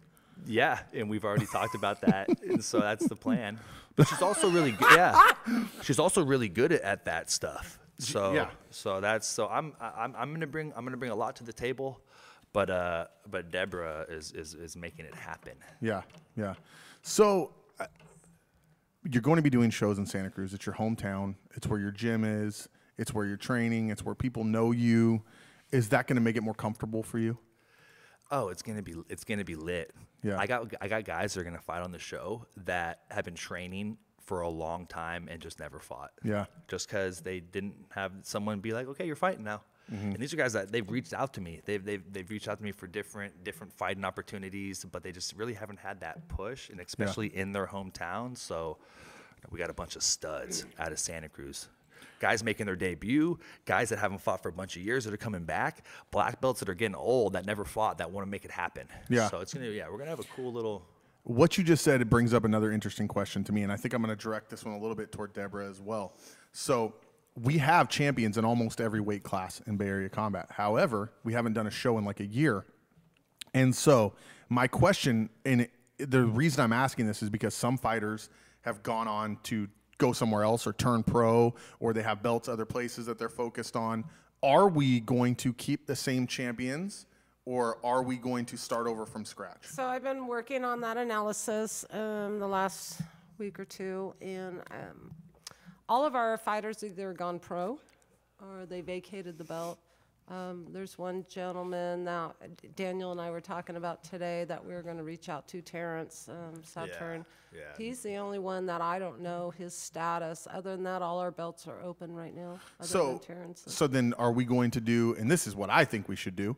Yeah, 0.46 0.80
and 0.92 1.08
we've 1.08 1.24
already 1.24 1.46
talked 1.46 1.74
about 1.74 2.00
that, 2.02 2.28
and 2.42 2.62
so 2.62 2.80
that's 2.80 3.06
the 3.08 3.16
plan. 3.16 3.58
But 3.96 4.08
she's 4.08 4.20
also 4.20 4.50
really 4.50 4.72
good. 4.72 4.90
Yeah, 4.96 5.18
she's 5.82 5.98
also 5.98 6.24
really 6.24 6.48
good 6.48 6.72
at, 6.72 6.82
at 6.82 7.04
that 7.06 7.30
stuff. 7.30 7.78
So 7.98 8.32
yeah. 8.32 8.48
so 8.70 9.00
that's 9.00 9.26
so 9.26 9.48
I'm 9.48 9.72
I- 9.80 9.92
I'm 9.98 10.14
I'm 10.16 10.32
gonna 10.32 10.46
bring 10.48 10.72
I'm 10.76 10.84
gonna 10.84 10.96
bring 10.96 11.12
a 11.12 11.14
lot 11.14 11.36
to 11.36 11.44
the 11.44 11.52
table, 11.52 12.00
but 12.52 12.68
uh 12.68 13.06
but 13.30 13.50
Deborah 13.52 14.04
is 14.08 14.32
is 14.32 14.54
is 14.54 14.76
making 14.76 15.06
it 15.06 15.14
happen. 15.14 15.54
Yeah, 15.80 16.02
yeah. 16.36 16.54
So 17.02 17.52
uh, 17.78 17.86
you're 19.10 19.22
going 19.22 19.36
to 19.36 19.42
be 19.42 19.50
doing 19.50 19.70
shows 19.70 19.98
in 19.98 20.06
Santa 20.06 20.30
Cruz. 20.30 20.54
It's 20.54 20.66
your 20.66 20.74
hometown. 20.74 21.34
It's 21.54 21.66
where 21.66 21.78
your 21.78 21.90
gym 21.90 22.24
is. 22.24 22.68
It's 22.96 23.12
where 23.12 23.26
you're 23.26 23.36
training. 23.36 23.90
It's 23.90 24.04
where 24.04 24.14
people 24.14 24.44
know 24.44 24.72
you. 24.72 25.22
Is 25.72 25.88
that 25.90 26.06
going 26.06 26.16
to 26.16 26.22
make 26.22 26.36
it 26.36 26.42
more 26.42 26.54
comfortable 26.54 27.02
for 27.02 27.18
you? 27.18 27.38
Oh, 28.30 28.48
it's 28.48 28.62
gonna 28.62 28.82
be 28.82 28.94
it's 29.10 29.22
gonna 29.22 29.44
be 29.44 29.54
lit. 29.54 29.92
Yeah. 30.22 30.38
I 30.38 30.46
got 30.46 30.72
I 30.80 30.88
got 30.88 31.04
guys 31.04 31.34
that 31.34 31.40
are 31.40 31.44
gonna 31.44 31.60
fight 31.60 31.82
on 31.82 31.92
the 31.92 31.98
show 31.98 32.46
that 32.64 33.02
have 33.10 33.24
been 33.26 33.34
training 33.34 33.98
for 34.24 34.40
a 34.40 34.48
long 34.48 34.86
time 34.86 35.28
and 35.30 35.40
just 35.40 35.60
never 35.60 35.78
fought. 35.78 36.10
Yeah. 36.24 36.46
Just 36.66 36.88
because 36.88 37.20
they 37.20 37.40
didn't 37.40 37.74
have 37.90 38.12
someone 38.22 38.60
be 38.60 38.72
like, 38.72 38.88
okay, 38.88 39.06
you're 39.06 39.14
fighting 39.14 39.44
now. 39.44 39.62
Mm-hmm. 39.92 40.12
And 40.12 40.16
these 40.16 40.32
are 40.32 40.36
guys 40.36 40.54
that 40.54 40.72
they've 40.72 40.88
reached 40.90 41.12
out 41.12 41.34
to 41.34 41.40
me. 41.40 41.60
They've, 41.64 41.84
they've 41.84 42.02
they've 42.10 42.28
reached 42.30 42.48
out 42.48 42.58
to 42.58 42.64
me 42.64 42.72
for 42.72 42.86
different 42.86 43.44
different 43.44 43.72
fighting 43.72 44.04
opportunities, 44.04 44.84
but 44.90 45.02
they 45.02 45.12
just 45.12 45.36
really 45.36 45.54
haven't 45.54 45.78
had 45.78 46.00
that 46.00 46.26
push, 46.28 46.70
and 46.70 46.80
especially 46.80 47.26
in 47.36 47.52
their 47.52 47.66
hometown. 47.66 48.36
So 48.36 48.78
we 49.50 49.58
got 49.58 49.70
a 49.70 49.74
bunch 49.74 49.94
of 49.96 50.02
studs 50.02 50.64
out 50.78 50.90
of 50.92 50.98
Santa 50.98 51.28
Cruz. 51.28 51.68
Guys 52.18 52.42
making 52.42 52.64
their 52.64 52.76
debut, 52.76 53.38
guys 53.66 53.90
that 53.90 53.98
haven't 53.98 54.20
fought 54.22 54.42
for 54.42 54.48
a 54.48 54.52
bunch 54.52 54.76
of 54.76 54.82
years 54.82 55.04
that 55.04 55.12
are 55.12 55.18
coming 55.18 55.44
back, 55.44 55.84
black 56.10 56.40
belts 56.40 56.60
that 56.60 56.68
are 56.70 56.74
getting 56.74 56.94
old 56.94 57.34
that 57.34 57.44
never 57.44 57.64
fought 57.66 57.98
that 57.98 58.10
want 58.10 58.26
to 58.26 58.30
make 58.30 58.46
it 58.46 58.50
happen. 58.50 58.88
Yeah. 59.10 59.28
So 59.28 59.40
it's 59.40 59.52
gonna 59.52 59.66
yeah, 59.66 59.88
we're 59.90 59.98
gonna 59.98 60.10
have 60.10 60.20
a 60.20 60.24
cool 60.34 60.50
little 60.50 60.86
What 61.24 61.56
you 61.56 61.64
just 61.64 61.82
said 61.84 62.00
it 62.00 62.10
brings 62.10 62.34
up 62.34 62.44
another 62.44 62.70
interesting 62.70 63.08
question 63.08 63.44
to 63.44 63.52
me, 63.52 63.62
and 63.62 63.72
I 63.72 63.76
think 63.76 63.94
I'm 63.94 64.02
going 64.02 64.14
to 64.14 64.22
direct 64.22 64.50
this 64.50 64.64
one 64.64 64.74
a 64.74 64.78
little 64.78 64.94
bit 64.94 65.10
toward 65.10 65.32
Deborah 65.32 65.66
as 65.68 65.80
well. 65.80 66.12
So 66.52 66.94
we 67.40 67.58
have 67.58 67.88
champions 67.88 68.38
in 68.38 68.44
almost 68.44 68.80
every 68.80 69.00
weight 69.00 69.22
class 69.22 69.60
in 69.66 69.76
Bay 69.76 69.88
Area 69.88 70.08
combat. 70.08 70.46
However, 70.50 71.12
we 71.24 71.32
haven't 71.32 71.54
done 71.54 71.66
a 71.66 71.70
show 71.70 71.98
in 71.98 72.04
like 72.04 72.20
a 72.20 72.26
year, 72.26 72.64
and 73.52 73.74
so 73.74 74.14
my 74.48 74.66
question, 74.66 75.30
and 75.44 75.68
the 75.98 76.24
reason 76.24 76.62
I'm 76.62 76.72
asking 76.72 77.06
this 77.06 77.22
is 77.22 77.30
because 77.30 77.54
some 77.54 77.78
fighters 77.78 78.28
have 78.62 78.82
gone 78.82 79.08
on 79.08 79.38
to 79.44 79.68
go 79.98 80.12
somewhere 80.12 80.42
else 80.42 80.66
or 80.66 80.72
turn 80.72 81.02
pro, 81.02 81.54
or 81.80 81.92
they 81.92 82.02
have 82.02 82.22
belts 82.22 82.48
other 82.48 82.64
places 82.64 83.06
that 83.06 83.18
they're 83.18 83.28
focused 83.28 83.76
on. 83.76 84.04
Are 84.42 84.68
we 84.68 85.00
going 85.00 85.36
to 85.36 85.52
keep 85.54 85.86
the 85.86 85.96
same 85.96 86.26
champions? 86.26 87.06
Or 87.46 87.78
are 87.84 88.02
we 88.02 88.16
going 88.16 88.46
to 88.46 88.56
start 88.56 88.86
over 88.86 89.04
from 89.04 89.26
scratch? 89.26 89.66
So 89.66 89.84
I've 89.84 90.02
been 90.02 90.26
working 90.26 90.64
on 90.64 90.80
that 90.80 90.96
analysis 90.96 91.84
um, 91.90 92.38
the 92.38 92.46
last 92.46 93.02
week 93.36 93.60
or 93.60 93.66
two, 93.66 94.14
and 94.22 94.60
um, 94.70 95.10
all 95.88 96.04
of 96.04 96.14
our 96.14 96.36
fighters 96.38 96.82
either 96.82 97.12
gone 97.12 97.38
pro 97.38 97.78
or 98.40 98.66
they 98.66 98.80
vacated 98.80 99.38
the 99.38 99.44
belt. 99.44 99.78
Um, 100.28 100.66
there's 100.70 100.96
one 100.96 101.26
gentleman 101.28 102.04
that 102.06 102.34
Daniel 102.76 103.12
and 103.12 103.20
I 103.20 103.30
were 103.30 103.42
talking 103.42 103.76
about 103.76 104.02
today 104.02 104.44
that 104.44 104.64
we 104.64 104.72
were 104.72 104.80
going 104.80 104.96
to 104.96 105.02
reach 105.02 105.28
out 105.28 105.46
to, 105.48 105.60
Terrence 105.60 106.30
um, 106.30 106.62
Saturn. 106.64 107.26
yeah. 107.54 107.60
He's 107.76 108.00
the 108.00 108.16
only 108.16 108.38
one 108.38 108.64
that 108.66 108.80
I 108.80 108.98
don't 108.98 109.20
know 109.20 109.52
his 109.58 109.76
status. 109.76 110.48
Other 110.50 110.70
than 110.70 110.84
that, 110.84 111.02
all 111.02 111.18
our 111.18 111.30
belts 111.30 111.66
are 111.66 111.78
open 111.82 112.14
right 112.14 112.34
now. 112.34 112.58
Other 112.80 112.88
So, 112.88 113.20
so 113.66 113.86
then 113.86 114.14
are 114.14 114.32
we 114.32 114.46
going 114.46 114.70
to 114.70 114.80
do, 114.80 115.14
and 115.18 115.30
this 115.30 115.46
is 115.46 115.54
what 115.54 115.68
I 115.68 115.84
think 115.84 116.08
we 116.08 116.16
should 116.16 116.36
do, 116.36 116.56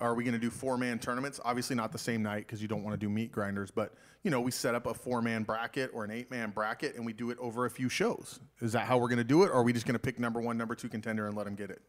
are 0.00 0.14
we 0.14 0.24
going 0.24 0.34
to 0.34 0.40
do 0.40 0.50
four 0.50 0.76
man 0.76 0.98
tournaments? 0.98 1.40
Obviously 1.44 1.76
not 1.76 1.92
the 1.92 1.98
same 1.98 2.22
night 2.22 2.46
because 2.46 2.60
you 2.60 2.68
don't 2.68 2.82
want 2.82 2.94
to 2.94 2.98
do 2.98 3.08
meat 3.08 3.32
grinders, 3.32 3.70
but 3.70 3.94
you 4.22 4.30
know, 4.30 4.40
we 4.40 4.50
set 4.50 4.74
up 4.74 4.86
a 4.86 4.94
four 4.94 5.22
man 5.22 5.42
bracket 5.42 5.90
or 5.94 6.04
an 6.04 6.10
eight 6.10 6.30
man 6.30 6.50
bracket 6.50 6.96
and 6.96 7.06
we 7.06 7.12
do 7.12 7.30
it 7.30 7.38
over 7.38 7.66
a 7.66 7.70
few 7.70 7.88
shows. 7.88 8.40
Is 8.60 8.72
that 8.72 8.86
how 8.86 8.98
we're 8.98 9.08
going 9.08 9.18
to 9.18 9.24
do 9.24 9.44
it? 9.44 9.46
Or 9.48 9.54
are 9.54 9.62
we 9.62 9.72
just 9.72 9.86
going 9.86 9.94
to 9.94 9.98
pick 10.00 10.18
number 10.18 10.40
one, 10.40 10.58
number 10.58 10.74
two 10.74 10.88
contender 10.88 11.26
and 11.26 11.36
let 11.36 11.44
them 11.44 11.54
get 11.54 11.70
it? 11.70 11.80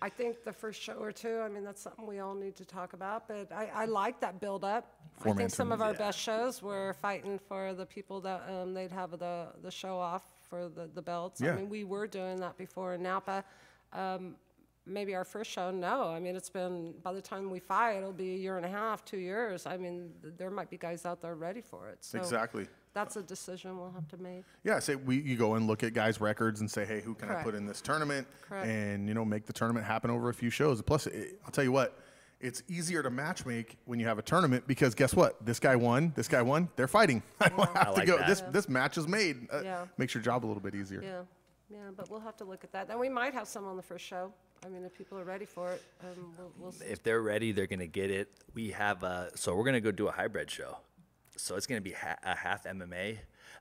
I 0.00 0.08
think 0.08 0.42
the 0.42 0.52
first 0.52 0.82
show 0.82 0.94
or 0.94 1.12
two, 1.12 1.40
I 1.44 1.48
mean, 1.48 1.62
that's 1.62 1.80
something 1.80 2.08
we 2.08 2.18
all 2.18 2.34
need 2.34 2.56
to 2.56 2.64
talk 2.64 2.92
about, 2.92 3.28
but 3.28 3.52
I, 3.52 3.70
I 3.72 3.84
like 3.84 4.18
that 4.20 4.40
build 4.40 4.64
up. 4.64 4.96
I 5.20 5.22
Four-man 5.22 5.38
think 5.38 5.50
some 5.54 5.70
of 5.70 5.80
our 5.80 5.94
best 5.94 6.18
shows 6.18 6.60
were 6.60 6.94
fighting 6.94 7.38
for 7.38 7.72
the 7.72 7.86
people 7.86 8.20
that 8.22 8.42
um, 8.48 8.74
they'd 8.74 8.90
have 8.90 9.12
the, 9.12 9.46
the 9.62 9.70
show 9.70 9.96
off 9.96 10.24
for 10.50 10.68
the, 10.68 10.90
the 10.92 11.02
belts. 11.02 11.40
Yeah. 11.40 11.52
I 11.52 11.56
mean, 11.56 11.68
we 11.68 11.84
were 11.84 12.08
doing 12.08 12.40
that 12.40 12.58
before 12.58 12.94
in 12.94 13.02
Napa. 13.04 13.44
Um, 13.92 14.34
maybe 14.86 15.14
our 15.14 15.24
first 15.24 15.50
show, 15.50 15.70
no. 15.70 16.08
I 16.08 16.18
mean, 16.18 16.34
it's 16.36 16.50
been, 16.50 16.94
by 17.02 17.12
the 17.12 17.22
time 17.22 17.50
we 17.50 17.60
fight, 17.60 17.96
it'll 17.98 18.12
be 18.12 18.34
a 18.34 18.38
year 18.38 18.56
and 18.56 18.66
a 18.66 18.68
half, 18.68 19.04
two 19.04 19.18
years. 19.18 19.66
I 19.66 19.76
mean, 19.76 20.10
th- 20.22 20.34
there 20.36 20.50
might 20.50 20.70
be 20.70 20.76
guys 20.78 21.06
out 21.06 21.20
there 21.20 21.34
ready 21.34 21.60
for 21.60 21.88
it. 21.88 21.98
So 22.00 22.18
Exactly. 22.18 22.66
That's 22.94 23.16
a 23.16 23.22
decision 23.22 23.78
we'll 23.78 23.92
have 23.92 24.06
to 24.08 24.18
make. 24.18 24.44
Yeah, 24.64 24.78
say 24.78 24.96
we 24.96 25.18
you 25.22 25.34
go 25.36 25.54
and 25.54 25.66
look 25.66 25.82
at 25.82 25.94
guys' 25.94 26.20
records 26.20 26.60
and 26.60 26.70
say, 26.70 26.84
hey, 26.84 27.00
who 27.00 27.14
can 27.14 27.30
I 27.30 27.42
put 27.42 27.54
in 27.54 27.64
this 27.64 27.80
tournament? 27.80 28.26
Correct. 28.46 28.66
And 28.68 29.08
you 29.08 29.14
know, 29.14 29.24
make 29.24 29.46
the 29.46 29.52
tournament 29.54 29.86
happen 29.86 30.10
over 30.10 30.28
a 30.28 30.34
few 30.34 30.50
shows. 30.50 30.82
Plus, 30.82 31.06
it, 31.06 31.40
I'll 31.42 31.50
tell 31.50 31.64
you 31.64 31.72
what, 31.72 31.98
it's 32.38 32.62
easier 32.68 33.02
to 33.02 33.10
matchmake 33.10 33.76
when 33.86 33.98
you 33.98 34.06
have 34.06 34.18
a 34.18 34.22
tournament 34.22 34.66
because 34.66 34.94
guess 34.94 35.14
what? 35.14 35.42
This 35.46 35.58
guy 35.58 35.74
won. 35.74 36.12
This 36.16 36.28
guy 36.28 36.42
won. 36.42 36.68
They're 36.76 36.86
fighting. 36.86 37.22
I 37.40 37.48
don't 37.48 37.60
have 37.74 37.86
to 37.86 37.92
like 37.92 38.06
go. 38.06 38.18
that. 38.18 38.26
This 38.26 38.42
this 38.50 38.68
match 38.68 38.98
is 38.98 39.08
made. 39.08 39.48
Uh, 39.50 39.62
Yeah. 39.62 39.86
Makes 39.96 40.12
your 40.14 40.22
job 40.22 40.44
a 40.44 40.46
little 40.46 40.62
bit 40.62 40.74
easier. 40.74 41.00
Yeah, 41.02 41.22
yeah, 41.70 41.78
but 41.96 42.10
we'll 42.10 42.20
have 42.20 42.36
to 42.38 42.44
look 42.44 42.62
at 42.62 42.72
that. 42.72 42.90
And 42.90 43.00
we 43.00 43.08
might 43.08 43.32
have 43.32 43.48
some 43.48 43.64
on 43.64 43.76
the 43.78 43.82
first 43.82 44.04
show. 44.04 44.34
I 44.64 44.68
mean, 44.68 44.84
if 44.84 44.96
people 44.96 45.18
are 45.18 45.24
ready 45.24 45.44
for 45.44 45.72
it, 45.72 45.82
um, 46.04 46.32
we'll, 46.38 46.52
we'll 46.58 46.72
see. 46.72 46.84
if 46.84 47.02
they're 47.02 47.22
ready, 47.22 47.52
they're 47.52 47.66
gonna 47.66 47.86
get 47.86 48.10
it. 48.10 48.28
We 48.54 48.70
have 48.72 49.02
a 49.02 49.30
so 49.34 49.54
we're 49.56 49.64
gonna 49.64 49.80
go 49.80 49.90
do 49.90 50.08
a 50.08 50.12
hybrid 50.12 50.50
show. 50.50 50.76
So 51.36 51.56
it's 51.56 51.66
gonna 51.66 51.80
be 51.80 51.92
ha- 51.92 52.18
a 52.22 52.36
half 52.36 52.64
MMA, 52.64 53.18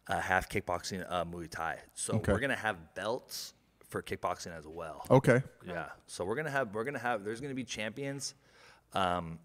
a 0.08 0.20
half 0.22 0.48
kickboxing, 0.50 1.06
uh, 1.10 1.26
Muay 1.26 1.50
Thai. 1.50 1.80
So 1.94 2.16
Okay. 2.16 2.32
we're 2.32 2.40
gonna 2.40 2.56
have 2.56 2.94
belts 2.94 3.54
for 3.88 4.02
kickboxing 4.04 4.56
as 4.58 4.68
well. 4.68 5.06
Okay. 5.10 5.42
Yeah. 5.66 5.90
So 6.06 6.24
we're 6.24 6.36
gonna 6.36 6.52
have 6.52 6.74
we're 6.74 6.84
gonna 6.84 7.00
have 7.00 7.24
there's 7.24 7.42
gonna 7.42 7.56
be 7.56 7.64
champions, 7.64 8.36
um, 8.94 9.40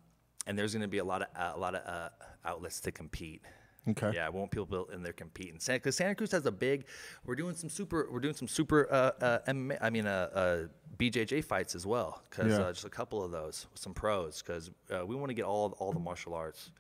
and 0.47 0.59
there's 0.59 0.75
gonna 0.75 0.89
be 0.89 0.99
a 0.99 1.05
lot 1.05 1.23
of 1.23 1.29
uh, 1.35 1.53
a 1.55 1.59
lot 1.59 1.75
of 1.75 1.87
uh, 1.87 2.09
outlets 2.45 2.81
to 2.81 2.93
compete. 2.93 3.43
Okay. 3.89 4.13
Yeah, 4.15 4.29
won't 4.29 4.51
people 4.51 4.67
build 4.67 4.91
in 4.93 5.03
there 5.03 5.13
competing? 5.13 5.61
Because 5.65 5.97
Santa 5.97 6.15
Cruz 6.15 6.33
has 6.33 6.45
a 6.47 6.51
big. 6.53 6.87
We're 7.25 7.37
doing 7.37 7.55
some 7.55 7.71
super. 7.71 8.09
We're 8.11 8.21
doing 8.21 8.35
some 8.35 8.49
super. 8.49 8.89
Uh, 8.91 9.13
uh, 9.25 9.39
MMA, 9.47 9.79
I 9.81 9.91
mean, 9.91 10.07
uh, 10.07 10.29
uh, 10.35 10.67
BJJ 10.99 11.45
fights 11.45 11.75
as 11.75 11.87
well. 11.87 12.23
Because 12.29 12.53
Yeah. 12.59 12.65
uh, 12.65 12.73
just 12.73 12.85
a 12.85 12.91
couple 12.91 13.23
of 13.25 13.31
those, 13.31 13.67
with 13.73 13.81
some 13.81 13.95
pros. 13.95 14.43
Because 14.43 14.71
uh, 14.91 15.07
we 15.07 15.15
want 15.15 15.31
to 15.31 15.35
get 15.35 15.45
all 15.45 15.77
all 15.79 15.93
the 15.93 16.01
martial 16.01 16.35
arts, 16.35 16.73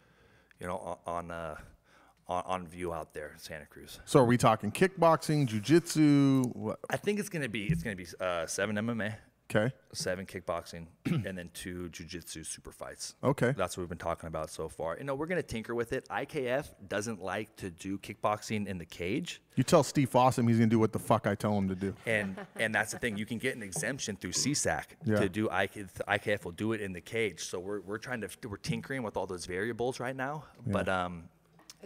you 0.60 0.66
know, 0.66 0.78
on 0.78 0.98
on, 1.06 1.30
uh, 1.30 1.56
on 2.26 2.42
on 2.46 2.66
view 2.66 2.92
out 2.92 3.14
there 3.14 3.30
in 3.32 3.38
Santa 3.38 3.66
Cruz. 3.66 4.00
So 4.04 4.18
are 4.20 4.24
we 4.24 4.36
talking 4.36 4.72
kickboxing, 4.72 5.46
jujitsu? 5.46 6.74
I 6.90 6.96
think 6.96 7.20
it's 7.20 7.28
gonna 7.28 7.48
be 7.48 7.66
it's 7.66 7.84
gonna 7.84 7.94
be 7.96 8.06
uh, 8.20 8.46
seven 8.46 8.74
MMA, 8.76 9.14
Okay. 9.48 9.72
seven 9.92 10.26
kickboxing, 10.26 10.86
and 11.06 11.38
then 11.38 11.50
two 11.54 11.88
jujitsu 11.92 12.44
super 12.44 12.72
fights. 12.72 13.14
Okay. 13.22 13.54
That's 13.56 13.76
what 13.76 13.82
we've 13.82 13.88
been 13.88 13.96
talking 13.96 14.26
about 14.26 14.50
so 14.50 14.68
far. 14.68 14.96
You 14.98 15.04
know, 15.04 15.14
we're 15.14 15.26
gonna 15.26 15.42
tinker 15.42 15.74
with 15.74 15.92
it. 15.92 16.06
IKF 16.08 16.66
doesn't 16.88 17.22
like 17.22 17.54
to 17.56 17.70
do 17.70 17.96
kickboxing 17.98 18.66
in 18.66 18.78
the 18.78 18.84
cage, 18.84 19.40
You 19.54 19.62
tell 19.64 19.82
Steve 19.84 20.10
Fossum 20.10 20.48
he's 20.48 20.58
gonna 20.58 20.66
do 20.68 20.78
what 20.80 20.92
the 20.92 20.98
fuck 20.98 21.26
I 21.26 21.34
tell 21.36 21.56
him 21.56 21.68
to 21.68 21.74
do. 21.76 21.94
and 22.06 22.36
and 22.56 22.74
that's 22.74 22.92
the 22.92 22.98
thing. 22.98 23.16
You 23.16 23.24
can 23.26 23.38
get 23.38 23.54
an 23.56 23.62
exemption 23.62 24.16
through 24.16 24.32
CSAC 24.32 24.84
Yeah. 25.04 25.20
to 25.20 25.28
do 25.28 25.48
IK, 25.50 25.86
IKF 26.08 26.44
will 26.44 26.52
do 26.52 26.72
it 26.72 26.80
in 26.80 26.92
the 26.92 27.00
cage. 27.00 27.44
So 27.44 27.58
we're 27.60 27.80
we're 27.82 27.98
trying 27.98 28.20
to 28.22 28.28
we're 28.48 28.56
tinkering 28.58 29.02
with 29.04 29.16
all 29.16 29.26
those 29.26 29.46
variables 29.46 30.00
right 30.00 30.16
now, 30.16 30.44
but 30.66 30.88
um, 30.88 31.28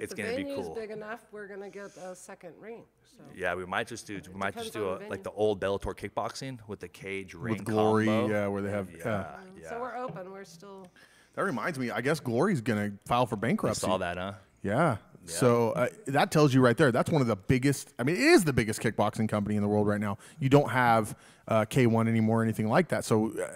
If 0.00 0.04
it's 0.04 0.14
gonna 0.14 0.30
be 0.36 0.42
venue's 0.44 0.66
cool. 0.66 0.74
big 0.74 0.90
enough, 0.90 1.20
we're 1.32 1.46
gonna 1.46 1.68
get 1.70 1.96
a 1.96 2.14
second 2.14 2.54
ring, 2.60 2.82
so. 3.04 3.22
Yeah, 3.36 3.54
we 3.54 3.66
might 3.66 3.86
just 3.86 4.06
do 4.06 4.20
we 4.32 4.38
might 4.38 4.54
just 4.54 4.72
Depends 4.72 4.72
do 4.72 4.88
on 4.88 4.96
a, 4.96 4.98
the 4.98 5.04
like 5.04 5.10
venue. 5.10 5.22
the 5.24 5.30
old 5.32 5.60
Bellator 5.60 5.94
kickboxing 5.94 6.58
with 6.68 6.80
the 6.80 6.88
cage 6.88 7.34
ring 7.34 7.56
With 7.56 7.64
Glory, 7.64 8.06
combo. 8.06 8.28
yeah, 8.28 8.46
where 8.46 8.62
they 8.62 8.70
have. 8.70 8.90
Yeah, 8.90 8.98
Yeah. 9.04 9.26
yeah. 9.62 9.68
So 9.68 9.80
we're 9.80 9.96
open, 9.96 10.30
we're 10.32 10.44
still, 10.44 10.86
That 11.34 11.44
reminds 11.44 11.78
me. 11.78 11.90
I 11.90 12.00
guess 12.00 12.18
Glory's 12.20 12.60
gonna 12.60 12.92
file 13.06 13.26
for 13.26 13.36
I 13.36 13.40
bankruptcy. 13.40 13.80
saw 13.80 13.98
that, 13.98 14.16
huh? 14.16 14.32
Yeah. 14.62 14.96
So 15.26 15.72
uh, 15.72 15.88
that 16.06 16.30
tells 16.32 16.52
you 16.54 16.60
right 16.62 16.76
there. 16.76 16.90
That's 16.90 17.10
one 17.10 17.20
of 17.22 17.28
the 17.28 17.36
biggest. 17.36 17.92
I 17.98 18.02
mean, 18.04 18.16
it 18.16 18.22
is 18.22 18.42
the 18.44 18.52
biggest 18.54 18.80
kickboxing 18.80 19.28
company 19.28 19.54
in 19.56 19.62
the 19.62 19.68
world 19.68 19.86
right 19.86 20.00
now. 20.00 20.16
You 20.40 20.48
don't 20.48 20.70
have 20.70 21.14
uh, 21.46 21.66
K1 21.66 22.08
anymore 22.08 22.40
or 22.40 22.42
anything 22.42 22.68
like 22.68 22.88
that. 22.88 23.04
So. 23.04 23.32
Uh, 23.38 23.48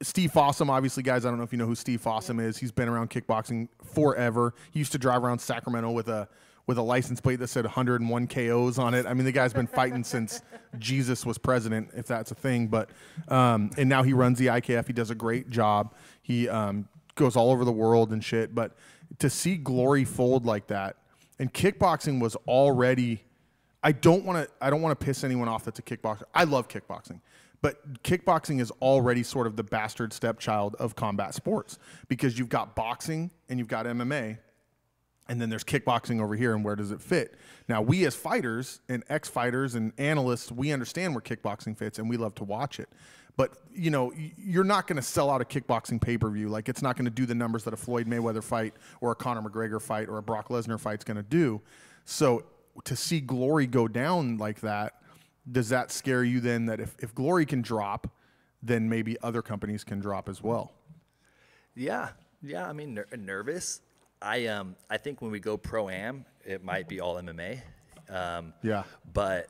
Steve 0.00 0.30
Fossum, 0.32 0.68
obviously, 0.68 1.02
guys. 1.02 1.26
I 1.26 1.30
don't 1.30 1.38
know 1.38 1.44
if 1.44 1.52
you 1.52 1.58
know 1.58 1.66
who 1.66 1.74
Steve 1.74 2.00
Fossum 2.00 2.40
is. 2.40 2.56
He's 2.56 2.70
been 2.70 2.88
around 2.88 3.10
kickboxing 3.10 3.68
forever. 3.82 4.54
He 4.70 4.78
used 4.78 4.92
to 4.92 4.98
drive 4.98 5.24
around 5.24 5.40
Sacramento 5.40 5.90
with 5.90 6.08
a 6.08 6.28
with 6.68 6.76
a 6.76 6.82
license 6.82 7.18
plate 7.18 7.36
that 7.36 7.48
said 7.48 7.64
101 7.64 8.26
KOs 8.26 8.78
on 8.78 8.92
it. 8.92 9.06
I 9.06 9.14
mean, 9.14 9.24
the 9.24 9.32
guy's 9.32 9.54
been 9.54 9.66
fighting 9.66 10.04
since 10.04 10.42
Jesus 10.78 11.24
was 11.24 11.38
president, 11.38 11.88
if 11.96 12.06
that's 12.06 12.30
a 12.30 12.34
thing. 12.34 12.68
But 12.68 12.90
um, 13.28 13.70
and 13.78 13.88
now 13.88 14.02
he 14.02 14.12
runs 14.12 14.38
the 14.38 14.46
IKF. 14.48 14.86
He 14.86 14.92
does 14.92 15.10
a 15.10 15.14
great 15.14 15.48
job. 15.50 15.94
He 16.22 16.48
um, 16.48 16.86
goes 17.14 17.36
all 17.36 17.50
over 17.50 17.64
the 17.64 17.72
world 17.72 18.12
and 18.12 18.22
shit. 18.22 18.54
But 18.54 18.76
to 19.18 19.30
see 19.30 19.56
glory 19.56 20.04
fold 20.04 20.44
like 20.46 20.68
that, 20.68 20.96
and 21.40 21.52
kickboxing 21.52 22.20
was 22.20 22.36
already. 22.46 23.24
I 23.82 23.92
don't 23.92 24.24
want 24.24 24.46
to. 24.46 24.52
I 24.60 24.70
don't 24.70 24.82
want 24.82 24.98
to 24.98 25.04
piss 25.04 25.24
anyone 25.24 25.48
off 25.48 25.64
that's 25.64 25.78
a 25.78 25.82
kickboxer. 25.82 26.24
I 26.34 26.44
love 26.44 26.68
kickboxing, 26.68 27.20
but 27.60 28.02
kickboxing 28.02 28.60
is 28.60 28.70
already 28.82 29.22
sort 29.22 29.46
of 29.46 29.56
the 29.56 29.64
bastard 29.64 30.12
stepchild 30.12 30.76
of 30.76 30.94
combat 30.94 31.34
sports 31.34 31.78
because 32.08 32.38
you've 32.38 32.48
got 32.48 32.76
boxing 32.76 33.30
and 33.48 33.58
you've 33.58 33.68
got 33.68 33.86
MMA, 33.86 34.38
and 35.28 35.40
then 35.40 35.50
there's 35.50 35.64
kickboxing 35.64 36.22
over 36.22 36.34
here. 36.34 36.54
And 36.54 36.64
where 36.64 36.76
does 36.76 36.90
it 36.90 37.02
fit? 37.02 37.34
Now, 37.68 37.82
we 37.82 38.06
as 38.06 38.14
fighters 38.14 38.80
and 38.88 39.04
ex-fighters 39.08 39.74
and 39.74 39.92
analysts, 39.98 40.50
we 40.50 40.72
understand 40.72 41.14
where 41.14 41.20
kickboxing 41.20 41.76
fits, 41.76 41.98
and 41.98 42.08
we 42.08 42.16
love 42.16 42.34
to 42.36 42.44
watch 42.44 42.80
it. 42.80 42.88
But 43.36 43.56
you 43.72 43.90
know, 43.90 44.12
you're 44.36 44.64
not 44.64 44.86
going 44.86 44.96
to 44.96 45.02
sell 45.02 45.30
out 45.30 45.40
a 45.40 45.44
kickboxing 45.44 46.00
pay-per-view. 46.00 46.48
Like 46.48 46.68
it's 46.68 46.82
not 46.82 46.96
going 46.96 47.04
to 47.04 47.10
do 47.10 47.24
the 47.24 47.34
numbers 47.34 47.64
that 47.64 47.74
a 47.74 47.76
Floyd 47.76 48.06
Mayweather 48.06 48.42
fight 48.42 48.74
or 49.00 49.12
a 49.12 49.14
Conor 49.14 49.42
McGregor 49.48 49.80
fight 49.80 50.08
or 50.08 50.18
a 50.18 50.22
Brock 50.22 50.48
Lesnar 50.48 50.80
fight's 50.80 51.04
going 51.04 51.18
to 51.18 51.22
do. 51.22 51.60
So 52.04 52.44
to 52.84 52.96
see 52.96 53.20
Glory 53.20 53.66
go 53.66 53.86
down 53.86 54.38
like 54.38 54.60
that, 54.62 54.94
does 55.50 55.68
that 55.70 55.90
scare 55.90 56.24
you 56.24 56.40
then? 56.40 56.66
That 56.66 56.80
if, 56.80 56.94
if 56.98 57.14
Glory 57.14 57.46
can 57.46 57.62
drop, 57.62 58.10
then 58.62 58.88
maybe 58.88 59.16
other 59.22 59.42
companies 59.42 59.84
can 59.84 60.00
drop 60.00 60.28
as 60.28 60.42
well. 60.42 60.72
Yeah, 61.74 62.10
yeah. 62.42 62.68
I 62.68 62.72
mean, 62.72 62.94
ner- 62.94 63.06
nervous. 63.16 63.80
I 64.20 64.46
um, 64.46 64.74
I 64.90 64.96
think 64.96 65.22
when 65.22 65.30
we 65.30 65.38
go 65.40 65.56
pro 65.56 65.88
am, 65.88 66.24
it 66.44 66.64
might 66.64 66.88
be 66.88 67.00
all 67.00 67.16
MMA. 67.16 67.60
Um, 68.10 68.52
Yeah. 68.62 68.84
But, 69.12 69.48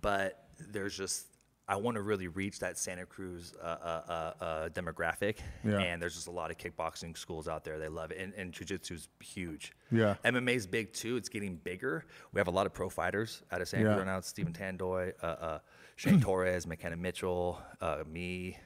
but 0.00 0.44
there's 0.70 0.96
just 0.96 1.26
I 1.70 1.76
want 1.76 1.96
to 1.96 2.02
really 2.02 2.28
reach 2.28 2.60
that 2.60 2.78
Santa 2.78 3.04
Cruz 3.04 3.52
uh, 3.62 3.66
uh, 3.66 4.02
uh, 4.40 4.44
uh, 4.44 4.68
demographic, 4.70 5.36
Yeah. 5.62 5.78
and 5.80 6.00
there's 6.00 6.14
just 6.14 6.26
a 6.26 6.30
lot 6.30 6.50
of 6.50 6.56
kickboxing 6.56 7.16
schools 7.16 7.46
out 7.46 7.62
there. 7.62 7.78
They 7.78 7.88
love 7.88 8.10
it, 8.10 8.18
and, 8.18 8.32
and 8.34 8.52
jujitsu's 8.52 9.08
huge. 9.20 9.72
Yeah. 9.92 10.14
MMA's 10.24 10.66
big 10.66 10.92
too. 10.94 11.16
It's 11.16 11.28
getting 11.28 11.56
bigger. 11.56 12.06
We 12.32 12.40
have 12.40 12.48
a 12.48 12.52
lot 12.52 12.64
of 12.64 12.72
pro 12.72 12.88
fighters 12.88 13.42
out 13.52 13.60
of 13.60 13.68
Santa 13.68 13.84
Yeah. 13.90 13.94
Cruz 13.96 14.06
now. 14.06 14.16
It's 14.18 14.28
Stephen 14.28 14.54
Tandoy, 14.54 15.12
uh, 15.22 15.26
uh, 15.26 15.58
Shane 15.96 16.20
Torres, 16.22 16.66
McKenna 16.66 16.96
Mitchell, 16.96 17.60
uh, 17.82 18.02
me. 18.10 18.56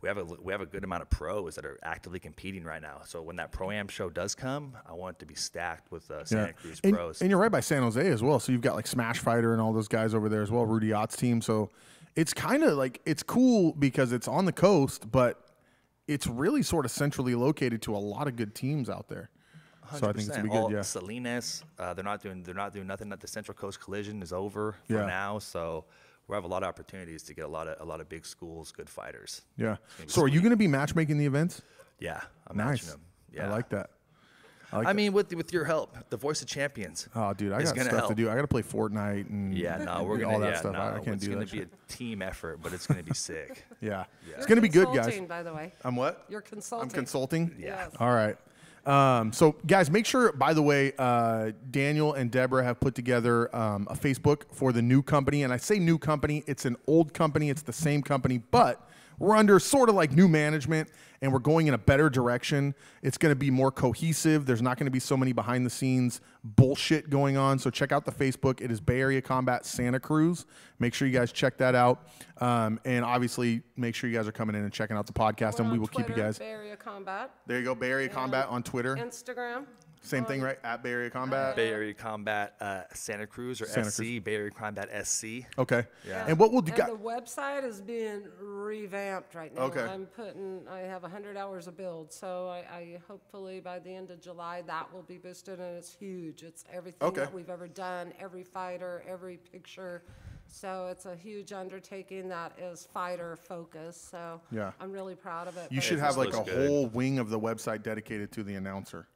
We 0.00 0.08
have 0.08 0.16
a 0.16 0.24
we 0.24 0.52
have 0.52 0.60
a 0.60 0.66
good 0.66 0.84
amount 0.84 1.02
of 1.02 1.10
pros 1.10 1.56
that 1.56 1.66
are 1.66 1.76
actively 1.82 2.20
competing 2.20 2.62
right 2.62 2.80
now. 2.80 3.00
So 3.04 3.20
when 3.20 3.34
that 3.36 3.50
pro 3.50 3.72
am 3.72 3.88
show 3.88 4.08
does 4.08 4.34
come, 4.36 4.74
I 4.88 4.92
want 4.92 5.16
it 5.16 5.18
to 5.18 5.26
be 5.26 5.34
stacked 5.34 5.90
with 5.90 6.08
uh, 6.10 6.24
Santa 6.24 6.52
Cruz 6.52 6.80
and, 6.84 6.94
pros. 6.94 7.20
and 7.20 7.28
you're 7.28 7.38
right 7.40 7.50
by 7.50 7.58
San 7.58 7.82
Jose 7.82 8.06
as 8.08 8.22
well. 8.22 8.38
So 8.38 8.52
you've 8.52 8.60
got 8.60 8.76
like 8.76 8.86
Smash 8.86 9.18
Fighter 9.18 9.52
and 9.52 9.60
all 9.60 9.72
those 9.72 9.88
guys 9.88 10.14
over 10.14 10.28
there 10.28 10.40
as 10.40 10.52
well, 10.52 10.64
Rudy 10.66 10.92
Ott's 10.92 11.16
team. 11.16 11.42
So 11.42 11.70
it's 12.16 12.32
kind 12.34 12.62
of 12.64 12.76
like 12.76 13.00
it's 13.06 13.22
cool 13.22 13.72
because 13.72 14.12
it's 14.12 14.28
on 14.28 14.44
the 14.44 14.52
coast, 14.52 15.10
but 15.10 15.44
it's 16.06 16.26
really 16.26 16.62
sort 16.62 16.84
of 16.84 16.90
centrally 16.90 17.34
located 17.34 17.82
to 17.82 17.94
a 17.94 17.98
lot 17.98 18.26
of 18.28 18.36
good 18.36 18.54
teams 18.54 18.88
out 18.88 19.08
there. 19.08 19.30
So 19.96 20.08
I 20.08 20.12
think 20.12 20.18
it's 20.18 20.28
gonna 20.28 20.42
be 20.42 20.48
good. 20.50 20.56
All 20.56 20.72
Yeah. 20.72 20.82
Salinas, 20.82 21.64
uh, 21.78 21.94
they're 21.94 22.04
not 22.04 22.22
doing 22.22 22.42
they're 22.42 22.54
not 22.54 22.72
doing 22.74 22.86
nothing. 22.86 23.08
That 23.08 23.20
the 23.20 23.26
Central 23.28 23.54
Coast 23.56 23.80
Collision 23.80 24.22
is 24.22 24.32
over 24.32 24.72
for 24.86 24.92
Yeah. 24.92 25.06
now, 25.06 25.38
so 25.38 25.86
we 26.26 26.34
have 26.34 26.44
a 26.44 26.48
lot 26.48 26.62
of 26.62 26.68
opportunities 26.68 27.22
to 27.24 27.34
get 27.34 27.44
a 27.46 27.48
lot 27.48 27.68
of 27.68 27.80
a 27.80 27.84
lot 27.84 28.00
of 28.00 28.08
big 28.08 28.26
schools, 28.26 28.70
good 28.70 28.90
fighters. 28.90 29.42
Yeah. 29.56 29.76
gonna 29.96 30.10
So 30.10 30.20
are 30.22 30.28
you 30.28 30.40
going 30.40 30.50
to 30.50 30.56
be 30.58 30.68
matchmaking 30.68 31.16
the 31.16 31.24
events? 31.24 31.62
Yeah, 32.00 32.20
I'm 32.46 32.56
Nice. 32.58 32.66
matching 32.82 32.88
them. 32.90 33.00
Yeah, 33.32 33.46
I 33.46 33.50
like 33.50 33.70
that. 33.70 33.90
I 34.72 34.76
like 34.78 34.86
I 34.86 34.92
mean, 34.92 35.12
with 35.12 35.32
with 35.34 35.52
your 35.52 35.64
help, 35.64 35.96
the 36.10 36.16
Voice 36.16 36.42
of 36.42 36.48
Champions. 36.48 37.08
Oh, 37.14 37.32
dude, 37.32 37.52
I 37.52 37.62
got 37.62 37.74
gonna 37.74 37.88
stuff 37.88 38.08
to 38.08 38.14
do. 38.14 38.28
I 38.28 38.34
got 38.34 38.42
to 38.42 38.48
play 38.48 38.62
Fortnite 38.62 39.30
and 39.30 39.56
Yeah, 39.56 39.78
no, 39.78 40.04
we're 40.08 40.18
gonna 40.18 40.34
all 40.34 40.40
that 40.40 40.52
yeah, 40.54 40.60
stuff. 40.60 40.72
no, 40.74 40.78
I, 40.80 40.96
I 40.96 41.00
can't 41.00 41.20
do 41.20 41.34
that. 41.34 41.42
it's 41.42 41.52
gonna 41.52 41.64
be 41.64 41.68
shit. 41.68 41.68
a 41.72 41.92
team 41.92 42.22
effort, 42.22 42.60
but 42.62 42.72
it's 42.72 42.86
gonna 42.86 43.02
be 43.02 43.14
sick. 43.14 43.64
Yeah. 43.80 44.04
It's 44.26 44.38
You're 44.38 44.46
going 44.48 44.56
to 44.56 44.62
be 44.62 44.68
good, 44.68 44.92
guys. 44.92 45.20
By 45.20 45.44
the 45.44 45.54
way, 45.54 45.72
I'm 45.84 45.94
what? 45.94 46.24
you're 46.28 46.40
consulting. 46.40 46.88
I'm 46.88 46.92
consulting. 46.92 47.54
Yeah. 47.56 47.86
Yes. 47.86 47.90
All 48.00 48.12
right. 48.12 48.36
Um, 48.84 49.32
so, 49.32 49.54
guys, 49.66 49.90
make 49.90 50.06
sure, 50.06 50.32
by 50.32 50.52
the 50.54 50.62
way, 50.62 50.94
uh, 50.98 51.52
Daniel 51.70 52.14
and 52.14 52.30
Deborah 52.30 52.64
have 52.64 52.80
put 52.80 52.94
together 52.94 53.54
um, 53.54 53.86
a 53.90 53.94
Facebook 53.94 54.44
for 54.52 54.72
the 54.72 54.82
new 54.82 55.02
company. 55.02 55.42
And 55.42 55.52
I 55.52 55.58
say 55.58 55.78
new 55.78 55.98
company, 55.98 56.42
it's 56.46 56.64
an 56.64 56.76
old 56.86 57.12
company, 57.12 57.50
it's 57.50 57.62
the 57.62 57.72
same 57.72 58.02
company, 58.02 58.38
but 58.50 58.87
we're 59.18 59.36
under 59.36 59.58
sort 59.58 59.88
of 59.88 59.94
like 59.94 60.12
new 60.12 60.28
management 60.28 60.90
and 61.20 61.32
we're 61.32 61.38
going 61.40 61.66
in 61.66 61.74
a 61.74 61.78
better 61.78 62.08
direction. 62.08 62.74
It's 63.02 63.18
going 63.18 63.32
to 63.32 63.36
be 63.36 63.50
more 63.50 63.70
cohesive. 63.72 64.46
There's 64.46 64.62
not 64.62 64.78
going 64.78 64.86
to 64.86 64.90
be 64.90 65.00
so 65.00 65.16
many 65.16 65.32
behind 65.32 65.66
the 65.66 65.70
scenes 65.70 66.20
bullshit 66.44 67.10
going 67.10 67.36
on. 67.36 67.58
So, 67.58 67.70
check 67.70 67.90
out 67.92 68.04
the 68.04 68.12
Facebook. 68.12 68.60
It 68.60 68.70
is 68.70 68.80
Bay 68.80 69.00
Area 69.00 69.20
Combat 69.20 69.66
Santa 69.66 69.98
Cruz. 69.98 70.46
Make 70.78 70.94
sure 70.94 71.08
you 71.08 71.14
guys 71.14 71.32
check 71.32 71.58
that 71.58 71.74
out. 71.74 72.08
Um, 72.40 72.78
and 72.84 73.04
obviously, 73.04 73.62
make 73.76 73.94
sure 73.94 74.08
you 74.08 74.16
guys 74.16 74.28
are 74.28 74.32
coming 74.32 74.54
in 74.54 74.62
and 74.62 74.72
checking 74.72 74.96
out 74.96 75.06
the 75.06 75.12
podcast, 75.12 75.58
We're 75.58 75.64
and 75.64 75.72
we 75.72 75.78
will 75.78 75.88
keep 75.88 76.08
you 76.08 76.14
guys. 76.14 76.38
Bay 76.38 76.50
Area 76.50 76.76
Combat, 76.76 77.30
There 77.46 77.58
you 77.58 77.64
go, 77.64 77.74
Bay 77.74 77.90
Area 77.90 78.08
Combat 78.08 78.46
on 78.48 78.62
Twitter. 78.62 78.94
Instagram. 78.96 79.64
Same 80.08 80.24
thing, 80.24 80.40
right? 80.40 80.58
At 80.64 80.82
Bay 80.82 80.90
Area 80.92 81.10
Combat. 81.10 81.54
Bay 81.54 81.68
Area 81.70 81.92
Combat 81.94 82.54
uh, 82.60 82.82
Santa 82.94 83.26
Cruz 83.26 83.60
or 83.60 83.66
Santa 83.66 83.90
SC, 83.90 84.22
Bay 84.24 84.34
Area 84.36 84.50
Combat 84.50 84.88
SC. 85.06 85.24
Okay. 85.58 85.84
Yeah. 86.06 86.24
And 86.26 86.38
what 86.38 86.50
we'll 86.52 86.62
do, 86.62 86.72
And 86.72 86.92
the 86.92 86.96
website 86.96 87.64
is 87.64 87.80
being 87.80 88.22
revamped 88.40 89.34
right 89.34 89.54
now. 89.54 89.62
Okay. 89.62 89.82
I'm 89.82 90.06
putting, 90.06 90.66
I 90.70 90.80
have 90.80 91.02
100 91.02 91.36
hours 91.36 91.66
of 91.66 91.76
build, 91.76 92.12
so 92.12 92.48
I, 92.48 92.58
I 92.74 93.00
hopefully 93.06 93.60
by 93.60 93.78
the 93.78 93.94
end 93.94 94.10
of 94.10 94.20
July, 94.20 94.62
that 94.66 94.92
will 94.92 95.02
be 95.02 95.18
boosted, 95.18 95.60
and 95.60 95.76
it's 95.76 95.92
huge. 95.92 96.42
It's 96.42 96.64
everything 96.72 97.06
Okay. 97.08 97.20
that 97.20 97.34
we've 97.34 97.50
ever 97.50 97.68
done, 97.68 98.12
every 98.18 98.42
fighter, 98.44 99.04
every 99.08 99.36
picture. 99.36 100.02
So 100.50 100.88
it's 100.90 101.04
a 101.04 101.14
huge 101.14 101.52
undertaking 101.52 102.28
that 102.30 102.52
is 102.58 102.88
fighter 102.94 103.36
focused, 103.36 104.10
so 104.10 104.40
Yeah. 104.50 104.72
I'm 104.80 104.90
really 104.90 105.14
proud 105.14 105.46
of 105.48 105.58
it. 105.58 105.70
You 105.70 105.82
should 105.82 105.98
have 105.98 106.16
like 106.16 106.32
a 106.34 106.42
good. 106.42 106.68
whole 106.68 106.86
wing 106.86 107.18
of 107.18 107.28
the 107.28 107.38
website 107.38 107.82
dedicated 107.82 108.32
to 108.32 108.42
the 108.42 108.54
announcer. 108.54 109.06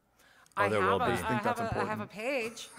I 0.57 0.67
Oh, 0.67 0.69
there 0.69 0.81
have 0.83 0.91
will 0.91 1.03
a- 1.03 1.07
be. 1.07 1.13
I 1.13 1.15
I 1.15 1.17
think 1.17 1.29
have 1.43 1.57
that's 1.57 1.73
a- 1.77 1.81
I 1.81 1.85
have 1.85 2.01
a 2.01 2.07
page. 2.07 2.69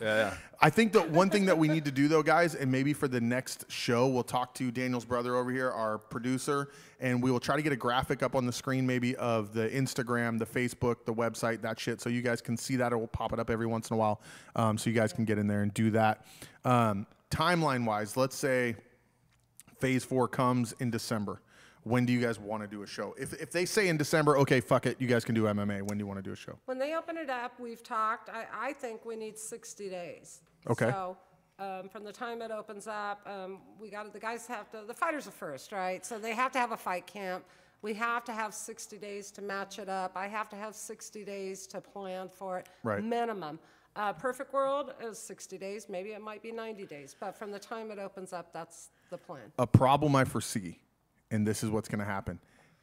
Yeah, 0.00 0.16
yeah. 0.16 0.34
I 0.62 0.70
think 0.70 0.92
the 0.94 1.02
one 1.02 1.28
thing 1.28 1.44
that 1.44 1.58
we 1.58 1.68
need 1.68 1.84
to 1.84 1.90
do 1.90 2.08
though, 2.08 2.22
guys, 2.22 2.54
and 2.54 2.72
maybe 2.72 2.94
for 2.94 3.06
the 3.06 3.20
next 3.20 3.70
show, 3.70 4.06
we'll 4.08 4.22
talk 4.22 4.54
to 4.54 4.70
Daniel's 4.70 5.04
brother 5.04 5.36
over 5.36 5.50
here, 5.50 5.70
our 5.70 5.98
producer, 5.98 6.70
and 7.00 7.22
we 7.22 7.30
will 7.30 7.38
try 7.38 7.54
to 7.54 7.60
get 7.62 7.70
a 7.72 7.76
graphic 7.76 8.22
up 8.22 8.34
on 8.34 8.46
the 8.46 8.52
screen 8.52 8.86
maybe 8.86 9.14
of 9.16 9.52
the 9.52 9.68
Instagram, 9.68 10.38
the 10.38 10.46
Facebook, 10.46 11.04
the 11.04 11.12
website, 11.12 11.60
that 11.60 11.78
shit, 11.78 12.00
so 12.00 12.08
you 12.08 12.22
guys 12.22 12.40
can 12.40 12.56
see 12.56 12.76
that. 12.76 12.92
It 12.92 12.96
will 12.96 13.06
pop 13.06 13.34
it 13.34 13.38
up 13.38 13.50
every 13.50 13.66
once 13.66 13.90
in 13.90 13.94
a 13.94 13.98
while, 13.98 14.22
um, 14.56 14.78
so 14.78 14.88
you 14.88 14.96
guys 14.96 15.12
can 15.12 15.26
get 15.26 15.36
in 15.36 15.46
there 15.46 15.60
and 15.62 15.72
do 15.74 15.90
that. 15.90 16.24
Um, 16.64 17.06
timeline 17.30 17.84
wise, 17.84 18.16
let's 18.16 18.34
say 18.36 18.74
phase 19.80 20.02
four 20.02 20.28
comes 20.28 20.72
in 20.80 20.90
December. 20.90 21.42
When 21.84 22.06
do 22.06 22.12
you 22.12 22.20
guys 22.20 22.38
want 22.38 22.62
to 22.62 22.66
do 22.66 22.82
a 22.82 22.86
show? 22.86 23.14
If, 23.18 23.34
if 23.34 23.50
they 23.50 23.66
say 23.66 23.88
in 23.88 23.96
December, 23.96 24.38
okay, 24.38 24.60
fuck 24.60 24.86
it, 24.86 25.00
you 25.00 25.06
guys 25.06 25.24
can 25.24 25.34
do 25.34 25.44
MMA. 25.44 25.82
When 25.82 25.98
do 25.98 26.02
you 26.02 26.06
want 26.06 26.18
to 26.18 26.22
do 26.22 26.32
a 26.32 26.36
show? 26.36 26.58
When 26.64 26.78
they 26.78 26.94
open 26.94 27.16
it 27.16 27.30
up, 27.30 27.60
we've 27.60 27.82
talked, 27.82 28.30
I, 28.30 28.46
I 28.68 28.72
think 28.72 29.04
we 29.04 29.16
need 29.16 29.38
60 29.38 29.90
days. 29.90 30.40
Okay. 30.68 30.90
So, 30.90 31.16
um, 31.58 31.88
from 31.88 32.02
the 32.02 32.12
time 32.12 32.42
it 32.42 32.50
opens 32.50 32.86
up, 32.86 33.20
um, 33.26 33.58
we 33.78 33.90
got, 33.90 34.12
the 34.12 34.18
guys 34.18 34.46
have 34.46 34.70
to, 34.70 34.82
the 34.86 34.94
fighters 34.94 35.28
are 35.28 35.32
first, 35.32 35.72
right? 35.72 36.04
So 36.04 36.18
they 36.18 36.34
have 36.34 36.50
to 36.52 36.58
have 36.58 36.72
a 36.72 36.76
fight 36.76 37.06
camp. 37.06 37.44
We 37.82 37.92
have 37.94 38.24
to 38.24 38.32
have 38.32 38.54
60 38.54 38.96
days 38.96 39.30
to 39.32 39.42
match 39.42 39.78
it 39.78 39.90
up. 39.90 40.12
I 40.16 40.26
have 40.26 40.48
to 40.50 40.56
have 40.56 40.74
60 40.74 41.22
days 41.22 41.66
to 41.68 41.80
plan 41.82 42.28
for 42.28 42.58
it. 42.58 42.68
Right. 42.82 43.04
Minimum. 43.04 43.58
Uh, 43.96 44.12
perfect 44.12 44.52
world 44.52 44.94
is 45.00 45.18
60 45.18 45.56
days, 45.58 45.88
maybe 45.88 46.10
it 46.10 46.20
might 46.20 46.42
be 46.42 46.50
90 46.50 46.84
days, 46.86 47.14
but 47.18 47.38
from 47.38 47.52
the 47.52 47.60
time 47.60 47.92
it 47.92 47.98
opens 48.00 48.32
up, 48.32 48.52
that's 48.52 48.88
the 49.10 49.16
plan. 49.16 49.52
a 49.58 49.66
problem 49.66 50.16
I 50.16 50.24
foresee 50.24 50.78
and 51.34 51.46
this 51.46 51.62
is 51.62 51.70
what's 51.70 51.88
going 51.88 51.98
to 51.98 52.04
happen. 52.04 52.38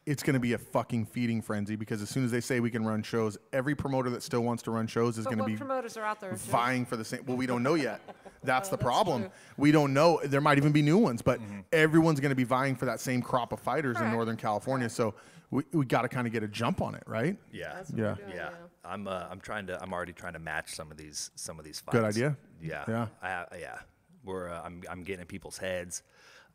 It's 0.08 0.24
going 0.24 0.34
to 0.34 0.40
be 0.40 0.54
a 0.54 0.58
fucking 0.58 1.06
feeding 1.06 1.44
frenzy 1.44 1.76
because 1.76 2.02
as 2.02 2.10
soon 2.10 2.26
as 2.26 2.32
they 2.32 2.42
say 2.42 2.60
we 2.60 2.72
can 2.72 2.84
run 2.84 3.04
shows, 3.04 3.38
every 3.54 3.76
promoter 3.76 4.10
that 4.10 4.24
still 4.24 4.42
wants 4.42 4.64
to 4.64 4.72
run 4.72 4.88
shows 4.88 5.20
is 5.20 5.26
going 5.26 5.38
to 5.38 5.44
be 5.44 5.56
promoters 5.56 5.96
are 5.96 6.04
out 6.04 6.20
there? 6.20 6.34
Vying 6.34 6.86
for 6.86 6.98
the 6.98 7.06
same. 7.06 7.22
Well, 7.28 7.38
we 7.38 7.46
don't 7.46 7.62
know 7.62 7.76
yet. 7.76 8.02
That's 8.44 8.70
the 8.70 8.78
problem. 8.78 9.22
true. 9.24 9.32
We 9.58 9.72
don't 9.72 9.94
know. 9.94 10.20
There 10.24 10.42
might 10.42 10.58
even 10.58 10.72
be 10.72 10.82
new 10.82 10.98
ones, 10.98 11.22
but 11.22 11.40
Mm-hmm. 11.40 11.60
everyone's 11.72 12.20
going 12.20 12.32
to 12.32 12.36
be 12.36 12.44
vying 12.44 12.76
for 12.76 12.86
that 12.86 13.00
same 13.00 13.22
crop 13.22 13.54
of 13.54 13.60
fighters 13.60 13.98
in 13.98 14.02
Correct. 14.02 14.14
Northern 14.16 14.38
California. 14.38 14.90
So 14.90 15.14
we, 15.52 15.64
we 15.72 15.86
got 15.86 16.02
to 16.02 16.10
kind 16.10 16.26
of 16.26 16.34
get 16.34 16.42
a 16.42 16.48
jump 16.48 16.82
on 16.82 16.96
it, 16.96 17.04
right? 17.06 17.38
Yeah. 17.52 17.84
Yeah. 17.96 18.16
doing, 18.16 18.30
Yeah, 18.36 18.50
I'm. 18.84 19.08
Uh, 19.08 19.28
I'm 19.30 19.40
trying 19.40 19.68
to. 19.68 19.80
I'm 19.84 19.94
already 19.94 20.14
trying 20.14 20.34
to 20.34 20.40
match 20.40 20.74
some 20.74 20.90
of 20.90 20.98
these. 20.98 21.30
Some 21.36 21.60
of 21.60 21.66
these 21.66 21.80
fights. 21.80 21.96
Good 21.96 22.06
idea. 22.06 22.38
Yeah. 22.60 22.86
Yeah. 22.88 23.08
I, 23.22 23.46
yeah. 23.60 23.78
We're 24.24 24.50
uh, 24.50 24.62
I'm 24.66 24.82
I'm 24.90 25.04
getting 25.04 25.22
in 25.22 25.28
people's 25.28 25.60
heads. 25.60 26.02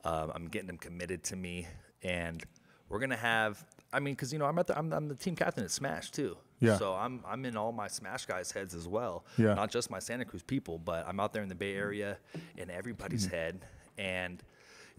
Um, 0.05 0.33
I'm 0.35 0.49
getting 0.49 0.67
them 0.67 0.79
committed 0.79 1.23
to 1.25 1.37
me, 1.37 1.67
and 2.07 2.43
we're 2.89 2.99
gonna 3.01 3.17
have. 3.17 3.65
I 3.93 4.01
mean, 4.01 4.15
because 4.15 4.33
you 4.33 4.39
know, 4.39 4.45
I'm 4.47 4.59
at 4.59 4.67
the. 4.67 4.79
I'm, 4.79 4.93
I'm 4.93 5.09
the 5.09 5.15
team 5.15 5.35
captain 5.37 5.65
at 5.65 5.71
Smash 5.71 6.11
too. 6.11 6.37
Yeah. 6.61 6.77
So 6.79 6.95
I'm. 6.95 7.23
I'm 7.27 7.45
in 7.45 7.57
all 7.57 7.73
my 7.73 7.89
Smash 7.89 8.27
guys' 8.27 8.51
heads 8.53 8.75
as 8.75 8.87
well. 8.89 9.25
Yeah. 9.37 9.55
Not 9.55 9.71
just 9.71 9.91
my 9.91 9.99
Santa 9.99 10.25
Cruz 10.25 10.43
people, 10.43 10.79
but 10.79 11.07
I'm 11.07 11.19
out 11.21 11.33
there 11.33 11.43
in 11.43 11.49
the 11.49 11.55
Bay 11.55 11.75
Area, 11.75 12.19
in 12.57 12.71
everybody's 12.71 13.27
Mm-hmm. 13.27 13.35
head, 13.35 13.61
and 13.99 14.43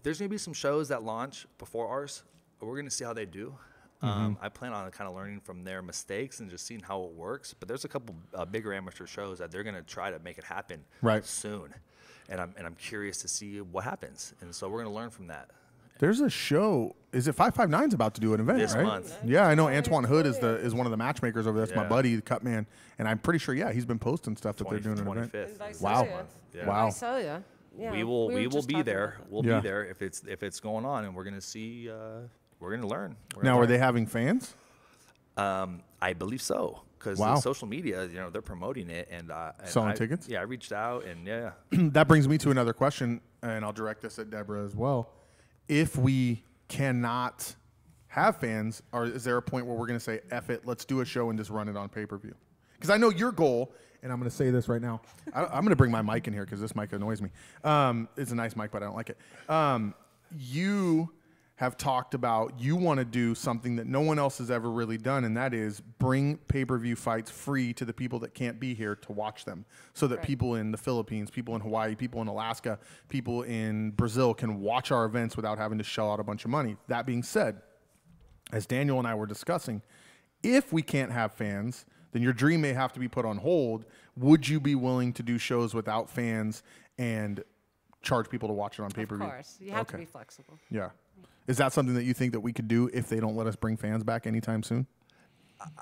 there's 0.02 0.18
gonna 0.18 0.28
be 0.28 0.38
some 0.38 0.52
shows 0.54 0.88
that 0.88 1.02
launch 1.02 1.46
before 1.58 1.88
ours. 1.88 2.22
We're 2.60 2.76
gonna 2.76 2.90
see 2.90 3.04
how 3.04 3.12
they 3.12 3.26
do. 3.26 3.54
Mm-hmm. 4.02 4.06
Um, 4.20 4.38
I 4.40 4.48
plan 4.48 4.72
on 4.72 4.88
kind 4.92 5.08
of 5.10 5.16
learning 5.16 5.40
from 5.40 5.64
their 5.64 5.82
mistakes 5.82 6.38
and 6.38 6.48
just 6.48 6.64
seeing 6.66 6.80
how 6.80 7.02
it 7.04 7.10
works. 7.12 7.52
But 7.58 7.66
there's 7.66 7.84
a 7.84 7.88
couple 7.88 8.14
uh, 8.32 8.44
bigger 8.44 8.72
amateur 8.72 9.06
shows 9.06 9.38
that 9.40 9.50
they're 9.50 9.64
gonna 9.64 9.82
try 9.82 10.10
to 10.10 10.18
make 10.20 10.38
it 10.38 10.44
happen 10.44 10.84
Right. 11.02 11.24
soon, 11.24 11.74
and 12.28 12.40
I'm 12.40 12.54
and 12.56 12.66
I'm 12.66 12.74
curious 12.76 13.18
to 13.22 13.28
see 13.28 13.60
what 13.60 13.84
happens. 13.84 14.34
And 14.40 14.54
so 14.54 14.68
we're 14.68 14.82
gonna 14.82 14.94
learn 14.94 15.10
from 15.10 15.26
that. 15.28 15.50
There's 15.98 16.20
a 16.20 16.30
show. 16.30 16.94
Is 17.12 17.26
it 17.26 17.34
559's 17.36 17.94
about 17.94 18.14
to 18.14 18.20
do 18.20 18.34
an 18.34 18.40
event, 18.40 18.58
This 18.58 18.74
right? 18.74 18.84
month. 18.84 19.16
Yeah, 19.24 19.46
I 19.46 19.54
know 19.54 19.68
Antoine 19.68 20.04
Hood 20.04 20.26
is 20.26 20.38
the 20.38 20.56
is 20.58 20.74
one 20.74 20.86
of 20.86 20.90
the 20.90 20.96
matchmakers 20.96 21.46
over 21.46 21.56
there. 21.58 21.66
That's 21.66 21.76
my 21.76 21.82
Yeah. 21.84 21.88
buddy, 21.88 22.16
the 22.16 22.22
cut 22.22 22.42
man, 22.44 22.66
and 22.98 23.08
I'm 23.08 23.18
pretty 23.18 23.38
sure 23.38 23.54
yeah, 23.54 23.72
he's 23.72 23.86
been 23.86 23.98
posting 23.98 24.36
stuff 24.36 24.56
that 24.56 24.64
20, 24.64 24.80
they're 24.82 24.94
doing 24.94 25.06
an 25.06 25.12
event. 25.18 25.32
25th. 25.32 25.60
In 25.76 25.82
Wow. 25.82 26.02
Visalia. 26.02 26.26
Yeah. 26.54 26.60
In 26.62 26.66
Wow. 26.68 26.86
Visalia. 26.90 27.42
Yeah, 27.78 27.92
we 27.92 28.04
will 28.04 28.28
were 28.28 28.34
we, 28.34 28.46
will 28.46 28.50
just 28.52 28.68
be 28.68 28.74
talking 28.74 28.84
there. 28.86 29.14
about. 29.18 29.30
We'll 29.30 29.46
Yeah. 29.46 29.60
be 29.60 29.68
there 29.68 29.84
if 29.86 30.02
it's 30.02 30.22
if 30.28 30.42
it's 30.42 30.60
going 30.60 30.84
on, 30.84 31.04
and 31.04 31.14
we're 31.14 31.24
gonna 31.24 31.40
see. 31.40 31.88
Uh, 31.90 32.22
we're 32.60 32.74
gonna 32.76 32.86
learn. 32.88 33.16
We're 33.36 33.42
Now, 33.44 33.52
gonna 33.52 33.62
are 33.62 33.66
they 33.66 33.78
having 33.78 34.06
fans? 34.06 34.54
Um, 35.36 35.82
I 36.02 36.12
believe 36.12 36.42
so. 36.42 36.82
Because 36.98 37.18
Wow. 37.20 37.36
social 37.36 37.68
media, 37.68 38.06
you 38.06 38.14
know, 38.16 38.28
they're 38.28 38.42
promoting 38.42 38.90
it 38.90 39.06
and, 39.08 39.30
uh, 39.30 39.52
and 39.60 39.68
Selling 39.68 39.90
I- 39.90 39.94
tickets? 39.94 40.28
Yeah, 40.28 40.40
I 40.40 40.42
reached 40.42 40.72
out 40.72 41.04
and 41.04 41.24
yeah, 41.24 41.52
that 41.70 42.08
brings 42.08 42.26
me 42.26 42.38
to 42.38 42.50
another 42.50 42.72
question, 42.72 43.20
and 43.40 43.64
I'll 43.64 43.72
direct 43.72 44.02
this 44.02 44.18
at 44.18 44.30
Deborah 44.30 44.64
as 44.64 44.74
well. 44.74 45.08
If 45.68 45.96
we 45.96 46.42
cannot 46.68 47.54
have 48.08 48.36
fans, 48.38 48.82
or 48.92 49.06
is 49.06 49.24
there 49.24 49.36
a 49.36 49.42
point 49.42 49.66
where 49.66 49.76
we're 49.76 49.86
going 49.86 49.98
to 49.98 50.04
say, 50.04 50.20
"F 50.30 50.50
it, 50.50 50.66
let's 50.66 50.84
do 50.84 51.00
a 51.00 51.04
show 51.04 51.30
and 51.30 51.38
just 51.38 51.50
run 51.50 51.68
it 51.68 51.76
on 51.76 51.88
pay 51.88 52.06
per 52.06 52.16
view"? 52.16 52.34
Because 52.74 52.90
I 52.90 52.96
know 52.96 53.10
your 53.10 53.32
goal, 53.32 53.72
and 54.02 54.12
I'm 54.12 54.18
going 54.18 54.30
to 54.30 54.36
say 54.36 54.50
this 54.50 54.68
right 54.68 54.80
now. 54.80 55.00
I, 55.32 55.44
I'm 55.44 55.60
going 55.60 55.68
to 55.68 55.76
bring 55.76 55.90
my 55.90 56.02
mic 56.02 56.26
in 56.26 56.32
here 56.32 56.44
because 56.44 56.60
this 56.60 56.74
mic 56.74 56.92
annoys 56.92 57.20
me. 57.20 57.30
Um, 57.64 58.08
it's 58.16 58.30
a 58.32 58.34
nice 58.34 58.56
mic, 58.56 58.70
but 58.70 58.82
I 58.82 58.86
don't 58.86 58.96
like 58.96 59.10
it. 59.10 59.18
Um, 59.48 59.94
you 60.36 61.10
have 61.58 61.76
talked 61.76 62.14
about 62.14 62.60
you 62.60 62.76
want 62.76 62.98
to 62.98 63.04
do 63.04 63.34
something 63.34 63.74
that 63.74 63.86
no 63.88 64.00
one 64.00 64.16
else 64.16 64.38
has 64.38 64.48
ever 64.48 64.70
really 64.70 64.96
done, 64.96 65.24
and 65.24 65.36
that 65.36 65.52
is 65.52 65.80
bring 65.80 66.36
pay 66.46 66.64
per 66.64 66.78
view 66.78 66.94
fights 66.94 67.32
free 67.32 67.72
to 67.72 67.84
the 67.84 67.92
people 67.92 68.20
that 68.20 68.32
can't 68.32 68.60
be 68.60 68.74
here 68.74 68.94
to 68.94 69.10
watch 69.10 69.44
them, 69.44 69.64
so 69.92 70.06
that 70.06 70.18
Right. 70.18 70.24
people 70.26 70.54
in 70.54 70.70
the 70.70 70.78
Philippines, 70.78 71.32
people 71.32 71.56
in 71.56 71.60
Hawaii, 71.60 71.96
people 71.96 72.22
in 72.22 72.28
Alaska, 72.28 72.78
people 73.08 73.42
in 73.42 73.90
Brazil 73.90 74.34
can 74.34 74.60
watch 74.60 74.92
our 74.92 75.04
events 75.04 75.34
without 75.34 75.58
having 75.58 75.78
to 75.78 75.84
shell 75.84 76.12
out 76.12 76.20
a 76.20 76.22
bunch 76.22 76.44
of 76.44 76.50
money. 76.52 76.76
That 76.86 77.06
being 77.06 77.24
said, 77.24 77.60
as 78.52 78.64
Daniel 78.64 79.00
and 79.00 79.08
I 79.08 79.16
were 79.16 79.26
discussing, 79.26 79.82
if 80.44 80.72
we 80.72 80.80
can't 80.80 81.10
have 81.10 81.32
fans, 81.32 81.86
then 82.12 82.22
your 82.22 82.32
dream 82.32 82.60
may 82.60 82.72
have 82.72 82.92
to 82.92 83.00
be 83.00 83.08
put 83.08 83.24
on 83.24 83.36
hold. 83.38 83.84
Would 84.16 84.46
you 84.48 84.60
be 84.60 84.76
willing 84.76 85.12
to 85.14 85.24
do 85.24 85.38
shows 85.38 85.74
without 85.74 86.08
fans 86.08 86.62
and 86.98 87.42
charge 88.00 88.30
people 88.30 88.48
to 88.48 88.54
watch 88.54 88.78
it 88.78 88.82
on 88.82 88.92
pay 88.92 89.04
per 89.06 89.16
view? 89.16 89.26
Of 89.26 89.32
course, 89.32 89.56
you 89.60 89.72
have 89.72 89.88
to 89.88 89.96
be 89.98 90.04
flexible. 90.04 90.56
Yeah. 90.70 90.90
Is 91.48 91.56
that 91.56 91.72
something 91.72 91.94
that 91.96 92.04
you 92.04 92.14
think 92.14 92.32
that 92.32 92.40
we 92.40 92.52
could 92.52 92.68
do 92.68 92.88
if 92.92 93.08
they 93.08 93.18
don't 93.18 93.34
let 93.34 93.46
us 93.48 93.56
bring 93.56 93.76
fans 93.76 94.04
back 94.04 94.26
anytime 94.26 94.62
soon? 94.62 94.86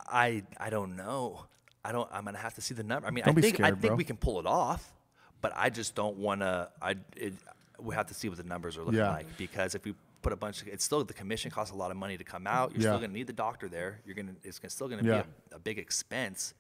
I 0.09 0.45
I 0.59 0.71
don't 0.71 0.97
know. 0.97 1.45
I 1.85 1.93
don't. 1.93 2.09
I'm 2.13 2.25
gonna 2.25 2.39
have 2.39 2.55
to 2.55 2.61
see 2.63 2.75
the 2.75 2.83
number. 2.83 3.07
I 3.07 3.11
mean, 3.11 3.25
Don't 3.25 3.33
I 3.33 3.35
be 3.37 3.43
think 3.43 3.57
I 3.61 3.65
scared, 3.69 3.81
think 3.81 3.91
bro. 3.91 3.97
we 3.97 4.05
can 4.05 4.17
pull 4.17 4.41
it 4.41 4.47
off, 4.47 4.93
but 5.43 5.53
I 5.55 5.69
just 5.71 5.95
don't 5.95 6.17
want 6.17 6.41
to. 6.41 6.71
I 6.81 6.95
it, 7.17 7.35
we 7.79 7.95
have 7.95 8.07
to 8.07 8.15
see 8.15 8.29
what 8.29 8.39
the 8.39 8.45
numbers 8.45 8.77
are 8.79 8.83
looking 8.83 8.99
Yeah. 9.01 9.11
like 9.11 9.37
because 9.37 9.75
if 9.75 9.85
we 9.85 9.95
put 10.23 10.33
a 10.33 10.37
bunch 10.37 10.63
of, 10.63 10.69
it's 10.69 10.83
still 10.83 11.05
the 11.05 11.13
commission 11.13 11.51
costs 11.51 11.73
a 11.75 11.77
lot 11.77 11.91
of 11.91 11.97
money 11.97 12.17
to 12.17 12.25
come 12.25 12.47
out. 12.47 12.73
You're 12.73 12.79
Yeah. 12.83 12.91
still 12.93 13.01
gonna 13.01 13.13
need 13.13 13.27
the 13.27 13.33
doctor 13.35 13.69
there. 13.69 14.01
You're 14.07 14.15
gonna 14.17 14.35
it's 14.43 14.59
still 14.69 14.89
gonna 14.89 15.03
Yeah. 15.03 15.23
be 15.23 15.29
a, 15.53 15.57
a 15.57 15.59
big 15.59 15.79
expense 15.79 16.55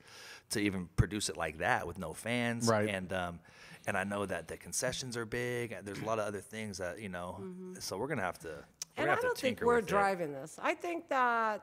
to 0.50 0.60
even 0.60 0.88
produce 0.96 1.28
it 1.28 1.36
like 1.36 1.58
that 1.58 1.86
with 1.86 1.98
no 1.98 2.12
fans. 2.12 2.68
Right. 2.68 2.88
And 2.88 3.12
um, 3.12 3.40
and 3.86 3.96
I 3.96 4.04
know 4.04 4.26
that 4.26 4.46
the 4.48 4.56
concessions 4.58 5.16
are 5.16 5.24
big. 5.24 5.74
There's 5.84 6.00
a 6.00 6.04
lot 6.04 6.18
of 6.18 6.26
other 6.26 6.40
things 6.40 6.78
that 6.78 7.00
you 7.00 7.08
know. 7.08 7.38
Mhm. 7.40 7.82
So 7.82 7.96
we're 7.96 8.08
gonna 8.08 8.22
have 8.22 8.38
to. 8.40 8.62
And 8.96 9.10
I 9.10 9.16
don't 9.16 9.36
think 9.36 9.60
we're 9.60 9.76
with 9.76 9.84
it. 9.84 9.88
driving 9.88 10.32
this. 10.32 10.58
I 10.62 10.74
think 10.74 11.08
that 11.08 11.62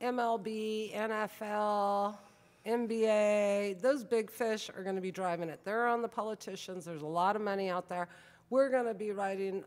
MLB, 0.00 0.94
NFL, 0.94 2.16
NBA, 2.66 3.80
those 3.80 4.04
big 4.04 4.30
fish 4.30 4.70
are 4.76 4.82
going 4.82 4.96
to 4.96 5.02
be 5.02 5.10
driving 5.10 5.48
it. 5.48 5.60
They're 5.64 5.86
on 5.86 6.02
the 6.02 6.08
politicians. 6.08 6.84
There's 6.84 7.02
a 7.02 7.06
lot 7.06 7.36
of 7.36 7.42
money 7.42 7.70
out 7.70 7.88
there. 7.88 8.08
We're 8.50 8.70
going 8.70 8.86
to 8.86 8.94
be 8.94 9.12
riding 9.12 9.64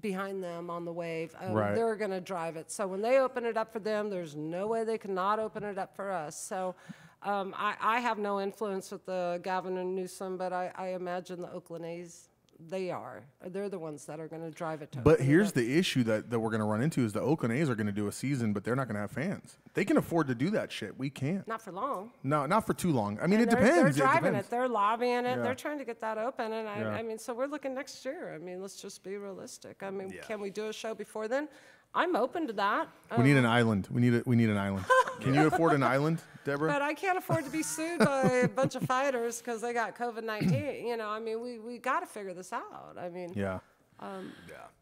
behind 0.00 0.42
them 0.42 0.70
on 0.70 0.84
the 0.84 0.92
wave. 0.92 1.34
Um, 1.40 1.52
Right. 1.52 1.74
They're 1.74 1.96
going 1.96 2.12
to 2.12 2.20
drive 2.20 2.56
it. 2.56 2.70
So 2.70 2.86
when 2.86 3.02
they 3.02 3.18
open 3.18 3.44
it 3.44 3.56
up 3.56 3.72
for 3.72 3.80
them, 3.80 4.08
there's 4.08 4.36
no 4.36 4.66
way 4.66 4.84
they 4.84 4.98
cannot 4.98 5.38
open 5.38 5.64
it 5.64 5.78
up 5.78 5.94
for 5.94 6.10
us. 6.10 6.40
So 6.40 6.74
um, 7.22 7.54
I, 7.56 7.74
I 7.80 8.00
have 8.00 8.18
no 8.18 8.40
influence 8.40 8.90
with 8.90 9.04
the 9.04 9.40
Gavin 9.42 9.76
and 9.76 9.94
Newsom, 9.94 10.38
but 10.38 10.52
I, 10.52 10.72
I 10.74 10.88
imagine 10.94 11.42
the 11.42 11.52
Oakland 11.52 11.84
A's, 11.84 12.29
they 12.68 12.90
are. 12.90 13.22
They're 13.46 13.68
the 13.68 13.78
ones 13.78 14.04
that 14.06 14.20
are 14.20 14.28
going 14.28 14.42
to 14.42 14.50
drive 14.50 14.82
it 14.82 14.92
to 14.92 14.98
But 14.98 15.20
here's 15.20 15.52
the 15.52 15.78
issue 15.78 16.04
that, 16.04 16.30
that 16.30 16.38
we're 16.38 16.50
going 16.50 16.60
to 16.60 16.66
run 16.66 16.82
into 16.82 17.04
is 17.04 17.12
the 17.12 17.20
Oakland 17.20 17.54
A's 17.54 17.70
are 17.70 17.74
going 17.74 17.86
to 17.86 17.92
do 17.92 18.06
a 18.06 18.12
season, 18.12 18.52
but 18.52 18.64
they're 18.64 18.76
not 18.76 18.86
going 18.86 18.94
to 18.96 19.00
have 19.00 19.10
fans. 19.10 19.56
They 19.74 19.84
can 19.84 19.96
afford 19.96 20.26
to 20.28 20.34
do 20.34 20.50
that 20.50 20.70
shit. 20.70 20.98
We 20.98 21.10
can't. 21.10 21.46
Not 21.48 21.62
for 21.62 21.72
long. 21.72 22.10
No, 22.22 22.46
not 22.46 22.66
for 22.66 22.74
too 22.74 22.92
long. 22.92 23.18
I 23.22 23.26
mean, 23.26 23.40
it 23.40 23.48
they're, 23.50 23.60
depends. 23.60 23.76
They're 23.76 23.86
it 23.88 23.96
driving 23.96 24.24
depends. 24.32 24.46
it. 24.48 24.50
They're 24.50 24.68
lobbying 24.68 25.24
it. 25.24 25.36
Yeah. 25.36 25.42
They're 25.42 25.54
trying 25.54 25.78
to 25.78 25.84
get 25.84 26.00
that 26.00 26.18
open. 26.18 26.52
And 26.52 26.68
I, 26.68 26.80
Yeah. 26.80 26.88
I 26.90 27.02
mean, 27.02 27.18
so 27.18 27.32
we're 27.34 27.46
looking 27.46 27.74
next 27.74 28.04
year. 28.04 28.34
I 28.34 28.38
mean, 28.38 28.60
let's 28.60 28.76
just 28.80 29.02
be 29.02 29.16
realistic. 29.16 29.82
I 29.82 29.90
mean, 29.90 30.10
Yeah. 30.10 30.22
can 30.22 30.40
we 30.40 30.50
do 30.50 30.68
a 30.68 30.72
show 30.72 30.94
before 30.94 31.28
then? 31.28 31.48
I'm 31.94 32.14
open 32.14 32.46
to 32.46 32.52
that. 32.52 32.88
We 33.18 33.24
need 33.24 33.36
an 33.36 33.44
Um, 33.44 33.50
island. 33.50 33.88
We 33.90 34.00
need 34.00 34.14
a, 34.14 34.22
we 34.24 34.36
need 34.36 34.48
an 34.48 34.56
island. 34.56 34.84
Can 35.20 35.34
you 35.34 35.46
afford 35.52 35.72
an 35.72 35.82
island, 35.82 36.20
Deborah? 36.44 36.70
But 36.70 36.82
I 36.82 36.94
can't 36.94 37.18
afford 37.18 37.44
to 37.44 37.50
be 37.50 37.62
sued 37.62 37.98
by 38.00 38.22
a 38.44 38.48
bunch 38.60 38.74
of 38.74 38.82
fighters 38.82 39.38
because 39.38 39.60
they 39.60 39.72
got 39.72 39.96
COVID 39.96 40.24
19. 40.24 40.86
You 40.86 40.96
know, 40.96 41.08
I 41.08 41.20
mean, 41.20 41.40
we, 41.40 41.58
we 41.58 41.78
got 41.78 42.00
to 42.00 42.06
figure 42.06 42.34
this 42.34 42.52
out. 42.52 42.96
I 42.98 43.08
mean, 43.08 43.32
Yeah. 43.34 43.60
Um, 44.00 44.32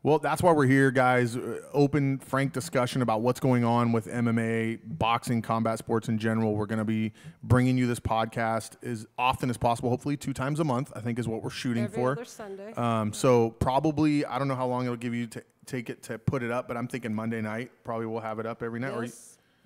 Well, 0.04 0.20
that's 0.20 0.44
why 0.44 0.52
we're 0.52 0.66
here, 0.66 0.92
guys. 0.92 1.36
Uh, 1.36 1.60
Open, 1.72 2.18
frank 2.18 2.52
discussion 2.52 3.02
about 3.02 3.20
what's 3.20 3.40
going 3.40 3.64
on 3.64 3.90
with 3.90 4.06
MMA, 4.06 4.78
boxing, 4.84 5.42
combat 5.42 5.78
sports 5.78 6.08
in 6.08 6.18
general. 6.18 6.54
We're 6.54 6.66
going 6.66 6.78
to 6.78 6.84
be 6.84 7.12
bringing 7.42 7.76
you 7.76 7.88
this 7.88 7.98
podcast 7.98 8.76
as 8.84 9.06
often 9.18 9.50
as 9.50 9.56
possible. 9.56 9.90
Hopefully, 9.90 10.16
two 10.16 10.32
times 10.32 10.60
a 10.60 10.64
month. 10.64 10.92
I 10.94 11.00
think 11.00 11.18
is 11.18 11.26
what 11.26 11.42
we're 11.42 11.50
shooting 11.50 11.84
every 11.84 11.96
for. 11.96 12.12
other 12.12 12.24
Sunday. 12.24 12.72
Um, 12.74 13.12
so 13.12 13.50
probably, 13.50 14.24
I 14.24 14.38
don't 14.38 14.46
know 14.46 14.54
how 14.54 14.68
long 14.68 14.84
it'll 14.84 14.96
give 14.96 15.14
you 15.14 15.26
to 15.26 15.42
take 15.66 15.90
it 15.90 16.02
to 16.04 16.18
put 16.18 16.44
it 16.44 16.52
up, 16.52 16.68
but 16.68 16.76
I'm 16.76 16.86
thinking 16.86 17.12
Monday 17.12 17.40
night. 17.40 17.72
Probably 17.82 18.06
we'll 18.06 18.20
have 18.20 18.38
it 18.38 18.46
up 18.46 18.62
every 18.62 18.78
night. 18.78 18.92
Or 18.92 19.04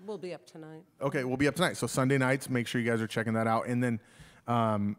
you- 0.03 0.07
this 0.07 0.09
will 0.09 0.19
be 0.19 0.35
up 0.35 0.47
tonight. 0.47 0.83
Okay, 1.01 1.25
we'll 1.25 1.37
be 1.37 1.49
up 1.49 1.55
tonight. 1.55 1.77
So 1.77 1.87
Sunday 1.87 2.19
nights, 2.19 2.51
make 2.51 2.67
sure 2.67 2.81
you 2.81 2.91
guys 2.91 3.01
are 3.01 3.07
checking 3.07 3.33
that 3.35 3.47
out. 3.47 3.67
And 3.67 3.83
then 3.83 4.01
um, 4.47 4.97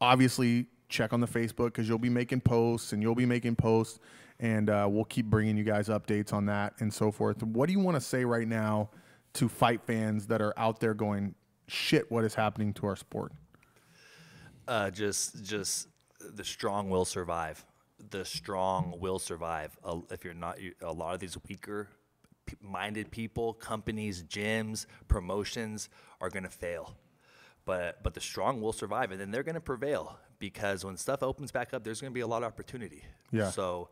obviously 0.00 0.66
check 0.88 1.12
on 1.12 1.20
the 1.20 1.26
Facebook 1.26 1.66
because 1.66 1.88
you'll 1.88 1.98
be 1.98 2.10
making 2.10 2.40
posts 2.42 2.92
and 2.92 3.02
you'll 3.02 3.14
be 3.14 3.26
making 3.26 3.56
posts. 3.56 3.98
And 4.40 4.70
uh, 4.70 4.86
we'll 4.90 5.04
keep 5.04 5.26
bringing 5.26 5.56
you 5.56 5.64
guys 5.64 5.88
updates 5.88 6.32
on 6.32 6.46
that 6.46 6.74
and 6.80 6.92
so 6.92 7.10
forth. 7.12 7.42
What 7.42 7.66
do 7.66 7.72
you 7.72 7.80
want 7.80 7.96
to 7.96 8.00
say 8.00 8.24
right 8.24 8.46
now 8.48 8.90
to 9.34 9.48
fight 9.48 9.80
fans 9.86 10.26
that 10.26 10.42
are 10.42 10.52
out 10.58 10.80
there 10.80 10.94
going, 10.94 11.34
shit, 11.68 12.10
what 12.10 12.24
is 12.24 12.34
happening 12.34 12.72
to 12.74 12.86
our 12.86 12.96
sport? 12.96 13.32
uh, 14.68 14.90
just 14.90 15.42
just 15.44 15.88
the 16.20 16.44
strong 16.44 16.88
will 16.90 17.04
survive. 17.04 17.64
The 18.10 18.24
strong 18.24 18.94
will 18.98 19.18
survive. 19.18 19.76
Uh, 19.84 20.00
if 20.10 20.24
you're 20.24 20.34
not, 20.34 20.60
you, 20.60 20.72
a 20.82 20.92
lot 20.92 21.14
of 21.14 21.20
these 21.20 21.36
weaker 21.48 21.88
p- 21.90 21.96
minded 22.60 23.10
people, 23.10 23.54
companies, 23.54 24.22
gyms, 24.22 24.86
promotions 25.08 25.88
are 26.20 26.28
going 26.30 26.42
to 26.44 26.48
fail. 26.50 26.96
But 27.64 28.02
but 28.02 28.14
the 28.14 28.20
strong 28.20 28.60
will 28.60 28.72
survive, 28.72 29.12
and 29.12 29.20
then 29.20 29.30
they're 29.30 29.44
going 29.44 29.54
to 29.54 29.60
prevail 29.60 30.18
because 30.38 30.84
when 30.84 30.96
stuff 30.96 31.22
opens 31.22 31.52
back 31.52 31.72
up, 31.72 31.84
there's 31.84 32.00
going 32.00 32.10
to 32.10 32.14
be 32.14 32.20
a 32.20 32.26
lot 32.26 32.42
of 32.42 32.48
opportunity. 32.48 33.04
Yeah. 33.30 33.50
So 33.50 33.88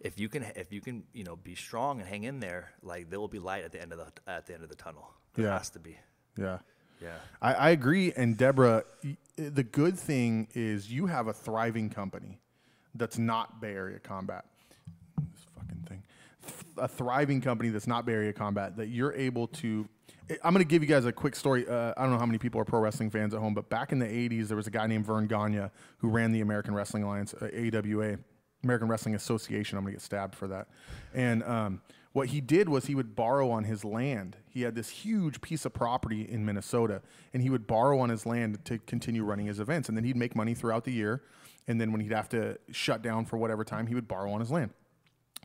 if 0.00 0.18
you 0.18 0.30
can 0.30 0.44
if 0.56 0.72
you 0.72 0.80
can 0.80 1.04
you 1.12 1.24
know 1.24 1.36
be 1.36 1.54
strong 1.54 2.00
and 2.00 2.08
hang 2.08 2.24
in 2.24 2.40
there, 2.40 2.72
like 2.82 3.10
there 3.10 3.20
will 3.20 3.28
be 3.28 3.38
light 3.38 3.64
at 3.64 3.72
the 3.72 3.80
end 3.82 3.92
of 3.92 3.98
the 3.98 4.06
at 4.30 4.46
the 4.46 4.54
end 4.54 4.62
of 4.62 4.70
the 4.70 4.74
tunnel. 4.74 5.10
There 5.34 5.44
Yeah. 5.44 5.58
has 5.58 5.68
to 5.70 5.78
be. 5.78 5.98
Yeah. 6.38 6.58
Yeah. 7.02 7.16
I, 7.42 7.54
I 7.54 7.70
agree. 7.70 8.12
And 8.16 8.36
Deborah, 8.36 8.84
eh, 9.04 9.14
the 9.36 9.62
good 9.62 9.98
thing 9.98 10.48
is 10.54 10.90
you 10.92 11.06
have 11.06 11.28
a 11.28 11.32
thriving 11.32 11.88
company 11.90 12.40
that's 12.94 13.16
not 13.18 13.60
Bay 13.60 13.72
Area 13.74 13.98
Combat. 13.98 14.44
A 16.80 16.88
thriving 16.88 17.40
company 17.40 17.68
that's 17.68 17.86
not 17.86 18.06
Bay 18.06 18.12
Area 18.12 18.32
Combat 18.32 18.76
that 18.76 18.88
you're 18.88 19.12
able 19.12 19.46
to. 19.48 19.88
I'm 20.44 20.54
going 20.54 20.64
to 20.64 20.68
give 20.68 20.82
you 20.82 20.88
guys 20.88 21.04
a 21.04 21.12
quick 21.12 21.34
story. 21.34 21.68
Uh, 21.68 21.92
I 21.96 22.02
don't 22.02 22.12
know 22.12 22.18
how 22.18 22.26
many 22.26 22.38
people 22.38 22.60
are 22.60 22.64
pro 22.64 22.80
wrestling 22.80 23.10
fans 23.10 23.34
at 23.34 23.40
home, 23.40 23.52
but 23.52 23.68
back 23.68 23.92
in 23.92 23.98
the 23.98 24.06
80s, 24.06 24.48
there 24.48 24.56
was 24.56 24.66
a 24.66 24.70
guy 24.70 24.86
named 24.86 25.04
Verne 25.04 25.26
Gagne 25.26 25.70
who 25.98 26.08
ran 26.08 26.30
the 26.32 26.40
American 26.40 26.74
Wrestling 26.74 27.02
Alliance, 27.02 27.34
uh, 27.34 27.46
AWA, 27.46 28.18
American 28.62 28.88
Wrestling 28.88 29.14
Association. 29.14 29.76
I'm 29.76 29.84
going 29.84 29.92
to 29.92 29.96
get 29.96 30.02
stabbed 30.02 30.34
for 30.34 30.46
that. 30.48 30.68
And 31.14 31.42
um, 31.42 31.80
what 32.12 32.28
he 32.28 32.40
did 32.40 32.68
was 32.68 32.86
he 32.86 32.94
would 32.94 33.14
borrow 33.14 33.50
on 33.50 33.64
his 33.64 33.84
land. 33.84 34.36
He 34.48 34.62
had 34.62 34.74
this 34.74 34.88
huge 34.88 35.40
piece 35.40 35.64
of 35.64 35.72
property 35.72 36.22
in 36.28 36.44
Minnesota, 36.44 37.02
and 37.32 37.42
he 37.42 37.50
would 37.50 37.66
borrow 37.66 38.00
on 38.00 38.08
his 38.08 38.26
land 38.26 38.64
to 38.64 38.78
continue 38.78 39.24
running 39.24 39.46
his 39.46 39.60
events. 39.60 39.88
And 39.88 39.96
then 39.96 40.04
he'd 40.04 40.16
make 40.16 40.34
money 40.34 40.54
throughout 40.54 40.84
the 40.84 40.92
year. 40.92 41.22
And 41.68 41.80
then 41.80 41.92
when 41.92 42.00
he'd 42.00 42.12
have 42.12 42.28
to 42.30 42.58
shut 42.72 43.02
down 43.02 43.26
for 43.26 43.36
whatever 43.36 43.64
time, 43.64 43.86
he 43.86 43.94
would 43.94 44.08
borrow 44.08 44.32
on 44.32 44.40
his 44.40 44.50
land. 44.50 44.70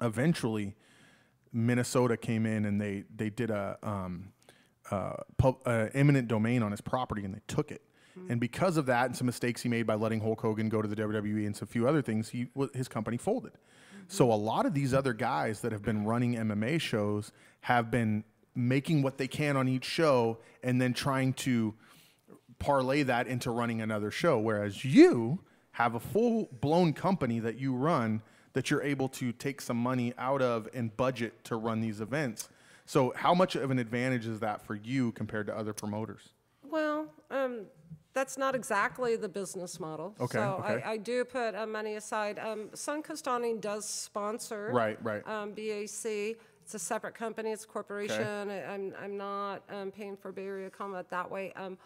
Eventually, 0.01 0.75
Minnesota 1.55 2.17
came 2.17 2.45
in 2.45 2.65
and 2.65 2.79
they 2.79 3.05
they 3.15 3.29
did 3.29 3.49
a 3.49 3.77
um, 3.81 4.33
uh, 4.91 5.13
pub, 5.37 5.57
uh, 5.65 5.87
eminent 5.93 6.27
domain 6.27 6.61
on 6.61 6.71
his 6.71 6.81
property 6.81 7.23
and 7.23 7.33
they 7.33 7.41
took 7.47 7.71
it. 7.71 7.81
And 8.29 8.39
because 8.39 8.77
of 8.77 8.85
that 8.85 9.07
and 9.07 9.15
some 9.15 9.25
mistakes 9.25 9.61
he 9.61 9.67
made 9.67 9.85
by 9.85 9.95
letting 9.95 10.21
Hulk 10.21 10.39
Hogan 10.39 10.69
go 10.69 10.81
to 10.81 10.87
the 10.87 10.95
WWE 10.95 11.45
and 11.45 11.55
some 11.55 11.67
few 11.67 11.85
other 11.87 12.01
things, 12.01 12.29
he 12.29 12.47
his 12.73 12.87
company 12.87 13.17
folded. 13.17 13.53
So 14.07 14.31
a 14.31 14.35
lot 14.35 14.65
of 14.65 14.73
these 14.73 14.93
other 14.93 15.13
guys 15.13 15.61
that 15.61 15.71
have 15.71 15.81
been 15.81 16.05
running 16.05 16.35
MMA 16.35 16.79
shows 16.79 17.31
have 17.61 17.89
been 17.89 18.23
making 18.53 19.01
what 19.01 19.17
they 19.17 19.27
can 19.27 19.57
on 19.57 19.67
each 19.67 19.85
show 19.85 20.37
and 20.63 20.79
then 20.79 20.93
trying 20.93 21.33
to 21.33 21.73
parlay 22.59 23.03
that 23.03 23.27
into 23.27 23.51
running 23.51 23.81
another 23.81 24.11
show. 24.11 24.39
Whereas 24.39 24.85
you 24.85 25.41
have 25.71 25.95
a 25.95 25.99
full 25.99 26.47
blown 26.61 26.93
company 26.93 27.39
that 27.39 27.57
you 27.57 27.75
run 27.75 28.21
that 28.55 28.71
you're 28.71 28.81
able 28.81 29.09
to 29.09 29.33
take 29.33 29.59
some 29.59 29.75
money 29.75 30.13
out 30.17 30.41
of 30.41 30.67
and 30.73 30.95
budget 30.95 31.43
to 31.43 31.57
run 31.57 31.81
these 31.81 31.99
events. 31.99 32.47
So, 32.85 33.13
how 33.15 33.33
much 33.33 33.55
of 33.55 33.69
an 33.69 33.79
advantage 33.79 34.25
is 34.25 34.39
that 34.39 34.65
for 34.65 34.75
you 34.75 35.11
compared 35.11 35.47
to 35.47 35.57
other 35.57 35.73
promoters? 35.73 36.29
Well, 36.63 37.07
um, 37.29 37.65
that's 38.13 38.37
not 38.37 38.55
exactly 38.55 39.17
the 39.17 39.27
business 39.27 39.77
model. 39.77 40.15
Okay, 40.21 40.37
So 40.37 40.63
okay. 40.63 40.81
I, 40.83 40.91
I 40.93 40.97
do 40.97 41.25
put 41.25 41.53
uh, 41.53 41.67
money 41.67 41.95
aside. 41.95 42.39
Um, 42.39 42.69
Suncoast 42.73 43.27
Awning 43.27 43.59
does 43.59 43.85
sponsor. 43.85 44.71
Right, 44.73 44.97
right. 45.03 45.27
Um, 45.27 45.51
BAC. 45.51 46.37
It's 46.63 46.73
a 46.73 46.79
separate 46.79 47.13
company. 47.13 47.51
It's 47.51 47.65
a 47.65 47.67
corporation. 47.67 48.49
I, 48.49 48.73
I'm, 48.73 48.93
I'm 48.99 49.17
not 49.17 49.63
um, 49.69 49.91
paying 49.91 50.15
for 50.15 50.31
Bay 50.31 50.45
Area 50.45 50.69
Combat 50.69 51.09
that 51.09 51.29
way. 51.29 51.53
Um, 51.55 51.77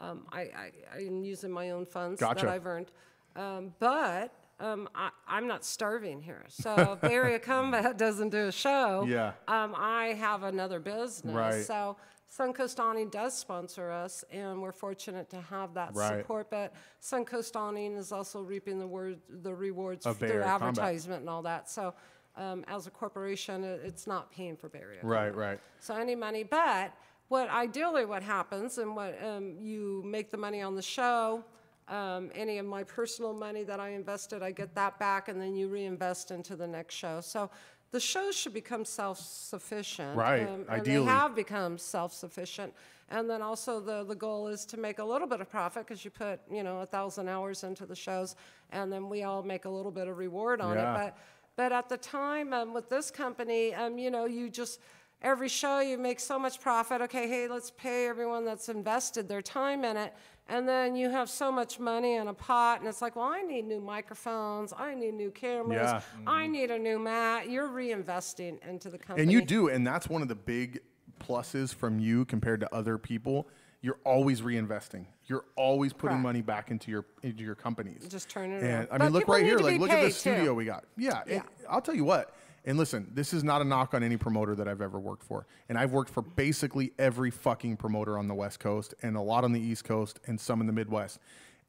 um, 0.00 0.26
I, 0.30 0.40
I, 0.40 0.70
I'm 0.96 1.24
using 1.24 1.50
my 1.50 1.70
own 1.70 1.86
funds 1.86 2.20
Gotcha. 2.20 2.44
that 2.44 2.52
I've 2.52 2.66
earned. 2.66 2.90
Um, 3.36 3.72
but 3.78 4.34
um, 4.58 4.88
I, 4.94 5.10
I'm 5.28 5.46
not 5.46 5.64
starving 5.64 6.20
here. 6.22 6.44
So 6.48 6.98
if 7.00 7.04
Area 7.10 7.38
Combat 7.38 7.96
doesn't 7.98 8.30
do 8.30 8.46
a 8.46 8.52
show, 8.52 9.04
Yeah. 9.06 9.32
um, 9.48 9.74
I 9.76 10.14
have 10.18 10.42
another 10.42 10.80
business. 10.80 11.34
Right. 11.34 11.64
So 11.64 11.96
Suncoast 12.34 12.80
Awning 12.80 13.08
does 13.08 13.34
sponsor 13.38 13.90
us, 13.90 14.24
and 14.32 14.60
we're 14.60 14.72
fortunate 14.72 15.30
to 15.30 15.40
have 15.42 15.74
that 15.74 15.94
Right. 15.94 16.18
support. 16.20 16.50
But 16.50 16.72
Suncoast 17.00 17.54
Awning 17.54 17.96
is 17.96 18.10
also 18.12 18.42
reaping 18.42 18.78
the 18.78 18.86
word, 18.86 19.20
the 19.28 19.54
rewards 19.54 20.06
Of 20.06 20.18
through 20.18 20.28
Area 20.30 20.44
Combat. 20.44 20.68
advertisement 20.70 21.20
and 21.20 21.30
all 21.30 21.42
that. 21.42 21.70
So 21.70 21.94
um, 22.36 22.64
as 22.68 22.86
a 22.86 22.90
corporation, 22.90 23.62
it, 23.64 23.80
it's 23.84 24.06
not 24.06 24.30
paying 24.32 24.56
for 24.56 24.70
Area. 24.74 25.00
Right, 25.02 25.30
Combat. 25.30 25.36
right. 25.50 25.60
So 25.80 25.94
any 25.94 26.14
money, 26.14 26.42
but 26.42 26.92
what 27.28 27.48
ideally 27.50 28.04
what 28.04 28.22
happens 28.22 28.78
and 28.78 28.94
what 28.96 29.16
um, 29.24 29.56
you 29.60 30.02
make 30.04 30.30
the 30.30 30.36
money 30.36 30.62
on 30.62 30.74
the 30.74 30.82
show. 30.82 31.44
Um, 31.88 32.30
any 32.34 32.58
of 32.58 32.66
my 32.66 32.82
personal 32.82 33.32
money 33.32 33.62
that 33.62 33.78
I 33.78 33.90
invested, 33.90 34.42
I 34.42 34.50
get 34.50 34.74
that 34.74 34.98
back, 34.98 35.28
and 35.28 35.40
then 35.40 35.54
you 35.54 35.68
reinvest 35.68 36.32
into 36.32 36.56
the 36.56 36.66
next 36.66 36.94
show. 36.94 37.20
So 37.20 37.48
the 37.92 38.00
shows 38.00 38.36
should 38.36 38.54
become 38.54 38.84
self-sufficient. 38.84 40.16
Right, 40.16 40.40
and 40.40 40.68
ideally. 40.68 41.04
they 41.06 41.12
have 41.12 41.36
become 41.36 41.78
self-sufficient. 41.78 42.72
And 43.08 43.30
then 43.30 43.40
also 43.40 43.78
the, 43.78 44.02
the 44.04 44.16
goal 44.16 44.48
is 44.48 44.64
to 44.66 44.76
make 44.76 44.98
a 44.98 45.04
little 45.04 45.28
bit 45.28 45.40
of 45.40 45.48
profit 45.48 45.86
because 45.86 46.04
you 46.04 46.10
put, 46.10 46.40
you 46.50 46.64
know, 46.64 46.80
a 46.80 46.86
thousand 46.86 47.28
hours 47.28 47.62
into 47.62 47.86
the 47.86 47.94
shows 47.94 48.34
and 48.72 48.92
then 48.92 49.08
we 49.08 49.22
all 49.22 49.44
make 49.44 49.64
a 49.64 49.70
little 49.70 49.92
bit 49.92 50.08
of 50.08 50.18
reward 50.18 50.60
on 50.60 50.74
Yeah. 50.74 50.92
it. 50.92 50.98
But, 50.98 51.18
but 51.54 51.72
at 51.72 51.88
the 51.88 51.98
time 51.98 52.52
um, 52.52 52.74
with 52.74 52.88
this 52.90 53.12
company, 53.12 53.72
um, 53.74 53.96
you 53.96 54.10
know, 54.10 54.24
you 54.24 54.50
just, 54.50 54.80
every 55.22 55.48
show 55.48 55.78
you 55.78 55.98
make 55.98 56.18
so 56.18 56.36
much 56.36 56.60
profit. 56.60 57.00
Okay, 57.02 57.28
hey, 57.28 57.46
let's 57.46 57.70
pay 57.70 58.08
everyone 58.08 58.44
that's 58.44 58.68
invested 58.68 59.28
their 59.28 59.42
time 59.42 59.84
in 59.84 59.96
it. 59.96 60.12
And 60.48 60.68
then 60.68 60.94
you 60.94 61.10
have 61.10 61.28
so 61.28 61.50
much 61.50 61.80
money 61.80 62.14
in 62.14 62.28
a 62.28 62.34
pot, 62.34 62.78
and 62.78 62.88
it's 62.88 63.02
like, 63.02 63.16
well, 63.16 63.24
I 63.26 63.42
need 63.42 63.66
new 63.66 63.80
microphones, 63.80 64.72
I 64.76 64.94
need 64.94 65.14
new 65.14 65.30
cameras, 65.32 65.80
Yeah. 65.82 66.00
I 66.26 66.44
mm-hmm. 66.44 66.52
need 66.52 66.70
a 66.70 66.78
new 66.78 67.00
mat. 67.00 67.50
You're 67.50 67.68
reinvesting 67.68 68.64
into 68.68 68.88
the 68.88 68.98
company. 68.98 69.22
And 69.24 69.32
you 69.32 69.42
do, 69.44 69.68
and 69.68 69.84
that's 69.84 70.08
one 70.08 70.22
of 70.22 70.28
the 70.28 70.36
big 70.36 70.80
pluses 71.18 71.74
from 71.74 71.98
you 71.98 72.24
compared 72.26 72.60
to 72.60 72.72
other 72.74 72.96
people. 72.96 73.48
You're 73.82 73.98
always 74.04 74.40
reinvesting. 74.40 75.06
You're 75.26 75.44
always 75.56 75.92
putting 75.92 76.16
Correct. 76.16 76.22
money 76.22 76.42
back 76.42 76.70
into 76.70 76.90
your 76.90 77.04
into 77.22 77.42
your 77.42 77.54
companies. 77.54 78.06
Just 78.08 78.28
turn 78.28 78.50
it 78.52 78.62
And 78.62 78.64
around. 78.64 78.88
I 78.90 78.98
But 78.98 79.04
mean, 79.04 79.12
look 79.12 79.28
right 79.28 79.44
here. 79.44 79.58
Like, 79.58 79.78
look 79.80 79.90
at 79.90 79.96
the 79.96 80.06
paid, 80.06 80.12
too. 80.12 80.18
studio 80.18 80.54
we 80.54 80.64
got. 80.64 80.84
Yeah, 80.96 81.22
Yeah. 81.26 81.42
I'll 81.68 81.80
tell 81.80 81.94
you 81.94 82.04
what. 82.04 82.34
And 82.66 82.76
listen, 82.76 83.08
this 83.14 83.32
is 83.32 83.44
not 83.44 83.62
a 83.62 83.64
knock 83.64 83.94
on 83.94 84.02
any 84.02 84.16
promoter 84.16 84.56
that 84.56 84.66
I've 84.66 84.80
ever 84.80 84.98
worked 84.98 85.22
for. 85.22 85.46
And 85.68 85.78
I've 85.78 85.92
worked 85.92 86.10
for 86.10 86.20
basically 86.20 86.92
every 86.98 87.30
fucking 87.30 87.76
promoter 87.76 88.18
on 88.18 88.26
the 88.26 88.34
West 88.34 88.58
Coast 88.58 88.92
and 89.02 89.16
a 89.16 89.20
lot 89.20 89.44
on 89.44 89.52
the 89.52 89.60
East 89.60 89.84
Coast 89.84 90.18
and 90.26 90.40
some 90.40 90.60
in 90.60 90.66
the 90.66 90.72
Midwest. 90.72 91.20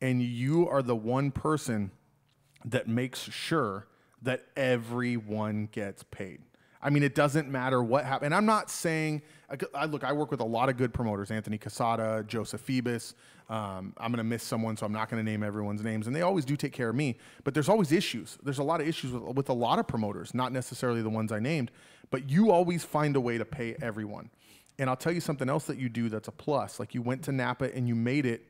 And 0.02 0.22
you 0.24 0.68
are 0.68 0.82
the 0.82 0.95
one 0.95 1.30
person 1.30 1.91
that 2.66 2.88
makes 2.88 3.22
sure 3.32 3.88
that 4.24 4.45
everyone 4.56 5.70
gets 5.72 6.02
paid. 6.04 6.41
I 6.82 6.89
mean, 6.89 7.03
it 7.03 7.15
doesn't 7.15 7.49
matter 7.49 7.82
what 7.82 8.05
happened. 8.05 8.28
And 8.28 8.36
I'm 8.36 8.45
not 8.45 8.69
saying, 8.69 9.21
I, 9.49 9.57
I- 9.73 9.86
look, 9.86 10.03
I 10.03 10.13
work 10.13 10.32
with 10.32 10.39
a 10.41 10.45
lot 10.45 10.69
of 10.69 10.78
good 10.78 10.93
promoters 10.93 11.32
Anthony 11.32 11.57
Casada, 11.57 12.25
Joseph 12.28 12.61
Phoebus. 12.61 13.15
Um, 13.49 13.93
I'm 13.97 14.11
going 14.11 14.17
to 14.17 14.23
miss 14.25 14.43
someone, 14.43 14.75
so 14.75 14.86
I'm 14.86 14.91
not 14.91 15.09
going 15.09 15.23
to 15.23 15.32
name 15.32 15.41
everyone's 15.41 15.82
names. 15.82 16.07
And 16.07 16.15
they 16.15 16.21
always 16.21 16.43
do 16.43 16.57
take 16.57 16.73
care 16.73 16.89
of 16.89 16.95
me. 16.95 17.17
But 17.45 17.53
there's 17.53 17.69
always 17.69 17.91
issues. 17.91 18.38
There's 18.43 18.59
a 18.59 18.63
lot 18.63 18.82
of 18.82 18.88
issues 18.88 19.11
with, 19.11 19.23
with 19.23 19.49
a 19.49 19.53
lot 19.53 19.80
of 19.80 19.88
promoters, 19.88 20.34
not 20.34 20.51
necessarily 20.51 21.01
the 21.01 21.09
ones 21.09 21.32
I 21.32 21.39
named. 21.39 21.71
But 22.09 22.30
you 22.30 22.51
always 22.51 22.84
find 22.84 23.15
a 23.15 23.21
way 23.21 23.38
to 23.38 23.45
pay 23.45 23.75
everyone. 23.82 24.30
And 24.80 24.89
I'll 24.89 24.97
tell 24.97 25.13
you 25.13 25.21
something 25.21 25.49
else 25.49 25.65
that 25.65 25.78
you 25.78 25.89
do 25.89 26.09
that's 26.09 26.28
a 26.28 26.32
plus. 26.32 26.80
Like 26.80 26.93
you 26.93 27.01
went 27.01 27.23
to 27.23 27.32
Napa 27.32 27.73
and 27.73 27.88
you 27.88 27.95
made 27.95 28.25
it 28.25 28.45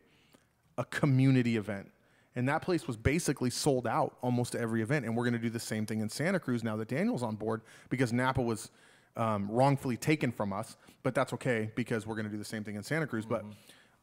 a 0.77 0.83
community 0.85 1.57
event. 1.57 1.91
And 2.37 2.47
that 2.49 2.61
place 2.61 2.85
was 2.85 2.95
basically 2.95 3.49
sold 3.49 3.87
out 3.87 4.15
almost 4.21 4.51
to 4.51 4.59
every 4.59 4.83
event. 4.83 5.05
And 5.05 5.17
we're 5.17 5.23
going 5.23 5.33
to 5.33 5.39
do 5.39 5.49
the 5.49 5.59
same 5.59 5.87
thing 5.87 6.01
in 6.01 6.07
Santa 6.07 6.39
Cruz 6.39 6.63
now 6.63 6.75
that 6.77 6.87
Daniel's 6.87 7.23
on 7.23 7.35
board 7.35 7.63
because 7.89 8.13
Napa 8.13 8.43
was 8.43 8.69
um, 9.15 9.49
wrongfully 9.49 9.97
taken 9.97 10.31
from 10.31 10.53
us. 10.53 10.77
But 11.01 11.15
that's 11.15 11.33
okay 11.33 11.71
because 11.73 12.05
we're 12.05 12.13
going 12.13 12.27
to 12.27 12.31
do 12.31 12.37
the 12.37 12.45
same 12.45 12.63
thing 12.63 12.75
in 12.75 12.83
Santa 12.83 13.07
Cruz. 13.07 13.25
But 13.25 13.43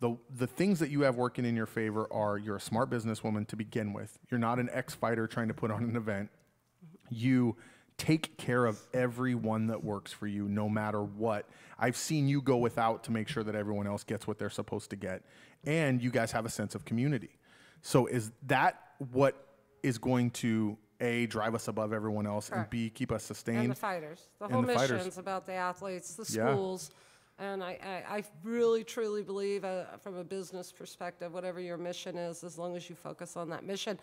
the, 0.01 0.16
the 0.37 0.49
things 0.49 0.80
that 0.80 0.91
you 0.91 1.03
have 1.03 1.14
working 1.14 1.45
in 1.45 1.55
your 1.55 1.66
favor 1.66 2.12
are 2.12 2.37
you're 2.37 2.57
a 2.57 2.61
smart 2.61 2.91
businesswoman 2.91 3.47
to 3.47 3.55
begin 3.55 3.93
with. 3.93 4.18
You're 4.32 4.41
not 4.41 4.59
an 4.59 4.68
ex 4.72 4.97
fighter 4.97 5.28
trying 5.28 5.47
to 5.47 5.55
put 5.55 5.70
on 5.70 5.85
an 5.85 5.95
event. 5.95 6.28
You 7.11 7.55
take 7.99 8.37
care 8.37 8.66
of 8.66 8.80
everyone 8.93 9.68
that 9.68 9.85
works 9.85 10.12
for 10.12 10.26
you 10.26 10.49
no 10.49 10.68
matter 10.68 11.05
what. 11.05 11.49
I've 11.78 11.97
seen 11.97 12.26
you 12.26 12.43
go 12.43 12.57
without 12.57 13.05
to 13.05 13.12
make 13.12 13.28
sure 13.28 13.45
that 13.45 13.55
everyone 13.55 13.87
else 13.87 14.03
gets 14.03 14.26
what 14.26 14.41
they're 14.41 14.51
supposed 14.51 14.91
to 14.91 14.97
get. 14.97 15.22
And 15.62 16.03
you 16.03 16.11
guys 16.11 16.32
have 16.32 16.45
a 16.45 16.51
sense 16.51 16.74
of 16.74 16.85
community. 16.85 17.30
So 17.85 18.07
is 18.07 18.32
that 18.47 18.80
what 19.12 19.47
is 19.82 19.99
going 19.99 20.30
to 20.30 20.76
A 21.01 21.26
drive 21.26 21.55
us 21.55 21.68
above 21.68 21.93
everyone 21.93 22.26
else 22.26 22.51
and 22.51 22.68
B 22.70 22.89
keep 22.89 23.12
us 23.12 23.22
sustained? 23.22 23.59
and 23.59 23.70
the 23.70 23.74
fighters. 23.74 24.28
The 24.41 24.49
whole 24.49 24.62
the 24.62 24.72
fighters. 24.72 24.93
mission's 24.93 25.18
about 25.18 25.45
the 25.45 25.53
athletes, 25.53 26.14
the 26.14 26.24
Yeah. 26.35 26.55
schools. 26.55 26.91
And 27.39 27.62
I, 27.62 27.78
I, 28.09 28.16
I 28.18 28.24
really 28.43 28.85
truly 28.85 29.22
believe, 29.22 29.64
uh, 29.64 29.85
from 30.01 30.16
a 30.16 30.24
business 30.24 30.72
perspective, 30.72 31.35
whatever 31.35 31.61
your 31.61 31.76
mission 31.76 32.16
is, 32.16 32.43
as 32.43 32.57
long 32.57 32.74
as 32.74 32.89
you 32.89 32.95
focus 32.97 33.37
on 33.37 33.51
that 33.51 33.64
mission, 33.64 33.99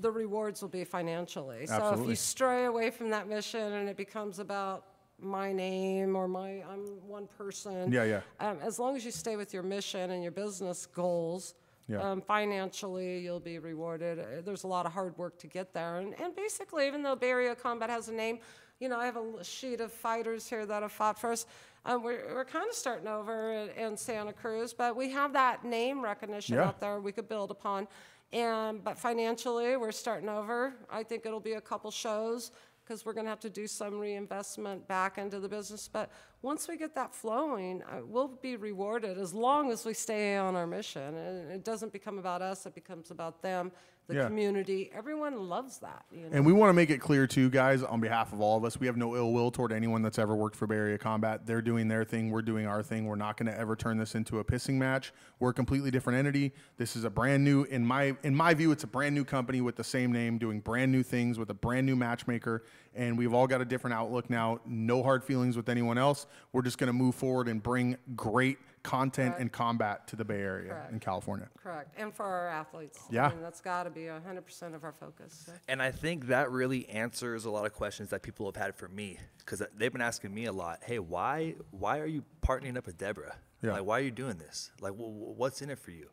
the 0.00 0.10
rewards 0.10 0.60
will 0.60 0.68
be 0.68 0.84
financially. 0.84 1.66
So 1.66 1.94
if 1.94 2.06
you 2.06 2.16
stray 2.16 2.66
away 2.66 2.90
from 2.90 3.08
that 3.10 3.28
mission 3.28 3.72
and 3.72 3.88
it 3.88 3.96
becomes 3.96 4.40
about 4.40 4.84
my 5.18 5.52
name 5.54 6.16
or 6.16 6.28
my, 6.28 6.62
I'm 6.70 6.84
one 7.06 7.28
person. 7.38 7.90
Yeah, 7.90 8.04
yeah. 8.04 8.20
Um, 8.40 8.58
as 8.60 8.78
long 8.78 8.94
as 8.94 9.06
you 9.06 9.10
stay 9.10 9.36
with 9.36 9.54
your 9.54 9.62
mission 9.62 10.10
and 10.10 10.22
your 10.22 10.32
business 10.32 10.84
goals, 10.84 11.54
Yeah. 11.88 12.02
um, 12.02 12.20
financially 12.20 13.18
you'll 13.20 13.40
be 13.40 13.58
rewarded. 13.58 14.18
Uh, 14.18 14.24
There's 14.44 14.64
a 14.64 14.66
lot 14.66 14.84
of 14.86 14.92
hard 14.92 15.16
work 15.16 15.38
to 15.38 15.46
get 15.46 15.72
there. 15.72 15.96
And, 15.98 16.14
and 16.20 16.36
basically, 16.36 16.86
even 16.86 17.02
though 17.02 17.16
Bay 17.16 17.30
Area 17.30 17.54
Combat 17.54 17.88
has 17.90 18.08
a 18.08 18.12
name, 18.12 18.38
you 18.78 18.88
know, 18.88 18.98
I 18.98 19.06
have 19.06 19.16
a 19.16 19.42
sheet 19.42 19.80
of 19.80 19.92
fighters 19.92 20.48
here 20.48 20.66
that 20.66 20.82
have 20.82 20.92
fought 20.92 21.18
for 21.18 21.32
us. 21.32 21.46
Um, 21.84 22.02
we're 22.02 22.34
we're 22.34 22.44
kind 22.44 22.68
of 22.68 22.74
starting 22.74 23.08
over 23.08 23.52
in, 23.52 23.70
in 23.70 23.96
Santa 23.96 24.32
Cruz, 24.32 24.72
but 24.74 24.94
we 24.96 25.10
have 25.10 25.32
that 25.32 25.64
name 25.64 26.02
recognition 26.04 26.56
Yeah. 26.56 26.66
out 26.68 26.78
there 26.80 27.00
we 27.00 27.10
could 27.12 27.28
build 27.28 27.50
upon. 27.50 27.88
And 28.32 28.84
but 28.84 28.98
financially, 28.98 29.76
we're 29.78 29.90
starting 29.92 30.28
over. 30.28 30.74
I 30.90 31.02
think 31.02 31.24
it'll 31.24 31.40
be 31.40 31.54
a 31.54 31.60
couple 31.62 31.90
shows 31.90 32.50
because 32.88 33.04
we're 33.04 33.12
going 33.12 33.26
to 33.26 33.30
have 33.30 33.40
to 33.40 33.50
do 33.50 33.66
some 33.66 33.98
reinvestment 33.98 34.88
back 34.88 35.18
into 35.18 35.38
the 35.40 35.48
business. 35.48 35.90
But 35.92 36.10
once 36.40 36.66
we 36.66 36.78
get 36.78 36.94
that 36.94 37.14
flowing, 37.14 37.82
we'll 38.04 38.28
be 38.28 38.56
rewarded 38.56 39.18
as 39.18 39.34
long 39.34 39.70
as 39.70 39.84
we 39.84 39.92
stay 39.92 40.36
on 40.36 40.56
our 40.56 40.66
mission. 40.66 41.14
And 41.14 41.50
it 41.50 41.64
doesn't 41.64 41.92
become 41.92 42.18
about 42.18 42.40
us, 42.40 42.64
it 42.64 42.74
becomes 42.74 43.10
about 43.10 43.42
them, 43.42 43.72
the 44.08 44.14
Yeah. 44.14 44.26
community. 44.26 44.90
Everyone 44.94 45.48
loves 45.48 45.78
that. 45.80 46.04
You 46.10 46.22
know? 46.22 46.28
And 46.32 46.44
we 46.46 46.52
want 46.52 46.70
to 46.70 46.72
make 46.74 46.88
it 46.90 46.98
clear 46.98 47.26
too, 47.26 47.50
guys, 47.50 47.82
on 47.82 48.00
behalf 48.00 48.32
of 48.32 48.40
all 48.40 48.56
of 48.56 48.64
us, 48.64 48.80
we 48.80 48.86
have 48.86 48.96
no 48.96 49.14
ill 49.14 49.32
will 49.32 49.50
toward 49.50 49.70
anyone 49.70 50.00
that's 50.02 50.18
ever 50.18 50.34
worked 50.34 50.56
for 50.56 50.66
Bay 50.66 50.76
Area 50.76 50.98
Combat. 50.98 51.46
They're 51.46 51.60
doing 51.62 51.88
their 51.88 52.04
thing, 52.04 52.30
we're 52.30 52.42
doing 52.42 52.66
our 52.66 52.82
thing. 52.82 53.04
We're 53.06 53.16
not 53.16 53.36
going 53.36 53.52
to 53.52 53.58
ever 53.58 53.76
turn 53.76 53.98
this 53.98 54.14
into 54.14 54.38
a 54.38 54.44
pissing 54.44 54.74
match. 54.74 55.12
We're 55.38 55.50
a 55.50 55.54
completely 55.54 55.90
different 55.90 56.18
entity. 56.18 56.54
This 56.78 56.96
is 56.96 57.04
a 57.04 57.10
brand 57.10 57.44
new, 57.44 57.64
in 57.64 57.84
my 57.86 58.16
in 58.22 58.34
my 58.34 58.54
view, 58.54 58.72
it's 58.72 58.84
a 58.84 58.88
brand 58.88 59.14
new 59.14 59.24
company 59.24 59.60
with 59.60 59.76
the 59.76 59.84
same 59.84 60.10
name, 60.10 60.38
doing 60.38 60.60
brand 60.60 60.90
new 60.90 61.02
things 61.02 61.38
with 61.38 61.50
a 61.50 61.54
brand 61.54 61.86
new 61.86 61.94
matchmaker. 61.94 62.64
And 62.94 63.16
we've 63.16 63.34
all 63.34 63.46
got 63.46 63.60
a 63.60 63.64
different 63.64 63.94
outlook 63.94 64.30
now. 64.30 64.60
No 64.66 65.02
hard 65.02 65.22
feelings 65.22 65.56
with 65.56 65.68
anyone 65.68 65.98
else. 65.98 66.26
We're 66.52 66.62
just 66.62 66.78
going 66.78 66.88
to 66.88 66.92
move 66.92 67.14
forward 67.14 67.46
and 67.46 67.62
bring 67.62 67.96
great 68.16 68.58
content 68.82 69.34
and 69.38 69.50
combat 69.52 70.06
to 70.08 70.16
the 70.16 70.24
Bay 70.24 70.40
Area 70.40 70.70
Correct. 70.72 70.92
in 70.92 71.00
California. 71.00 71.48
Correct. 71.62 71.94
And 71.98 72.14
for 72.14 72.24
our 72.24 72.48
athletes. 72.48 72.98
Yeah. 73.10 73.26
I 73.26 73.30
mean, 73.30 73.42
that's 73.42 73.60
got 73.60 73.84
to 73.84 73.90
be 73.90 74.02
100% 74.02 74.74
of 74.74 74.84
our 74.84 74.92
focus. 74.92 75.44
so. 75.46 75.52
And 75.68 75.82
I 75.82 75.90
think 75.90 76.26
that 76.28 76.50
really 76.50 76.88
answers 76.88 77.44
a 77.44 77.50
lot 77.50 77.66
of 77.66 77.72
questions 77.72 78.10
that 78.10 78.22
people 78.22 78.46
have 78.46 78.56
had 78.56 78.74
for 78.76 78.88
me 78.88 79.18
because 79.38 79.62
they've 79.76 79.92
been 79.92 80.00
asking 80.02 80.34
me 80.34 80.46
a 80.46 80.52
lot. 80.52 80.80
Hey, 80.84 80.98
why 80.98 81.54
why 81.70 81.98
are 82.00 82.06
you 82.06 82.24
partnering 82.42 82.76
up 82.76 82.86
with 82.86 82.96
Deborah? 82.98 83.36
Yeah. 83.62 83.72
Like, 83.72 83.84
why 83.84 83.98
are 83.98 84.02
you 84.02 84.10
doing 84.10 84.38
this? 84.38 84.70
Like, 84.80 84.92
wh- 84.94 84.98
wh- 84.98 85.38
what's 85.38 85.60
in 85.62 85.70
it 85.70 85.78
for 85.78 85.90
you? 85.90 86.08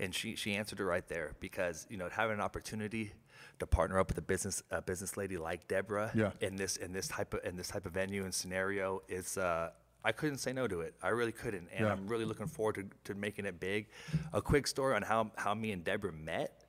And 0.00 0.14
she 0.14 0.36
she 0.36 0.54
answered 0.54 0.80
it 0.80 0.84
right 0.84 1.06
there 1.08 1.34
because 1.40 1.86
you 1.90 1.96
know 1.96 2.08
having 2.10 2.34
an 2.34 2.40
opportunity 2.40 3.12
to 3.58 3.66
partner 3.66 3.98
up 3.98 4.08
with 4.08 4.18
a 4.18 4.22
business 4.22 4.62
a 4.70 4.80
business 4.80 5.16
lady 5.16 5.36
like 5.36 5.66
Deborah 5.68 6.10
Yeah. 6.14 6.30
in 6.40 6.54
this 6.56 6.76
in 6.76 6.92
this 6.92 7.08
type 7.08 7.34
of 7.34 7.40
in 7.44 7.56
this 7.56 7.68
type 7.68 7.84
of 7.84 7.92
venue 7.92 8.24
and 8.24 8.32
scenario 8.34 9.02
is. 9.08 9.36
Uh, 9.36 9.70
I 10.08 10.12
couldn't 10.12 10.38
say 10.38 10.54
no 10.54 10.66
to 10.66 10.80
it. 10.80 10.94
I 11.02 11.08
really 11.10 11.32
couldn't, 11.32 11.68
and 11.70 11.84
Yeah. 11.84 11.92
I'm 11.92 12.06
really 12.08 12.24
looking 12.24 12.46
forward 12.46 12.76
to, 12.76 13.12
to 13.12 13.14
making 13.14 13.44
it 13.44 13.60
big. 13.60 13.88
A 14.32 14.40
quick 14.40 14.66
story 14.66 14.94
on 14.94 15.02
how, 15.02 15.32
how 15.36 15.52
me 15.54 15.70
and 15.72 15.84
Deborah 15.84 16.12
met. 16.12 16.64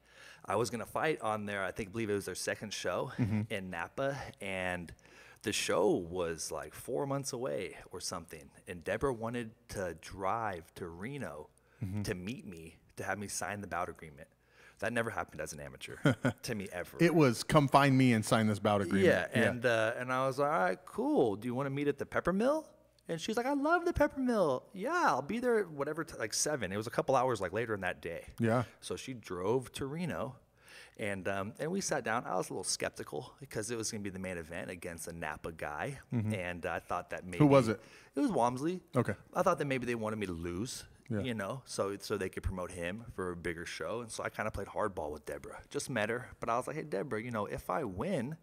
I 0.45 0.57
was 0.57 0.69
gonna 0.69 0.85
fight 0.85 1.21
on 1.21 1.45
their, 1.45 1.63
I 1.63 1.71
think, 1.71 1.93
believe 1.93 2.09
it 2.09 2.15
was 2.15 2.25
their 2.25 2.35
second 2.35 2.73
show 2.73 3.13
in 3.49 3.69
Napa, 3.69 4.17
and 4.41 4.91
the 5.43 5.53
show 5.53 5.87
was 5.89 6.51
like 6.51 6.73
four 6.73 7.05
months 7.07 7.31
away 7.31 7.77
or 7.91 8.01
something. 8.01 8.49
And 8.67 8.83
Deborah 8.83 9.13
wanted 9.13 9.51
to 9.69 9.95
drive 10.01 10.73
to 10.75 10.87
Reno 10.89 11.47
to 12.03 12.13
meet 12.13 12.45
me 12.45 12.75
to 12.97 13.03
have 13.05 13.17
me 13.17 13.29
sign 13.29 13.61
the 13.61 13.67
bout 13.67 13.87
agreement. 13.87 14.27
That 14.79 14.91
never 14.91 15.09
happened 15.09 15.39
as 15.39 15.53
an 15.53 15.61
amateur 15.61 15.95
to 16.43 16.55
me 16.55 16.67
ever. 16.73 16.97
It 16.99 17.15
was 17.15 17.43
come 17.43 17.69
find 17.69 17.97
me 17.97 18.11
and 18.11 18.25
sign 18.25 18.47
this 18.47 18.59
bout 18.59 18.81
agreement. 18.81 19.05
Yeah, 19.05 19.27
and 19.47 19.65
uh, 19.65 19.93
and 19.97 20.11
I 20.11 20.27
was 20.27 20.39
like, 20.39 20.51
all 20.51 20.59
right, 20.59 20.79
cool. 20.85 21.35
Do 21.37 21.47
you 21.47 21.55
want 21.55 21.67
to 21.67 21.69
meet 21.69 21.87
at 21.87 21.97
the 21.97 22.05
Pepper 22.05 22.33
Mill? 22.33 22.65
And 23.09 23.19
she's 23.19 23.35
like, 23.37 23.45
I 23.47 23.53
love 23.53 23.85
the 23.85 23.91
Pepper 23.93 24.19
Mill. 24.19 24.63
Yeah, 24.73 24.91
I'll 25.07 25.21
be 25.21 25.39
there 25.39 25.59
at 25.59 25.69
whatever, 25.71 26.03
t- 26.03 26.15
like 26.19 26.33
seven. 26.33 26.71
It 26.71 26.77
was 26.77 26.87
a 26.87 26.91
couple 26.91 27.15
hours 27.15 27.41
like 27.41 27.51
later 27.51 27.73
in 27.73 27.81
that 27.81 28.01
day. 28.01 28.23
Yeah. 28.39 28.63
So 28.81 28.95
she 28.95 29.13
drove 29.13 29.71
to 29.73 29.85
Reno, 29.87 30.35
and 30.97 31.27
um, 31.27 31.53
and 31.59 31.71
we 31.71 31.81
sat 31.81 32.03
down. 32.03 32.23
I 32.25 32.35
was 32.37 32.49
a 32.49 32.53
little 32.53 32.63
skeptical 32.63 33.33
because 33.39 33.71
it 33.71 33.77
was 33.77 33.89
going 33.91 34.03
to 34.03 34.09
be 34.09 34.13
the 34.13 34.19
main 34.19 34.37
event 34.37 34.69
against 34.69 35.07
a 35.07 35.11
Napa 35.13 35.51
guy, 35.51 35.97
and 36.11 36.65
I 36.65 36.79
thought 36.79 37.09
that 37.09 37.25
maybe 37.25 37.39
Mm-hmm. 37.43 37.47
was 37.53 37.67
it? 37.67 37.81
It 38.15 38.19
was 38.19 38.31
Walmsley. 38.31 38.81
Okay. 38.95 39.13
I 39.33 39.41
thought 39.41 39.57
that 39.59 39.65
maybe 39.65 39.85
they 39.85 39.95
wanted 39.95 40.19
me 40.19 40.25
to 40.27 40.33
lose. 40.33 40.83
Yeah. 41.11 41.21
You 41.21 41.33
know, 41.33 41.63
so 41.65 41.97
so 41.99 42.17
they 42.17 42.29
could 42.29 42.43
promote 42.43 42.69
him 42.71 43.03
for 43.15 43.31
a 43.31 43.35
bigger 43.35 43.65
show, 43.65 44.01
and 44.01 44.11
so 44.11 44.23
I 44.23 44.29
kind 44.29 44.45
of 44.45 44.53
played 44.53 44.67
hardball 44.67 45.09
with 45.11 45.25
Deborah. 45.25 45.57
Just 45.71 45.89
met 45.89 46.09
her, 46.11 46.29
but 46.39 46.49
I 46.49 46.57
was 46.57 46.67
like, 46.67 46.75
"Hey, 46.75 46.83
Deborah, 46.83 47.19
you 47.19 47.31
know, 47.31 47.47
if 47.47 47.71
I 47.71 47.83
win, 47.83 48.37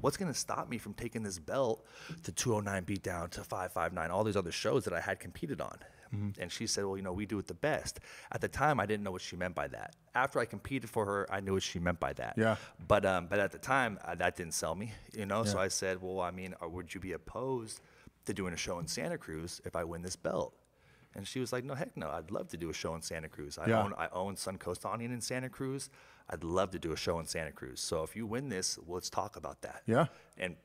what's 0.00 0.16
going 0.16 0.32
to 0.32 0.38
stop 0.38 0.68
me 0.68 0.78
from 0.78 0.92
taking 0.94 1.22
this 1.22 1.38
belt 1.38 1.84
to 2.24 2.32
209 2.32 2.84
beat 2.84 3.02
down 3.02 3.30
to 3.30 3.40
559 3.42 4.10
all 4.10 4.24
these 4.24 4.36
other 4.36 4.52
shows 4.52 4.84
that 4.84 4.92
i 4.94 5.00
had 5.00 5.20
competed 5.20 5.60
on 5.60 5.78
Mm-hmm. 6.14 6.40
and 6.40 6.52
she 6.52 6.68
said 6.68 6.84
well 6.84 6.96
you 6.96 7.02
know 7.02 7.12
we 7.12 7.26
do 7.26 7.36
it 7.40 7.48
the 7.48 7.54
best 7.54 7.98
at 8.30 8.40
the 8.40 8.46
time 8.46 8.78
i 8.78 8.86
didn't 8.86 9.02
know 9.02 9.10
what 9.10 9.20
she 9.22 9.34
meant 9.34 9.56
by 9.56 9.66
that 9.66 9.96
after 10.14 10.38
i 10.38 10.44
competed 10.44 10.88
for 10.88 11.04
her 11.04 11.26
i 11.32 11.40
knew 11.40 11.54
what 11.54 11.64
she 11.64 11.80
meant 11.80 11.98
by 11.98 12.12
that 12.12 12.34
Yeah. 12.36 12.54
but 12.86 13.04
um 13.04 13.26
but 13.26 13.40
at 13.40 13.50
the 13.50 13.58
time 13.58 13.98
uh, 14.04 14.14
that 14.14 14.36
didn't 14.36 14.54
sell 14.54 14.76
me 14.76 14.92
you 15.12 15.26
know 15.26 15.42
so 15.42 15.58
i 15.58 15.66
said 15.66 16.00
well 16.00 16.20
i 16.20 16.30
mean 16.30 16.54
or 16.60 16.68
would 16.68 16.94
you 16.94 17.00
be 17.00 17.10
opposed 17.10 17.80
to 18.26 18.32
doing 18.32 18.54
a 18.54 18.56
show 18.56 18.78
in 18.78 18.86
santa 18.86 19.18
cruz 19.18 19.60
if 19.64 19.74
i 19.74 19.82
win 19.82 20.02
this 20.02 20.14
belt 20.14 20.54
and 21.16 21.26
she 21.26 21.40
was 21.40 21.50
like, 21.50 21.64
"No, 21.64 21.74
heck 21.74 21.96
no! 21.96 22.10
I'd 22.10 22.30
love 22.30 22.48
to 22.48 22.58
do 22.58 22.68
a 22.68 22.74
show 22.74 22.94
in 22.94 23.00
Santa 23.00 23.30
Cruz. 23.30 23.56
I 23.56 23.68
Yeah. 23.70 23.82
own 23.82 23.94
I 23.96 24.08
own 24.12 24.36
Suncoast 24.36 24.84
Awning 24.84 25.10
in 25.12 25.22
Santa 25.22 25.48
Cruz. 25.48 25.88
I'd 26.28 26.44
love 26.44 26.70
to 26.72 26.78
do 26.78 26.92
a 26.92 26.96
show 26.96 27.18
in 27.20 27.26
Santa 27.26 27.52
Cruz. 27.52 27.80
So 27.80 28.02
if 28.02 28.16
you 28.16 28.26
win 28.26 28.48
this, 28.48 28.78
let's 28.86 29.10
talk 29.10 29.36
about 29.36 29.62
that." 29.62 29.82
Yeah. 29.86 30.06
And 30.36 30.56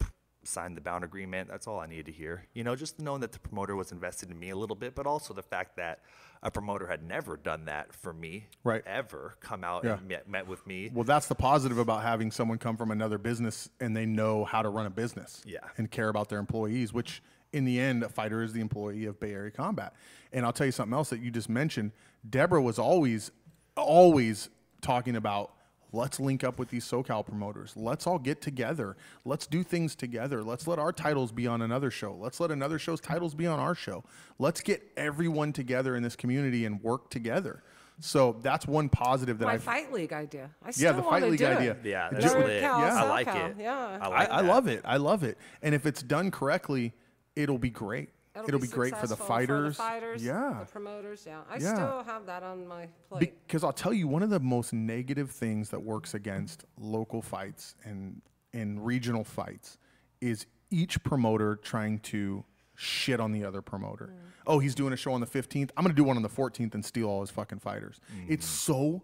sign 0.43 0.73
the 0.73 0.81
bound 0.81 1.03
agreement. 1.03 1.47
That's 1.49 1.67
all 1.67 1.79
I 1.79 1.85
needed 1.85 2.07
to 2.07 2.11
hear. 2.11 2.47
You 2.55 2.63
know, 2.63 2.75
just 2.75 2.99
knowing 2.99 3.21
that 3.21 3.31
the 3.31 3.37
promoter 3.39 3.75
was 3.75 3.91
invested 3.91 4.31
in 4.31 4.39
me 4.39 4.49
a 4.49 4.55
little 4.55 4.75
bit, 4.75 4.95
but 4.95 5.05
also 5.05 5.35
the 5.35 5.43
fact 5.43 5.75
that 5.77 5.99
a 6.41 6.49
promoter 6.49 6.87
had 6.87 7.03
never 7.03 7.37
done 7.37 7.65
that 7.65 7.93
for 7.93 8.11
me, 8.11 8.47
Right. 8.63 8.81
Ever 8.87 9.35
come 9.39 9.63
out 9.63 9.83
Yeah. 9.83 9.99
and 9.99 10.07
met, 10.07 10.27
met 10.27 10.47
with 10.47 10.65
me. 10.65 10.89
Well, 10.91 11.03
that's 11.03 11.27
the 11.27 11.35
positive 11.35 11.77
about 11.77 12.01
having 12.01 12.31
someone 12.31 12.57
come 12.57 12.75
from 12.75 12.89
another 12.89 13.19
business 13.19 13.69
and 13.79 13.95
they 13.95 14.07
know 14.07 14.43
how 14.43 14.63
to 14.63 14.69
run 14.69 14.87
a 14.87 14.89
business. 14.89 15.43
Yeah. 15.45 15.59
And 15.77 15.91
care 15.91 16.09
about 16.09 16.29
their 16.29 16.39
employees, 16.39 16.91
which 16.91 17.21
in 17.53 17.63
the 17.65 17.79
end, 17.79 18.01
a 18.01 18.09
fighter 18.09 18.41
is 18.41 18.51
the 18.51 18.61
employee 18.61 19.05
of 19.05 19.19
Bay 19.19 19.33
Area 19.33 19.51
Combat. 19.51 19.93
And 20.33 20.43
I'll 20.43 20.53
tell 20.53 20.65
you 20.65 20.71
something 20.71 20.95
else 20.95 21.11
that 21.11 21.19
you 21.19 21.29
just 21.29 21.49
mentioned. 21.49 21.91
Deborah 22.27 22.63
was 22.63 22.79
always, 22.79 23.29
always 23.77 24.49
talking 24.81 25.15
about 25.15 25.51
let's 25.93 26.19
link 26.21 26.43
up 26.43 26.57
with 26.57 26.69
these 26.69 26.85
SoCal 26.85 27.25
promoters. 27.25 27.73
Let's 27.75 28.07
all 28.07 28.17
get 28.17 28.41
together. 28.41 28.95
Let's 29.25 29.45
do 29.45 29.61
things 29.63 29.93
together. 29.95 30.41
Let's 30.43 30.65
let 30.67 30.79
our 30.79 30.93
titles 30.93 31.31
be 31.33 31.47
on 31.47 31.61
another 31.61 31.91
show. 31.91 32.15
Let's 32.15 32.39
let 32.39 32.49
another 32.51 32.79
show's 32.79 33.01
titles 33.01 33.35
be 33.35 33.45
on 33.45 33.59
our 33.59 33.75
show. 33.75 34.03
Let's 34.39 34.61
get 34.61 34.81
everyone 34.95 35.51
together 35.53 35.95
in 35.95 36.03
this 36.03 36.15
community 36.15 36.65
and 36.65 36.81
work 36.81 37.09
together. 37.09 37.61
So 37.99 38.37
that's 38.41 38.65
one 38.65 38.89
positive 38.89 39.37
that 39.39 39.45
My 39.45 39.53
I 39.53 39.57
fight 39.59 39.91
league 39.91 40.11
idea. 40.13 40.49
I 40.65 40.71
yeah, 40.75 40.93
the 40.93 41.03
fight 41.03 41.23
league 41.23 41.37
do 41.37 41.45
it. 41.45 41.57
idea. 41.57 41.77
yeah, 41.83 42.07
It 42.07 42.11
that's 42.13 42.23
just- 42.23 42.37
lit. 42.37 42.61
Cal, 42.61 42.75
I 42.79 43.03
like 43.09 43.27
Cal, 43.27 43.45
it. 43.47 43.55
yeah. 43.59 43.99
I 44.01 44.05
I, 44.05 44.07
like 44.07 44.31
I 44.31 44.41
that. 44.41 44.47
love 44.47 44.67
it. 44.67 44.81
I 44.85 44.97
love 44.97 45.23
it. 45.23 45.37
And 45.61 45.75
if 45.75 45.85
it's 45.85 46.01
done 46.01 46.31
correctly, 46.31 46.93
it'll 47.35 47.59
be 47.59 47.69
great. 47.69 48.09
It'll, 48.35 48.59
be, 48.59 48.67
great 48.67 48.95
for 48.95 49.01
the 49.01 49.07
successful 49.09 49.25
fighters. 49.25 49.75
fighters, 49.77 50.23
yeah. 50.23 50.61
the 50.61 50.71
promoters. 50.71 51.23
Yeah, 51.25 51.41
I 51.49 51.57
Yeah. 51.57 51.73
still 51.73 52.03
have 52.03 52.25
that 52.27 52.43
on 52.43 52.65
my 52.65 52.87
plate. 53.09 53.33
Because 53.45 53.63
I'll 53.63 53.73
tell 53.73 53.93
you, 53.93 54.07
one 54.07 54.23
of 54.23 54.29
the 54.29 54.39
most 54.39 54.71
negative 54.71 55.31
things 55.31 55.69
that 55.69 55.81
works 55.81 56.13
against 56.13 56.65
local 56.77 57.21
fights 57.21 57.75
and 57.83 58.21
and 58.53 58.85
regional 58.85 59.23
fights 59.23 59.77
is 60.19 60.45
each 60.69 61.01
promoter 61.03 61.55
trying 61.57 61.99
to 61.99 62.43
shit 62.75 63.19
on 63.19 63.31
the 63.31 63.43
other 63.45 63.61
promoter. 63.61 64.13
Oh, 64.47 64.59
he's 64.59 64.75
doing 64.75 64.91
a 64.91 64.97
show 64.97 65.13
on 65.13 65.21
the 65.21 65.27
15th. 65.27 65.69
I'm 65.77 65.83
going 65.83 65.95
to 65.95 65.99
do 65.99 66.03
one 66.03 66.17
on 66.17 66.23
the 66.23 66.29
14th 66.29 66.73
and 66.73 66.83
steal 66.83 67.07
all 67.07 67.21
his 67.21 67.29
fucking 67.29 67.59
fighters. 67.59 68.01
It's 68.27 68.45
so 68.45 69.03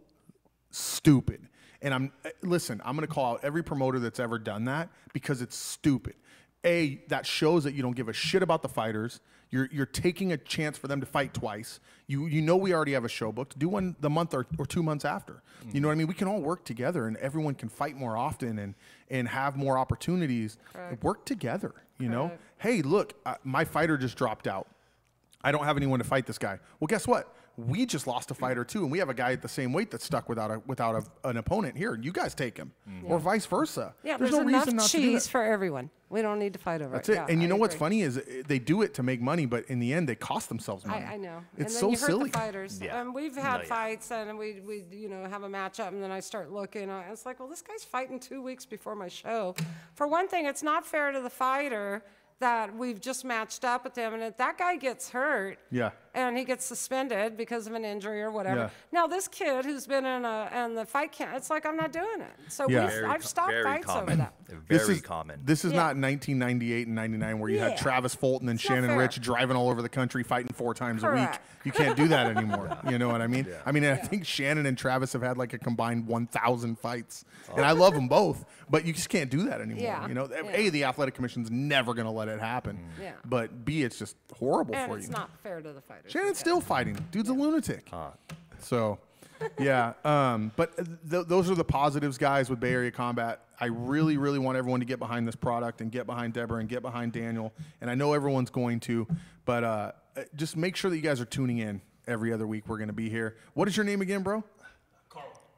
stupid. 0.72 1.48
And 1.82 1.94
I'm 1.94 2.12
uh, 2.26 2.30
listen, 2.42 2.82
I'm 2.84 2.96
going 2.96 3.08
to 3.08 3.14
call 3.14 3.34
out 3.34 3.40
every 3.44 3.64
promoter 3.64 4.00
that's 4.00 4.20
ever 4.20 4.40
done 4.40 4.66
that 4.66 4.90
because 5.14 5.42
it's 5.42 5.56
stupid. 5.56 6.16
A 6.66 7.02
that 7.08 7.26
shows 7.26 7.64
that 7.64 7.74
you 7.74 7.82
don't 7.82 7.96
give 7.96 8.10
a 8.10 8.14
shit 8.14 8.44
about 8.44 8.62
the 8.62 8.70
fighters. 8.70 9.22
You're 9.50 9.70
you're 9.72 9.86
taking 9.86 10.34
a 10.34 10.38
chance 10.38 10.78
for 10.78 10.88
them 10.88 11.00
to 11.00 11.06
fight 11.06 11.34
twice. 11.34 11.80
You 12.08 12.26
you 12.26 12.42
know 12.42 12.58
we 12.58 12.74
already 12.74 12.94
have 12.94 13.06
a 13.06 13.10
show 13.10 13.32
booked. 13.32 13.58
Do 13.58 13.70
one 13.70 13.96
the 14.00 14.10
month 14.10 14.34
or, 14.34 14.46
or 14.58 14.66
two 14.66 14.84
months 14.84 15.06
after. 15.06 15.42
You 15.74 15.80
know 15.82 15.88
what 15.88 15.94
I 15.94 15.96
mean? 15.96 16.08
We 16.08 16.14
can 16.14 16.28
all 16.28 16.42
work 16.42 16.66
together 16.66 17.08
and 17.08 17.16
everyone 17.18 17.56
can 17.56 17.70
fight 17.70 17.96
more 17.96 18.18
often 18.18 18.60
and 18.60 18.76
and 19.10 19.28
have 19.28 19.56
more 19.56 19.78
opportunities. 19.78 20.58
Work 21.02 21.26
together. 21.26 21.74
You 22.00 22.10
know. 22.10 22.32
Hey, 22.58 22.82
look, 22.82 23.14
uh, 23.26 23.36
my 23.44 23.64
fighter 23.64 23.98
just 23.98 24.18
dropped 24.18 24.48
out. 24.48 24.68
I 25.44 25.52
don't 25.52 25.64
have 25.64 25.78
anyone 25.78 26.00
to 26.00 26.06
fight 26.06 26.26
this 26.26 26.38
guy. 26.40 26.60
Well, 26.80 26.88
guess 26.88 27.08
what? 27.08 27.34
We 27.58 27.88
just 27.88 28.06
lost 28.06 28.30
a 28.30 28.36
fighter 28.36 28.64
too, 28.64 28.84
and 28.84 28.92
we 28.92 29.00
have 29.00 29.10
a 29.10 29.16
guy 29.16 29.32
at 29.32 29.42
the 29.42 29.48
same 29.48 29.74
weight 29.74 29.90
that's 29.90 30.06
stuck 30.06 30.30
without 30.30 30.52
a 30.52 30.62
without 30.68 30.96
a, 30.96 31.28
an 31.28 31.38
opponent 31.38 31.76
here. 31.76 31.98
You 32.00 32.12
guys 32.12 32.36
take 32.36 32.56
him, 32.56 32.72
or 33.04 33.18
vice 33.18 33.48
versa. 33.48 33.96
Yeah, 34.04 34.18
there's, 34.18 34.30
there's, 34.32 34.44
no 34.44 34.48
enough 34.48 34.66
reason 34.66 34.78
not 34.78 34.88
cheese 34.90 35.24
that. 35.24 35.32
for 35.32 35.44
everyone. 35.44 35.90
We 36.10 36.22
don't 36.22 36.40
need 36.40 36.54
to 36.54 36.60
fight 36.60 36.82
over 36.82 36.94
That's 36.96 37.10
it. 37.10 37.14
it. 37.14 37.16
Yeah, 37.16 37.26
and 37.30 37.42
you 37.42 37.48
I 37.48 37.50
know 37.50 37.56
what's 37.58 37.76
funny 37.76 38.02
is 38.02 38.18
uh, 38.18 38.22
they 38.48 38.60
do 38.60 38.82
it 38.82 38.94
to 38.94 39.04
make 39.04 39.20
money, 39.20 39.46
but 39.46 39.66
in 39.66 39.80
the 39.80 39.92
end, 39.92 40.08
they 40.08 40.16
cost 40.16 40.48
themselves 40.48 40.86
money. 40.86 41.04
I, 41.04 41.16
I 41.16 41.18
know. 41.18 41.44
It's 41.58 41.62
and 41.64 41.72
so 41.72 41.80
then 41.82 41.90
you 41.90 41.98
hurt 41.98 42.06
silly. 42.06 42.30
the 42.30 42.38
fighters. 42.38 42.80
Yeah. 42.82 43.02
Um, 43.02 43.14
we've 43.14 43.36
No, 43.36 43.42
had 43.42 43.62
yeah. 43.62 43.68
fights, 43.68 44.12
and 44.12 44.38
we, 44.38 44.62
we, 44.62 44.86
you 44.92 45.10
know, 45.10 45.26
have 45.26 45.44
a 45.44 45.50
matchup, 45.50 45.90
and 45.90 46.02
then 46.02 46.12
I 46.12 46.22
start 46.22 46.52
looking. 46.52 46.90
Uh, 46.90 47.04
it's 47.12 47.26
like, 47.26 47.40
well, 47.42 47.50
this 47.50 47.62
guy's 47.62 47.84
fighting 47.84 48.20
two 48.22 48.42
weeks 48.42 48.66
before 48.66 48.96
my 48.96 49.10
show. 49.10 49.54
For 49.96 50.08
one 50.08 50.30
thing, 50.30 50.46
it's 50.46 50.64
not 50.64 50.86
fair 50.86 51.12
to 51.12 51.20
the 51.20 51.30
fighter 51.30 52.04
that 52.40 52.74
we've 52.74 53.02
just 53.02 53.26
matched 53.26 53.66
up 53.66 53.84
with 53.84 53.96
him, 53.98 54.14
and 54.14 54.24
if 54.24 54.38
that 54.38 54.58
guy 54.58 54.76
gets 54.78 55.10
hurt, 55.10 55.58
Yeah. 55.72 55.90
And 56.18 56.36
he 56.36 56.46
gets 56.46 56.66
suspended 56.66 57.38
because 57.38 57.68
of 57.68 57.74
an 57.74 57.86
injury 57.86 58.24
or 58.24 58.32
whatever. 58.32 58.60
Yeah. 58.62 58.70
Now 58.92 59.06
this 59.06 59.28
kid 59.28 59.66
who's 59.66 59.86
been 59.86 60.04
in 60.04 60.26
a 60.26 60.50
in 60.66 60.74
the 60.74 60.84
fight 60.84 61.12
camp, 61.12 61.38
it's 61.38 61.52
like 61.52 61.64
I'm 61.64 61.78
not 61.78 61.92
doing 61.92 62.22
it. 62.22 62.52
So 62.52 62.68
Yeah. 62.68 62.86
we've, 62.86 62.94
Very 62.94 63.06
I've 63.06 63.24
stopped 63.26 63.52
very 63.52 63.64
fights 63.64 63.90
over 63.90 64.16
that. 64.16 64.34
Very 64.48 64.62
This 64.68 64.90
is 64.90 65.02
common. 65.02 65.42
This 65.46 65.64
is 65.64 65.74
Yeah. 65.74 65.78
not 65.78 65.96
1998 65.98 66.88
and 66.88 66.96
99 66.96 67.38
where 67.40 67.52
you 67.52 67.60
had 67.60 67.78
Travis 67.78 68.16
Fulton 68.16 68.50
and 68.50 68.58
It's 68.60 68.68
Shannon. 68.68 68.98
Ritch 68.98 69.22
driving 69.22 69.56
all 69.56 69.70
over 69.70 69.84
the 69.84 69.90
country 69.90 70.24
fighting 70.24 70.54
four 70.56 70.74
times 70.74 71.04
a 71.04 71.12
week. 71.12 71.30
You 71.64 71.72
can't 71.72 71.96
do 71.96 72.08
that 72.08 72.28
anymore. 72.38 72.76
You 72.90 72.98
know 72.98 73.10
what 73.10 73.22
I 73.22 73.28
mean? 73.28 73.46
I 73.66 73.72
mean, 73.72 73.86
I 73.86 73.96
think 73.96 74.26
Shannon 74.26 74.66
and 74.66 74.76
Travis 74.78 75.14
have 75.14 75.22
had 75.22 75.38
like 75.38 75.54
a 75.54 75.60
combined 75.60 76.08
1,000 76.08 76.80
fights, 76.80 77.26
oh. 77.52 77.58
and 77.58 77.66
I 77.66 77.72
love 77.74 77.94
them 77.94 78.08
both. 78.08 78.44
But 78.70 78.86
you 78.86 78.92
just 78.94 79.10
can't 79.10 79.30
do 79.30 79.44
that 79.50 79.62
anymore. 79.62 79.84
Yeah. 79.84 80.08
You 80.08 80.14
know, 80.14 80.28
Yeah. 80.30 80.50
a 80.52 80.70
the 80.70 80.84
athletic 80.86 81.14
commission's 81.14 81.50
never 81.52 81.94
going 81.94 82.06
to 82.06 82.12
let 82.12 82.28
it 82.28 82.40
happen. 82.40 82.80
Yeah. 83.02 83.14
But 83.24 83.64
b 83.66 83.84
it's 83.84 83.98
just 84.00 84.18
horrible 84.34 84.76
And 84.76 84.90
for 84.92 84.98
you. 84.98 85.04
it's 85.04 85.10
not 85.12 85.30
fair 85.44 85.62
to 85.62 85.72
the 85.74 85.82
fighters. 85.82 86.07
Shannon's 86.08 86.40
still 86.40 86.62
fighting. 86.62 86.98
Dude's 87.12 87.30
a 87.30 87.34
lunatic. 87.34 87.88
So, 88.60 89.00
yeah. 89.60 89.94
Um, 90.04 90.52
but 90.56 90.76
th- 91.10 91.28
those 91.28 91.50
are 91.50 91.56
the 91.56 91.64
positives, 91.64 92.18
guys, 92.18 92.50
with 92.50 92.60
Bay 92.60 92.72
Area 92.74 92.92
Combat. 92.92 93.42
I 93.60 93.66
really, 93.66 94.18
really 94.18 94.40
want 94.40 94.58
everyone 94.58 94.80
to 94.82 94.86
get 94.86 95.00
behind 95.00 95.28
this 95.28 95.36
product 95.36 95.82
and 95.82 95.92
get 95.92 96.06
behind 96.06 96.34
Deborah 96.34 96.60
and 96.60 96.70
get 96.70 96.82
behind 96.82 97.12
Daniel. 97.12 97.54
And 97.82 97.90
I 97.90 97.96
know 97.96 98.14
everyone's 98.14 98.50
going 98.50 98.80
to, 98.82 99.08
but 99.46 99.64
uh, 99.64 99.92
just 100.36 100.56
make 100.56 100.76
sure 100.76 100.90
that 100.92 100.96
you 100.96 101.02
guys 101.04 101.20
are 101.20 101.26
tuning 101.26 101.58
in 101.58 101.82
every 102.08 102.32
other 102.32 102.48
week. 102.48 102.68
We're 102.68 102.78
going 102.78 102.88
to 102.88 102.94
be 102.94 103.10
here. 103.10 103.36
What 103.54 103.68
is 103.68 103.76
your 103.76 103.86
name 103.86 104.02
again, 104.02 104.24
bro? 104.24 104.44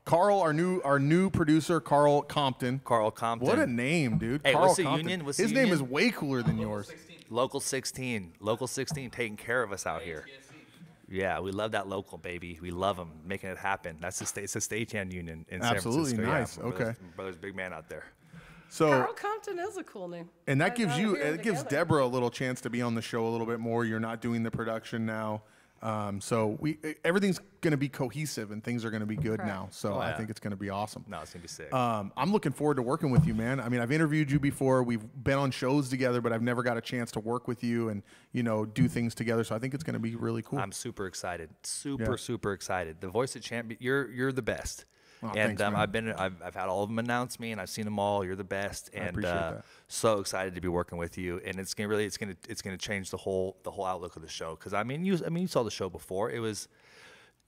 Carl. 0.10 0.30
Carl, 0.30 0.39
our 0.41 0.53
new 0.53 0.82
our 0.82 0.99
new 0.99 1.30
producer, 1.30 1.80
Carl 1.80 2.22
Compton. 2.24 2.82
Carl 2.84 3.12
Compton. 3.12 3.47
What 3.47 3.60
a 3.60 3.68
name, 3.68 4.18
dude. 4.18 4.41
Hey, 4.43 4.53
Carl 4.53 4.66
what's 4.66 4.78
the 4.78 4.84
Compton. 4.84 5.07
union? 5.10 5.26
What's 5.26 5.38
His 5.38 5.49
the 5.49 5.55
name 5.55 5.68
union? 5.68 5.86
is 5.86 5.91
way 5.91 6.10
cooler 6.12 6.41
than 6.41 6.57
yours. 6.57 6.91
Local 7.30 7.60
16. 7.60 8.34
Local 8.39 8.66
16 8.68 9.12
taking 9.12 9.38
care 9.38 9.62
of 9.62 9.72
us 9.72 9.86
out 9.86 10.01
here. 10.01 10.26
Yeah, 11.07 11.39
we 11.39 11.51
love 11.51 11.72
that 11.72 11.88
local 11.88 12.18
baby. 12.18 12.60
We 12.62 12.70
love 12.72 12.97
them 12.97 13.12
making 13.26 13.49
it 13.49 13.57
happen. 13.57 13.97
That's 13.99 14.20
the 14.20 14.26
state. 14.26 14.43
It's 14.45 14.53
the 14.53 14.60
stagehand 14.60 15.12
union 15.12 15.45
in 15.49 15.62
Absolutely, 15.64 16.12
San 16.12 16.26
Francisco. 16.26 16.32
nice. 16.32 16.57
Yeah, 16.57 16.64
my 16.64 16.70
brother's- 16.70 16.89
Okay. 16.97 17.05
my 17.07 17.16
brother's 17.16 17.38
big 17.38 17.55
man 17.55 17.74
out 17.74 17.89
there. 17.89 18.05
So 18.70 18.89
Carl 18.89 19.14
Compton 19.14 19.57
is 19.60 19.78
a 19.78 19.84
cool 19.84 20.07
name. 20.07 20.30
And 20.47 20.62
that 20.62 20.74
I- 20.74 20.76
gives 20.76 20.97
you, 20.99 21.16
hear 21.16 21.26
them 21.26 21.34
it 21.36 21.43
gives. 21.43 21.64
Deborah 21.64 22.05
a 22.05 22.07
little 22.07 22.30
chance 22.30 22.62
to 22.62 22.70
be 22.70 22.82
on 22.84 22.93
the 22.93 23.01
show 23.01 23.28
a 23.28 23.30
little 23.30 23.47
bit 23.47 23.60
more. 23.60 23.86
You're 23.86 23.99
not 23.99 24.22
doing 24.22 24.43
the 24.43 24.51
production 24.51 25.05
now. 25.05 25.41
Um, 25.82 26.20
so 26.20 26.58
we, 26.60 26.78
everything's 27.04 27.40
going 27.62 27.72
to 27.72 27.78
be 27.78 27.90
cohesive 27.90 28.52
and 28.52 28.64
things 28.64 28.84
are 28.84 28.90
going 28.90 29.02
to 29.02 29.06
be 29.06 29.16
good 29.16 29.40
Correct. 29.40 29.46
now. 29.46 29.68
So 29.72 29.94
Oh, 29.94 30.00
I 30.00 30.14
think 30.14 30.30
it's 30.30 30.40
going 30.40 30.52
to 30.52 30.58
be 30.58 30.70
awesome. 30.70 31.06
No, 31.08 31.20
it's 31.22 31.34
gonna 31.34 31.42
be 31.42 31.48
sick. 31.48 31.74
Um, 31.74 32.12
I'm 32.18 32.32
looking 32.32 32.52
forward 32.52 32.76
to 32.76 32.82
working 32.82 33.12
with 33.12 33.26
you, 33.26 33.34
man. 33.34 33.60
I 33.60 33.70
mean, 33.70 33.80
I've 33.82 33.92
interviewed 33.92 34.30
you 34.32 34.40
before. 34.40 34.84
We've 34.84 35.04
been 35.24 35.38
on 35.38 35.52
shows 35.52 35.90
together, 35.90 36.22
but 36.22 36.34
I've 36.34 36.42
never 36.42 36.64
got 36.64 36.78
a 36.78 36.82
chance 36.82 37.12
to 37.12 37.20
work 37.20 37.48
with 37.48 37.64
you 37.64 37.90
and 37.90 38.04
you 38.32 38.44
know 38.44 38.66
do 38.66 38.88
things 38.88 39.16
together. 39.16 39.44
So 39.44 39.56
I 39.56 39.60
think 39.60 39.74
it's 39.74 39.84
going 39.84 39.94
to 39.94 40.00
be 40.00 40.16
really 40.16 40.42
cool. 40.42 40.60
I'm 40.60 40.72
super 40.72 41.06
excited. 41.06 41.50
Super, 41.64 42.12
Yeah. 42.12 42.16
super 42.18 42.54
excited. 42.54 43.02
The 43.02 43.10
voice 43.10 43.36
of 43.36 43.42
champion. 43.42 43.78
You're 43.82 44.10
you're 44.12 44.32
the 44.32 44.42
best. 44.42 44.86
Aw, 45.22 45.28
and 45.28 45.36
thanks, 45.36 45.62
um. 45.62 45.76
I've 45.76 45.92
been 45.92 46.12
I've, 46.14 46.42
I've 46.42 46.56
had 46.56 46.70
all 46.70 46.84
of 46.84 46.90
them 46.90 47.00
announce 47.00 47.40
me, 47.40 47.52
and 47.52 47.60
I've 47.60 47.70
seen 47.70 47.86
them 47.86 48.00
all. 48.00 48.24
You're 48.24 48.36
the 48.36 48.44
best, 48.44 48.90
and 48.94 49.26
uh, 49.26 49.56
so 49.88 50.20
excited 50.20 50.56
to 50.56 50.62
be 50.62 50.68
working 50.70 50.98
with 50.98 51.18
you. 51.18 51.42
And 51.46 51.60
it's 51.60 51.74
gonna 51.74 51.90
really 51.90 52.06
it's 52.06 52.18
gonna 52.18 52.36
it's 52.48 52.62
gonna 52.62 52.78
change 52.78 53.10
the 53.10 53.18
whole 53.18 53.58
the 53.64 53.72
whole 53.72 53.86
outlook 53.86 54.16
of 54.16 54.22
the 54.22 54.30
show. 54.30 54.56
Because 54.56 54.74
I 54.74 54.84
mean 54.84 55.04
you 55.04 55.20
I 55.26 55.30
mean 55.30 55.42
you 55.42 55.48
saw 55.48 55.64
the 55.64 55.72
show 55.72 55.90
before. 55.90 56.32
It 56.32 56.40
was 56.40 56.68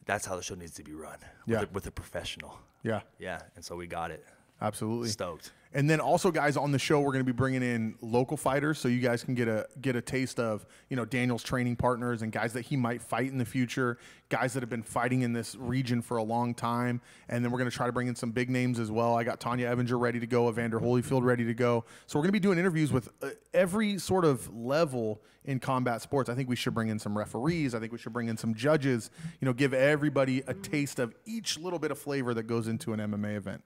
that's 0.06 0.26
how 0.26 0.36
the 0.36 0.44
show 0.44 0.56
needs 0.56 0.74
to 0.74 0.84
be 0.84 0.94
run. 0.94 1.18
Yeah. 1.46 1.62
With 1.62 1.70
a, 1.70 1.74
with 1.74 1.88
a 1.88 1.92
professional. 1.92 2.58
yeah, 2.84 3.02
Yeah, 3.20 3.42
and 3.56 3.64
so 3.64 3.76
we 3.76 3.88
got 3.88 4.12
it. 4.12 4.26
Absolutely. 4.62 5.09
Stoked. 5.09 5.51
And 5.74 5.89
then 5.89 6.01
also, 6.01 6.32
guys, 6.32 6.57
on 6.57 6.72
the 6.74 6.80
show, 6.80 6.99
we're 6.99 7.14
going 7.14 7.26
to 7.26 7.32
be 7.34 7.36
bringing 7.36 7.64
in 7.64 7.95
local 8.01 8.36
fighters, 8.36 8.78
so 8.78 8.89
you 8.89 8.99
guys 8.99 9.24
can 9.24 9.36
get 9.36 9.47
a 9.47 9.68
get 9.80 9.95
a 9.95 10.01
taste 10.01 10.38
of 10.38 10.66
you 10.89 10.97
know 10.97 11.05
Daniel's 11.05 11.43
training 11.43 11.78
partners 11.78 12.24
and 12.24 12.32
guys 12.32 12.51
that 12.53 12.64
he 12.64 12.76
might 12.76 13.01
fight 13.01 13.28
in 13.28 13.38
the 13.38 13.45
future, 13.45 13.97
guys 14.28 14.53
that 14.53 14.62
have 14.62 14.70
been 14.70 14.84
fighting 14.84 15.22
in 15.22 15.32
this 15.32 15.55
region 15.55 16.01
for 16.01 16.18
a 16.18 16.24
long 16.24 16.53
time. 16.53 16.99
And 17.30 17.43
then 17.43 17.53
we're 17.53 17.57
going 17.57 17.70
to 17.70 17.76
try 17.76 17.86
to 17.86 17.93
bring 17.93 18.07
in 18.07 18.16
some 18.16 18.32
big 18.32 18.49
names 18.49 18.80
as 18.80 18.91
well. 18.91 19.16
I 19.16 19.24
got 19.24 19.39
Tonya 19.39 19.74
Evinger 19.74 19.97
ready 19.97 20.20
to 20.20 20.28
go, 20.28 20.49
Evander 20.49 20.80
Holyfield 20.80 21.24
ready 21.24 21.45
to 21.45 21.53
go. 21.53 21.86
So 22.05 22.20
we're 22.20 22.24
going 22.24 22.34
to 22.34 22.34
be 22.34 22.39
doing 22.39 22.59
interviews 22.59 22.91
with 22.91 23.07
uh, 23.22 23.30
every 23.53 23.97
sort 23.97 24.26
of 24.26 24.53
level 24.53 25.22
in 25.45 25.59
combat 25.59 26.01
sports. 26.01 26.30
I 26.30 26.36
think 26.36 26.49
we 26.49 26.57
should 26.57 26.74
bring 26.74 26.89
in 26.89 26.99
some 26.99 27.18
referees. 27.18 27.74
I 27.74 27.80
think 27.80 27.93
we 27.93 27.97
should 27.97 28.14
bring 28.14 28.28
in 28.28 28.36
some 28.36 28.53
judges. 28.53 29.09
You 29.39 29.45
know, 29.45 29.53
give 29.53 29.74
everybody 29.74 30.43
a 30.47 30.53
taste 30.53 30.99
of 30.99 31.16
each 31.26 31.57
little 31.57 31.80
bit 31.80 31.91
of 31.91 31.97
flavor 31.97 32.34
that 32.34 32.43
goes 32.43 32.68
into 32.68 32.91
an 32.91 32.99
MMA 32.99 33.38
event. 33.38 33.64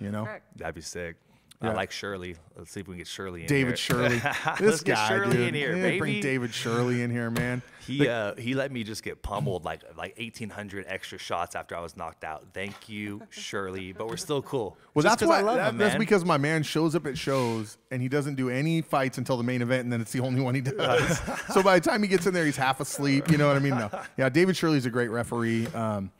You 0.00 0.10
know. 0.10 0.24
Correct. 0.24 0.44
That'd 0.58 0.74
be 0.74 0.80
sick. 0.80 1.16
Yeah. 1.62 1.70
I 1.70 1.72
like 1.72 1.90
Shirley. 1.90 2.36
Let's 2.54 2.70
see 2.70 2.80
if 2.80 2.86
we 2.86 2.92
can 2.92 2.98
get 2.98 3.06
Shirley 3.06 3.40
in 3.40 3.46
David 3.46 3.68
here. 3.70 3.76
Shirley. 3.78 4.18
This 4.58 4.60
Let's 4.60 4.82
get 4.82 4.96
guy, 4.96 5.08
Shirley 5.08 5.36
dude. 5.38 5.48
in 5.48 5.54
here, 5.54 5.74
Yeah, 5.74 5.82
baby. 5.82 5.98
Bring 5.98 6.20
David 6.20 6.52
Shirley 6.52 7.00
in 7.02 7.10
here, 7.10 7.30
man. 7.30 7.62
He 7.86 8.08
uh, 8.08 8.34
he 8.34 8.54
let 8.54 8.72
me 8.72 8.82
just 8.82 9.04
get 9.04 9.22
pummeled 9.22 9.64
like 9.64 9.80
like 9.96 10.18
1,800 10.18 10.86
extra 10.88 11.18
shots 11.18 11.54
after 11.54 11.76
I 11.76 11.80
was 11.80 11.96
knocked 11.96 12.24
out. 12.24 12.44
Thank 12.52 12.88
you, 12.88 13.22
Shirley. 13.30 13.92
But 13.92 14.08
we're 14.08 14.16
still 14.16 14.42
cool. 14.42 14.76
Well, 14.92 15.04
Just 15.04 15.12
that's 15.12 15.22
'cause 15.22 15.28
why. 15.28 15.38
I 15.38 15.42
love 15.42 15.56
that- 15.58 15.68
him, 15.70 15.78
that's 15.78 15.92
man. 15.92 16.00
because 16.00 16.24
my 16.24 16.36
man 16.36 16.64
shows 16.64 16.96
up 16.96 17.06
at 17.06 17.16
shows 17.16 17.78
and 17.92 18.02
he 18.02 18.08
doesn't 18.08 18.34
do 18.34 18.50
any 18.50 18.82
fights 18.82 19.18
until 19.18 19.36
the 19.36 19.44
main 19.44 19.62
event, 19.62 19.84
and 19.84 19.92
then 19.92 20.00
it's 20.00 20.10
the 20.10 20.18
only 20.18 20.40
one 20.42 20.56
he 20.56 20.62
does. 20.62 21.20
so 21.54 21.62
by 21.62 21.78
the 21.78 21.88
time 21.88 22.02
he 22.02 22.08
gets 22.08 22.26
in 22.26 22.34
there, 22.34 22.44
he's 22.44 22.56
half 22.56 22.80
asleep. 22.80 23.30
You 23.30 23.38
know 23.38 23.46
what 23.46 23.54
I 23.54 23.60
mean? 23.60 23.78
No. 23.78 23.88
Yeah, 24.18 24.30
David 24.30 24.56
Shirley's 24.56 24.86
a 24.86 24.90
great 24.90 25.10
referee. 25.12 25.68
Um, 25.68 26.10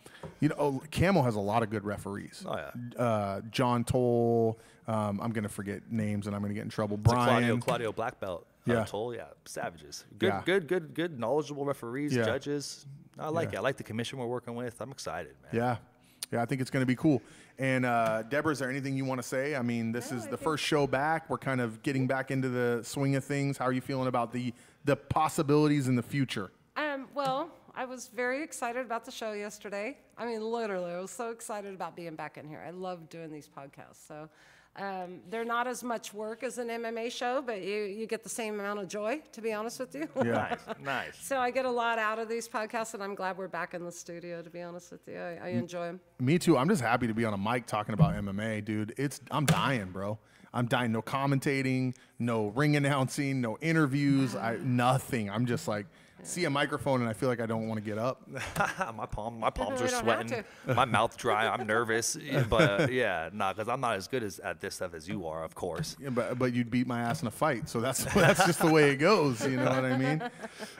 you 0.40 0.48
know, 0.48 0.54
oh, 0.58 0.82
CAMO 0.90 1.22
has 1.24 1.34
a 1.36 1.40
lot 1.40 1.62
of 1.62 1.70
good 1.70 1.84
referees. 1.84 2.44
Oh, 2.46 2.56
yeah. 2.56 3.02
Uh, 3.02 3.40
John 3.50 3.84
Toll. 3.84 4.58
Um, 4.88 5.20
I'm 5.20 5.32
gonna 5.32 5.48
forget 5.48 5.90
names 5.90 6.26
and 6.28 6.36
I'm 6.36 6.42
gonna 6.42 6.54
get 6.54 6.62
in 6.62 6.68
trouble. 6.70 6.96
It's 7.02 7.10
a 7.12 7.14
Claudio 7.14 7.32
Brian. 7.40 7.60
Claudio 7.60 7.92
Black 7.92 8.20
Belt. 8.20 8.46
Yeah. 8.66 8.80
Uh, 8.80 8.84
Toll, 8.84 9.14
yeah, 9.14 9.24
savages. 9.44 10.04
Good, 10.18 10.26
Yeah. 10.28 10.42
good, 10.44 10.68
good, 10.68 10.94
good, 10.94 11.18
knowledgeable 11.18 11.64
referees, 11.64 12.14
Yeah. 12.14 12.24
judges. 12.24 12.86
I 13.18 13.28
like 13.28 13.52
Yeah. 13.52 13.58
it. 13.58 13.60
I 13.60 13.62
like 13.62 13.76
the 13.76 13.82
commission 13.84 14.18
we're 14.18 14.26
working 14.26 14.54
with. 14.54 14.80
I'm 14.80 14.90
excited, 14.92 15.34
man. 15.42 15.50
Yeah. 15.52 15.76
Yeah, 16.32 16.42
I 16.42 16.44
think 16.46 16.60
it's 16.60 16.70
going 16.70 16.82
to 16.82 16.86
be 16.86 16.96
cool. 16.96 17.22
And 17.58 17.86
uh, 17.86 18.22
Deborah, 18.24 18.50
is 18.52 18.58
there 18.58 18.68
anything 18.68 18.96
you 18.96 19.04
want 19.04 19.22
to 19.22 19.26
say? 19.26 19.54
I 19.54 19.62
mean, 19.62 19.92
this 19.92 20.10
No, 20.10 20.16
is 20.18 20.22
I 20.24 20.30
the 20.30 20.36
think- 20.36 20.42
first 20.42 20.64
show 20.64 20.84
back. 20.88 21.30
We're 21.30 21.38
kind 21.38 21.60
of 21.60 21.80
getting 21.84 22.08
back 22.08 22.32
into 22.32 22.48
the 22.48 22.80
swing 22.82 23.14
of 23.14 23.24
things. 23.24 23.56
How 23.56 23.64
are 23.66 23.72
you 23.72 23.80
feeling 23.80 24.08
about 24.08 24.32
the 24.32 24.52
the 24.84 24.96
possibilities 24.96 25.86
in 25.88 25.94
the 25.96 26.02
future? 26.02 26.50
Um, 26.76 27.06
well, 27.14 27.50
I 27.78 27.84
was 27.84 28.08
very 28.08 28.42
excited 28.42 28.86
about 28.86 29.04
the 29.04 29.10
show 29.10 29.32
yesterday. 29.32 29.98
I 30.16 30.24
mean, 30.24 30.40
literally, 30.40 30.92
I 30.92 31.00
was 31.00 31.10
so 31.10 31.30
excited 31.30 31.74
about 31.74 31.94
being 31.94 32.14
back 32.14 32.38
in 32.38 32.48
here. 32.48 32.64
I 32.66 32.70
love 32.70 33.10
doing 33.10 33.30
these 33.30 33.48
podcasts. 33.48 34.06
So 34.08 34.30
um, 34.76 35.20
they're 35.28 35.44
not 35.44 35.66
as 35.66 35.84
much 35.84 36.14
work 36.14 36.42
as 36.42 36.56
an 36.56 36.68
MMA 36.68 37.12
show, 37.12 37.42
but 37.42 37.60
you, 37.60 37.82
you 37.82 38.06
get 38.06 38.22
the 38.22 38.30
same 38.30 38.58
amount 38.58 38.80
of 38.80 38.88
joy, 38.88 39.20
to 39.32 39.42
be 39.42 39.52
honest 39.52 39.78
with 39.78 39.94
you. 39.94 40.08
Yeah. 40.24 40.56
Nice, 40.66 40.76
nice. 40.82 41.18
so 41.20 41.38
I 41.38 41.50
get 41.50 41.66
a 41.66 41.70
lot 41.70 41.98
out 41.98 42.18
of 42.18 42.30
these 42.30 42.48
podcasts, 42.48 42.94
and 42.94 43.02
I'm 43.02 43.14
glad 43.14 43.36
we're 43.36 43.46
back 43.46 43.74
in 43.74 43.84
the 43.84 43.92
studio, 43.92 44.40
to 44.40 44.48
be 44.48 44.62
honest 44.62 44.90
with 44.90 45.06
you. 45.06 45.18
I, 45.18 45.38
I 45.44 45.48
enjoy 45.48 45.86
them. 45.86 46.00
Me 46.18 46.38
too. 46.38 46.56
I'm 46.56 46.70
just 46.70 46.80
happy 46.80 47.06
to 47.06 47.14
be 47.14 47.26
on 47.26 47.34
a 47.34 47.38
mic 47.38 47.66
talking 47.66 47.92
about 47.92 48.14
MMA, 48.14 48.64
dude. 48.64 48.94
It's 48.96 49.20
I'm 49.30 49.44
dying, 49.44 49.90
bro. 49.90 50.18
I'm 50.54 50.66
dying. 50.66 50.92
No 50.92 51.02
commentating, 51.02 51.94
no 52.18 52.46
ring 52.48 52.76
announcing, 52.76 53.42
no 53.42 53.58
interviews, 53.60 54.34
I, 54.36 54.56
nothing. 54.62 55.30
I'm 55.30 55.44
just 55.44 55.68
like 55.68 55.86
see 56.26 56.44
a 56.44 56.50
microphone 56.50 57.00
and 57.00 57.08
I 57.08 57.12
feel 57.12 57.28
like 57.28 57.40
I 57.40 57.46
don't 57.46 57.68
want 57.68 57.82
to 57.82 57.84
get 57.84 57.98
up. 57.98 58.22
my 58.96 59.06
palm, 59.06 59.38
my 59.38 59.50
palms 59.50 59.80
are 59.80 59.88
sweating. 59.88 60.44
my 60.66 60.84
mouth 60.84 61.16
dry. 61.16 61.46
I'm 61.46 61.66
nervous, 61.66 62.16
but 62.48 62.80
uh, 62.80 62.88
yeah, 62.90 63.30
nah, 63.32 63.52
because 63.52 63.68
I'm 63.68 63.80
not 63.80 63.96
as 63.96 64.08
good 64.08 64.22
as 64.22 64.38
at 64.40 64.60
this 64.60 64.74
stuff 64.76 64.94
as 64.94 65.08
you 65.08 65.26
are, 65.26 65.44
of 65.44 65.54
course. 65.54 65.96
Yeah, 66.00 66.10
but 66.10 66.38
but 66.38 66.52
you'd 66.52 66.70
beat 66.70 66.86
my 66.86 67.00
ass 67.00 67.22
in 67.22 67.28
a 67.28 67.30
fight, 67.30 67.68
so 67.68 67.80
that's 67.80 68.04
that's 68.14 68.44
just 68.44 68.60
the 68.60 68.70
way 68.70 68.90
it 68.90 68.96
goes. 68.96 69.46
You 69.46 69.56
know 69.56 69.64
what 69.64 69.84
I 69.84 69.96
mean? 69.96 70.22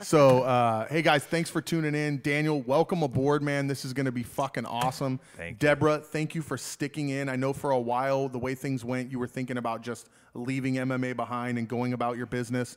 So 0.00 0.42
uh, 0.42 0.86
hey 0.88 1.02
guys, 1.02 1.24
thanks 1.24 1.50
for 1.50 1.60
tuning 1.60 1.94
in. 1.94 2.20
Daniel, 2.20 2.62
welcome 2.62 3.02
aboard, 3.02 3.42
man. 3.42 3.66
This 3.66 3.84
is 3.84 3.92
gonna 3.92 4.12
be 4.12 4.22
fucking 4.22 4.66
awesome. 4.66 5.20
Thank 5.36 5.62
you. 5.62 5.68
Deborah, 5.68 5.98
thank 5.98 6.34
you 6.34 6.42
for 6.42 6.58
sticking 6.58 7.10
in. 7.10 7.28
I 7.28 7.36
know 7.36 7.52
for 7.52 7.70
a 7.70 7.80
while 7.80 8.28
the 8.28 8.38
way 8.38 8.54
things 8.54 8.84
went, 8.84 9.10
you 9.10 9.18
were 9.18 9.28
thinking 9.28 9.58
about 9.58 9.82
just 9.82 10.08
leaving 10.34 10.74
MMA 10.74 11.16
behind 11.16 11.58
and 11.58 11.66
going 11.66 11.92
about 11.92 12.16
your 12.16 12.26
business. 12.26 12.76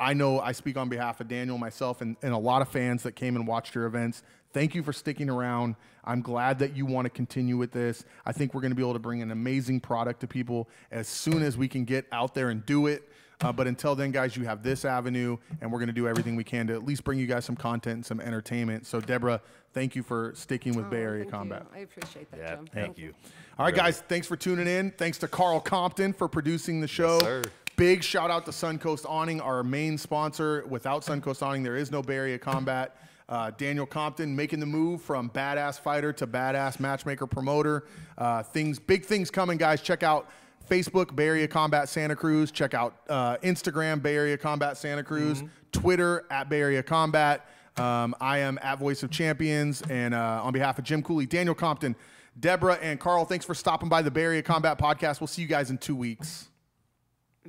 I 0.00 0.14
know 0.14 0.40
I 0.40 0.52
speak 0.52 0.76
on 0.76 0.88
behalf 0.88 1.20
of 1.20 1.28
Daniel, 1.28 1.58
myself, 1.58 2.00
and, 2.00 2.16
and 2.22 2.32
a 2.32 2.38
lot 2.38 2.62
of 2.62 2.68
fans 2.68 3.02
that 3.04 3.12
came 3.12 3.36
and 3.36 3.46
watched 3.46 3.74
your 3.74 3.86
events. 3.86 4.22
Thank 4.52 4.74
you 4.74 4.82
for 4.82 4.92
sticking 4.92 5.28
around. 5.28 5.76
I'm 6.04 6.22
glad 6.22 6.58
that 6.60 6.74
you 6.74 6.86
want 6.86 7.04
to 7.04 7.10
continue 7.10 7.56
with 7.58 7.70
this. 7.70 8.04
I 8.24 8.32
think 8.32 8.54
we're 8.54 8.62
going 8.62 8.70
to 8.70 8.76
be 8.76 8.82
able 8.82 8.94
to 8.94 8.98
bring 8.98 9.20
an 9.22 9.30
amazing 9.30 9.80
product 9.80 10.20
to 10.20 10.26
people 10.26 10.68
as 10.90 11.06
soon 11.06 11.42
as 11.42 11.56
we 11.58 11.68
can 11.68 11.84
get 11.84 12.06
out 12.12 12.34
there 12.34 12.48
and 12.48 12.64
do 12.64 12.86
it. 12.86 13.02
Uh, 13.40 13.52
but 13.52 13.68
until 13.68 13.94
then, 13.94 14.10
guys, 14.10 14.36
you 14.36 14.44
have 14.44 14.64
this 14.64 14.84
avenue, 14.84 15.36
and 15.60 15.70
we're 15.70 15.78
going 15.78 15.86
to 15.86 15.92
do 15.92 16.08
everything 16.08 16.34
we 16.34 16.42
can 16.42 16.66
to 16.66 16.74
at 16.74 16.84
least 16.84 17.04
bring 17.04 17.20
you 17.20 17.26
guys 17.26 17.44
some 17.44 17.54
content 17.54 17.94
and 17.94 18.04
some 18.06 18.20
entertainment. 18.20 18.84
So, 18.84 19.00
Deborah, 19.00 19.40
thank 19.72 19.94
you 19.94 20.02
for 20.02 20.32
sticking 20.34 20.74
with 20.74 20.90
Bay 20.90 20.96
Oh, 20.96 21.02
Area 21.02 21.22
thank 21.22 21.26
you. 21.32 21.38
Combat. 21.38 21.66
I 21.72 21.78
appreciate 21.80 22.28
that, 22.32 22.40
Yeah, 22.40 22.56
Jim. 22.56 22.66
thank 22.74 22.98
you. 22.98 23.14
All 23.56 23.64
right, 23.64 23.74
guys, 23.74 24.02
thanks 24.08 24.26
for 24.26 24.34
tuning 24.36 24.66
in. 24.66 24.90
Thanks 24.90 25.18
to 25.18 25.28
Carl 25.28 25.60
Compton 25.60 26.12
for 26.14 26.26
producing 26.26 26.80
the 26.80 26.88
show. 26.88 27.20
sir. 27.20 27.44
Big 27.78 28.02
shout 28.02 28.28
out 28.28 28.44
to 28.44 28.50
Suncoast 28.50 29.08
Awning, 29.08 29.40
our 29.40 29.62
main 29.62 29.96
sponsor. 29.96 30.64
Without 30.68 31.04
Suncoast 31.04 31.42
Awning, 31.42 31.62
there 31.62 31.76
is 31.76 31.92
no 31.92 32.02
Bay 32.02 32.16
Area 32.16 32.36
Combat. 32.36 32.96
Uh, 33.28 33.52
Daniel 33.56 33.86
Compton 33.86 34.34
making 34.34 34.58
the 34.58 34.66
move 34.66 35.00
from 35.00 35.30
badass 35.30 35.78
fighter 35.78 36.12
to 36.14 36.26
badass 36.26 36.80
matchmaker 36.80 37.28
promoter. 37.28 37.84
Uh, 38.18 38.42
things, 38.42 38.80
big 38.80 39.04
things 39.04 39.30
coming, 39.30 39.56
guys. 39.56 39.80
Check 39.80 40.02
out 40.02 40.28
Facebook 40.68 41.14
Bay 41.14 41.28
Area 41.28 41.46
Combat 41.46 41.88
Santa 41.88 42.16
Cruz. 42.16 42.50
Check 42.50 42.74
out 42.74 42.96
uh, 43.08 43.36
Instagram 43.44 44.02
Bay 44.02 44.16
Area 44.16 44.36
Combat 44.36 44.76
Santa 44.76 45.04
Cruz. 45.04 45.44
Twitter 45.70 46.26
at 46.32 46.48
Bay 46.48 46.60
Area 46.60 46.82
Combat. 46.82 47.46
Um, 47.76 48.12
I 48.20 48.38
am 48.38 48.58
at 48.60 48.80
Voice 48.80 49.04
of 49.04 49.10
Champions, 49.12 49.82
and 49.82 50.14
uh, 50.14 50.40
on 50.42 50.52
behalf 50.52 50.80
of 50.80 50.84
Jim 50.84 51.00
Cooley, 51.00 51.26
Daniel 51.26 51.54
Compton, 51.54 51.94
Deborah, 52.40 52.80
and 52.82 52.98
Carl, 52.98 53.24
thanks 53.24 53.46
for 53.46 53.54
stopping 53.54 53.88
by 53.88 54.02
the 54.02 54.10
Bay 54.10 54.24
Area 54.24 54.42
Combat 54.42 54.80
Podcast. 54.80 55.20
We'll 55.20 55.28
see 55.28 55.42
you 55.42 55.48
guys 55.48 55.70
in 55.70 55.78
two 55.78 55.94
weeks. 55.94 56.47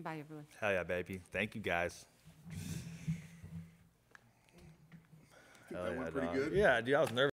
Bye, 0.04 0.20
everyone. 0.20 0.46
Hell 0.60 0.72
yeah, 0.72 0.84
baby. 0.84 1.20
Thank 1.32 1.56
you 1.56 1.62
guys. 1.62 2.06
that 5.72 5.98
went 5.98 6.12
pretty 6.12 6.28
dog. 6.28 6.36
good. 6.36 6.54
Yeah, 6.54 6.82
dude, 6.82 6.96
I 6.96 7.02
was 7.02 7.12
nervous. 7.12 7.28